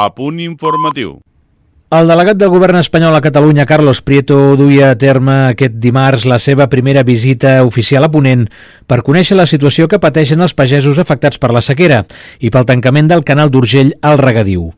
A 0.00 0.08
punt 0.16 0.38
informatiu. 0.40 1.18
El 1.92 2.06
delegat 2.08 2.38
del 2.40 2.48
govern 2.48 2.78
espanyol 2.78 3.12
a 3.18 3.20
Catalunya, 3.20 3.66
Carlos 3.68 3.98
Prieto, 4.00 4.54
duia 4.56 4.92
a 4.94 4.96
terme 4.96 5.34
aquest 5.50 5.74
dimarts 5.82 6.24
la 6.24 6.38
seva 6.40 6.70
primera 6.72 7.02
visita 7.04 7.58
oficial 7.66 8.06
a 8.06 8.08
Ponent 8.14 8.46
per 8.88 9.02
conèixer 9.04 9.36
la 9.36 9.48
situació 9.50 9.90
que 9.92 10.00
pateixen 10.00 10.40
els 10.40 10.54
pagesos 10.56 10.96
afectats 11.02 11.42
per 11.42 11.50
la 11.52 11.60
sequera 11.60 12.04
i 12.40 12.48
pel 12.48 12.64
tancament 12.70 13.10
del 13.10 13.26
canal 13.28 13.52
d'Urgell 13.52 13.92
al 14.00 14.16
regadiu. 14.22 14.70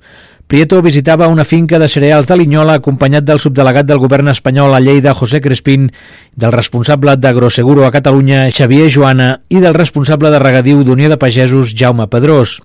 Prieto 0.50 0.80
visitava 0.82 1.28
una 1.30 1.44
finca 1.44 1.78
de 1.78 1.86
cereals 1.88 2.26
de 2.26 2.40
Linyola 2.40 2.80
acompanyat 2.80 3.28
del 3.28 3.38
subdelegat 3.44 3.86
del 3.86 4.02
govern 4.02 4.32
espanyol 4.32 4.74
a 4.74 4.80
Lleida, 4.82 5.14
José 5.14 5.40
Crespín, 5.40 5.92
del 6.34 6.52
responsable 6.52 7.14
d'Agroseguro 7.16 7.86
a 7.86 7.92
Catalunya, 7.94 8.48
Xavier 8.50 8.90
Joana, 8.90 9.30
i 9.48 9.62
del 9.62 9.78
responsable 9.78 10.34
de 10.34 10.42
regadiu 10.42 10.82
d'Unió 10.82 11.12
de 11.12 11.20
Pagesos, 11.20 11.76
Jaume 11.78 12.08
Pedrós. 12.10 12.58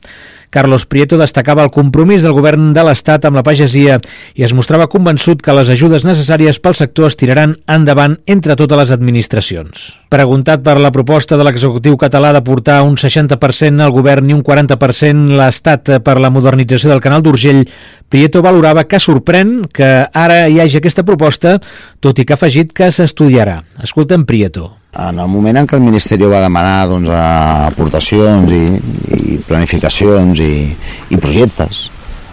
Carlos 0.49 0.85
Prieto 0.87 1.17
destacava 1.19 1.63
el 1.65 1.71
compromís 1.75 2.23
del 2.23 2.35
govern 2.35 2.71
de 2.75 2.83
l'Estat 2.87 3.25
amb 3.27 3.39
la 3.39 3.43
pagesia 3.43 3.99
i 4.37 4.45
es 4.47 4.53
mostrava 4.55 4.87
convençut 4.91 5.41
que 5.43 5.55
les 5.55 5.69
ajudes 5.73 6.05
necessàries 6.07 6.61
pel 6.63 6.77
sector 6.79 7.09
es 7.09 7.19
tiraran 7.19 7.57
endavant 7.67 8.17
entre 8.25 8.55
totes 8.55 8.79
les 8.79 8.93
administracions. 8.95 9.89
Preguntat 10.13 10.63
per 10.63 10.77
la 10.79 10.93
proposta 10.95 11.37
de 11.37 11.43
l'executiu 11.47 11.97
català 11.99 12.31
de 12.35 12.43
portar 12.45 12.79
un 12.87 12.95
60% 12.95 13.83
al 13.83 13.93
govern 13.95 14.31
i 14.31 14.37
un 14.37 14.43
40% 14.45 15.35
l'Estat 15.35 15.97
per 16.03 16.17
la 16.23 16.31
modernització 16.31 16.93
del 16.93 17.03
canal 17.03 17.25
d'Urgell, 17.25 17.65
Prieto 18.07 18.39
valorava 18.39 18.85
que 18.87 19.01
sorprèn 19.03 19.65
que 19.67 20.07
ara 20.07 20.45
hi 20.47 20.61
hagi 20.63 20.79
aquesta 20.79 21.03
proposta, 21.03 21.57
tot 21.99 22.19
i 22.19 22.23
que 22.25 22.37
ha 22.37 22.39
afegit 22.39 22.71
que 22.71 22.87
s'estudiarà. 22.95 23.61
Escoltem 23.83 24.23
Prieto. 24.23 24.76
En 24.97 25.19
el 25.21 25.27
moment 25.29 25.59
en 25.59 25.67
què 25.69 25.77
el 25.77 25.83
Ministeri 25.85 26.25
va 26.25 26.41
demanar 26.41 26.87
doncs, 26.89 27.11
aportacions 27.13 28.49
i, 28.49 28.63
i 29.13 29.37
planificacions 29.45 30.41
i, 30.41 30.53
i 31.13 31.19
projectes 31.21 31.83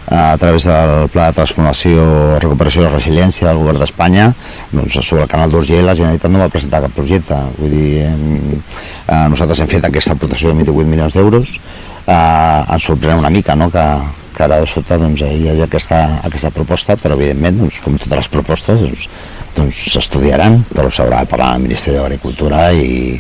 a 0.07 0.37
través 0.39 0.65
del 0.69 1.09
Pla 1.09 1.29
de 1.29 1.37
Transformació, 1.37 2.05
Recuperació 2.41 2.85
i 2.85 2.91
Resiliència 2.93 3.49
del 3.49 3.61
Govern 3.61 3.81
d'Espanya, 3.81 4.31
doncs 4.73 4.99
sobre 5.01 5.25
el 5.25 5.31
canal 5.33 5.53
d'Urgell 5.53 5.89
la 5.89 5.97
Generalitat 5.97 6.33
no 6.33 6.43
va 6.43 6.51
presentar 6.53 6.83
cap 6.85 6.93
projecte. 6.97 7.39
Vull 7.59 7.73
dir, 7.73 8.05
eh, 8.05 9.23
nosaltres 9.33 9.61
hem 9.61 9.71
fet 9.71 9.89
aquesta 9.89 10.13
aportació 10.17 10.53
de 10.53 10.61
28 10.61 10.91
milions 10.91 11.17
d'euros. 11.17 11.57
Eh, 12.05 12.75
ens 12.77 12.85
sorprèn 12.85 13.21
una 13.21 13.33
mica 13.33 13.57
no? 13.57 13.71
que, 13.73 13.87
que 14.37 14.45
ara 14.45 14.61
de 14.61 14.69
sota 14.69 15.01
doncs, 15.01 15.25
hi 15.25 15.49
hagi 15.49 15.65
aquesta, 15.65 16.03
aquesta 16.25 16.53
proposta, 16.53 16.99
però 17.01 17.17
evidentment, 17.17 17.65
doncs, 17.65 17.81
com 17.85 17.97
totes 17.97 18.25
les 18.25 18.33
propostes, 18.37 18.85
doncs, 18.85 19.09
doncs 19.57 19.85
s'estudiaran, 19.95 20.63
però 20.75 20.91
s'haurà 20.91 21.23
de 21.25 21.31
parlar 21.31 21.53
amb 21.53 21.63
el 21.63 21.69
Ministeri 21.69 21.99
d'Agricultura 21.99 22.69
i, 22.73 23.15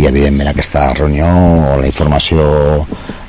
i 0.00 0.08
evidentment 0.08 0.50
aquesta 0.50 0.88
reunió 0.96 1.28
o 1.28 1.76
la 1.80 1.90
informació 1.90 2.48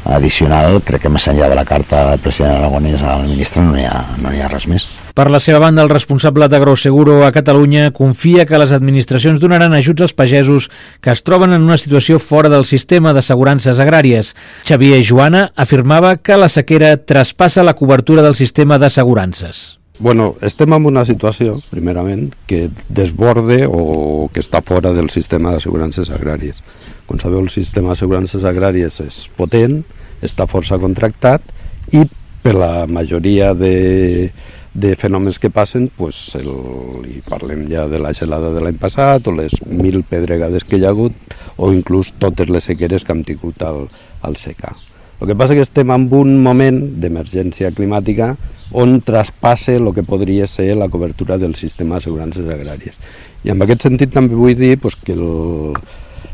addicional 0.05 0.79
crec 0.85 1.05
que 1.05 1.09
més 1.09 1.25
enllà 1.27 1.49
de 1.49 1.57
la 1.57 1.65
carta 1.65 2.03
del 2.11 2.21
president 2.21 2.59
Aragonès 2.59 3.01
al 3.01 3.25
ministre 3.25 3.63
no 3.65 3.73
hi 3.77 3.87
ha, 3.89 4.03
no 4.21 4.31
hi 4.31 4.41
ha 4.41 4.49
res 4.51 4.67
més. 4.69 4.85
Per 5.15 5.29
la 5.31 5.39
seva 5.39 5.61
banda, 5.63 5.81
el 5.81 5.89
responsable 5.89 6.49
d'Agroseguro 6.51 7.21
a 7.25 7.31
Catalunya 7.31 7.93
confia 7.95 8.45
que 8.45 8.59
les 8.59 8.73
administracions 8.75 9.39
donaran 9.39 9.73
ajuts 9.73 10.03
als 10.03 10.13
pagesos 10.13 10.67
que 11.01 11.13
es 11.13 11.23
troben 11.23 11.55
en 11.55 11.63
una 11.63 11.79
situació 11.79 12.19
fora 12.19 12.51
del 12.51 12.67
sistema 12.67 13.15
d'assegurances 13.15 13.79
agràries. 13.79 14.33
Xavier 14.67 15.01
Joana 15.07 15.47
afirmava 15.55 16.17
que 16.17 16.37
la 16.37 16.51
sequera 16.51 16.97
traspassa 16.97 17.63
la 17.63 17.77
cobertura 17.79 18.21
del 18.27 18.35
sistema 18.35 18.77
d'assegurances. 18.77 19.79
Bueno, 19.97 20.35
estem 20.41 20.73
en 20.75 20.85
una 20.89 21.05
situació, 21.07 21.61
primerament, 21.71 22.33
que 22.49 22.67
desborde 22.91 23.61
o 23.63 24.27
que 24.33 24.41
està 24.43 24.59
fora 24.59 24.91
del 24.91 25.07
sistema 25.13 25.53
d'assegurances 25.53 26.09
agràries. 26.11 26.59
Com 27.07 27.21
sabeu, 27.21 27.39
el 27.39 27.53
sistema 27.53 27.93
d'assegurances 27.93 28.43
agràries 28.43 28.99
és 29.05 29.21
potent, 29.37 29.85
està 30.25 30.49
força 30.51 30.75
contractat 30.81 31.47
i 31.95 32.01
per 32.43 32.57
la 32.59 32.85
majoria 32.91 33.53
de, 33.55 34.33
de 34.75 34.91
fenòmens 34.99 35.39
que 35.39 35.49
passen, 35.49 35.87
pues, 35.95 36.19
el, 36.35 36.51
i 37.07 37.21
parlem 37.23 37.63
ja 37.71 37.85
de 37.87 38.01
la 38.03 38.11
gelada 38.17 38.51
de 38.51 38.65
l'any 38.65 38.81
passat, 38.81 39.29
o 39.31 39.35
les 39.37 39.55
mil 39.63 40.01
pedregades 40.03 40.67
que 40.67 40.75
hi 40.75 40.83
ha 40.83 40.91
hagut, 40.91 41.15
o 41.55 41.71
inclús 41.71 42.11
totes 42.19 42.51
les 42.51 42.67
sequeres 42.67 43.07
que 43.07 43.15
hem 43.15 43.23
tingut 43.23 43.63
al, 43.63 43.87
al 44.27 44.35
secà. 44.43 44.75
El 45.21 45.29
que 45.29 45.35
passa 45.39 45.55
és 45.55 45.61
que 45.61 45.65
estem 45.69 45.91
en 45.95 46.07
un 46.11 46.31
moment 46.43 46.79
d'emergència 46.99 47.71
climàtica 47.75 48.33
on 48.75 48.97
traspassa 49.05 49.77
el 49.77 49.91
que 49.95 50.03
podria 50.03 50.47
ser 50.47 50.73
la 50.75 50.89
cobertura 50.91 51.37
del 51.39 51.55
sistema 51.55 51.95
d'assegurances 51.95 52.49
agràries. 52.51 52.97
I 53.45 53.53
en 53.53 53.63
aquest 53.63 53.85
sentit 53.87 54.11
també 54.11 54.35
vull 54.35 54.57
dir 54.59 54.75
pues, 54.81 54.97
que 54.99 55.13
el, 55.15 55.77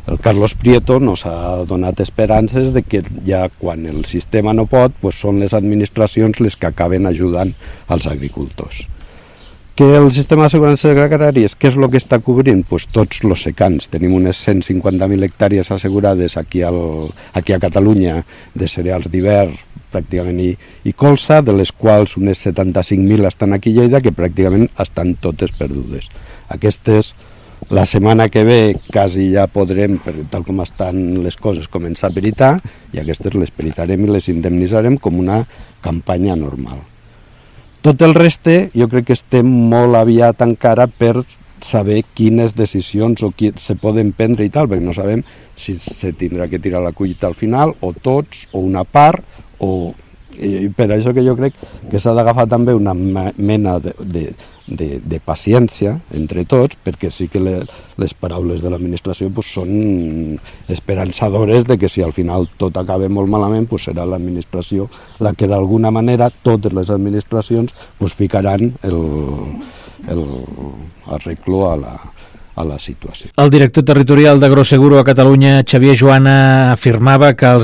el 0.08 0.18
Carlos 0.20 0.56
Prieto 0.56 1.00
nos 1.00 1.28
ha 1.30 1.62
donat 1.70 2.00
esperances 2.00 2.74
de 2.74 2.82
que 2.82 3.04
ja 3.28 3.50
quan 3.60 3.86
el 3.86 4.06
sistema 4.06 4.56
no 4.58 4.66
pot, 4.66 4.96
pues 5.02 5.20
són 5.22 5.44
les 5.44 5.54
administracions 5.54 6.42
les 6.42 6.58
que 6.58 6.72
acaben 6.72 7.06
ajudant 7.06 7.54
als 7.88 8.10
agricultors. 8.10 8.88
Que 9.72 9.86
el 9.96 10.10
sistema 10.12 10.44
d'assegurances 10.44 10.98
agràries, 11.00 11.54
què 11.56 11.70
és 11.72 11.78
el 11.80 11.88
que 11.88 12.00
està 12.02 12.18
cobrint? 12.20 12.60
Pues 12.68 12.90
tots 12.92 13.22
els 13.24 13.46
secans. 13.48 13.88
Tenim 13.94 14.18
unes 14.18 14.42
150.000 14.44 15.28
hectàrees 15.30 15.72
assegurades 15.72 16.36
aquí, 16.38 16.60
al, 16.68 17.08
aquí 17.32 17.56
a 17.56 17.60
Catalunya 17.64 18.18
de 18.54 18.68
cereals 18.68 19.08
d'hivern 19.08 19.56
pràcticament 19.92 20.44
i, 20.44 20.50
i 20.84 20.92
colza, 20.92 21.40
de 21.40 21.56
les 21.56 21.72
quals 21.72 22.18
unes 22.20 22.44
75.000 22.44 23.32
estan 23.32 23.56
aquí 23.56 23.72
a 23.72 23.80
Lleida, 23.80 24.04
que 24.04 24.12
pràcticament 24.16 24.68
estan 24.84 25.16
totes 25.24 25.56
perdudes. 25.56 26.12
Aquestes, 26.52 27.14
la 27.72 27.88
setmana 27.88 28.28
que 28.28 28.44
ve, 28.44 28.62
quasi 28.92 29.32
ja 29.32 29.48
podrem, 29.52 30.02
per, 30.04 30.18
tal 30.36 30.48
com 30.48 30.64
estan 30.68 31.22
les 31.24 31.40
coses, 31.40 31.72
començar 31.72 32.12
a 32.12 32.20
peritar, 32.20 32.58
i 32.92 33.00
aquestes 33.00 33.40
les 33.40 33.56
peritarem 33.56 34.04
i 34.04 34.16
les 34.18 34.32
indemnitzarem 34.36 35.00
com 35.00 35.20
una 35.24 35.46
campanya 35.80 36.36
normal. 36.36 36.91
Tot 37.82 38.02
el 38.06 38.14
reste 38.14 38.70
jo 38.78 38.86
crec 38.90 39.08
que 39.10 39.16
estem 39.18 39.48
molt 39.72 39.98
aviat 39.98 40.44
encara 40.46 40.86
per 40.86 41.24
saber 41.66 42.04
quines 42.18 42.54
decisions 42.54 43.24
o 43.26 43.32
qui 43.34 43.50
se 43.58 43.74
poden 43.74 44.12
prendre 44.18 44.46
i 44.46 44.52
tal, 44.54 44.68
perquè 44.70 44.86
no 44.86 44.94
sabem 44.94 45.24
si 45.58 45.74
se 45.78 46.12
tindrà 46.18 46.46
que 46.50 46.60
tirar 46.62 46.84
la 46.86 46.94
collita 46.94 47.26
al 47.30 47.38
final, 47.38 47.74
o 47.82 47.94
tots, 47.94 48.48
o 48.54 48.62
una 48.62 48.86
part, 48.86 49.26
o... 49.60 49.94
I 50.32 50.70
per 50.74 50.88
això 50.96 51.12
que 51.14 51.26
jo 51.26 51.34
crec 51.36 51.58
que 51.92 52.00
s'ha 52.00 52.14
d'agafar 52.16 52.46
també 52.50 52.72
una 52.74 52.94
mena 52.96 53.74
de, 53.84 53.92
de, 54.00 54.22
de, 54.68 55.00
de 55.04 55.20
paciència 55.20 55.98
entre 56.16 56.46
tots, 56.46 56.78
perquè 56.84 57.12
sí 57.12 57.28
que 57.32 57.42
le, 57.42 57.56
les 58.02 58.14
paraules 58.14 58.62
de 58.62 58.72
l'administració 58.72 59.30
pues, 59.34 59.52
són 59.56 60.40
esperançadores 60.72 61.66
de 61.70 61.78
que 61.82 61.90
si 61.90 62.04
al 62.06 62.14
final 62.14 62.48
tot 62.62 62.78
acaba 62.78 63.10
molt 63.10 63.30
malament, 63.32 63.68
pues, 63.70 63.90
serà 63.90 64.06
l'administració 64.08 64.90
la 65.20 65.34
que 65.34 65.50
d'alguna 65.52 65.92
manera 65.92 66.32
totes 66.44 66.74
les 66.74 66.90
administracions 66.90 67.74
pues, 68.00 68.14
ficaran 68.14 68.74
el, 68.84 69.00
el 70.10 70.26
arreglo 71.12 71.72
a 71.72 71.78
la, 71.78 71.96
a 72.56 72.66
la 72.66 72.78
situació. 72.80 73.32
El 73.38 73.50
director 73.52 73.84
territorial 73.84 74.40
d'Agroseguro 74.40 75.00
a 75.00 75.06
Catalunya, 75.08 75.62
Xavier 75.68 75.98
Joana, 75.98 76.72
afirmava 76.74 77.34
que 77.38 77.48
els 77.48 77.60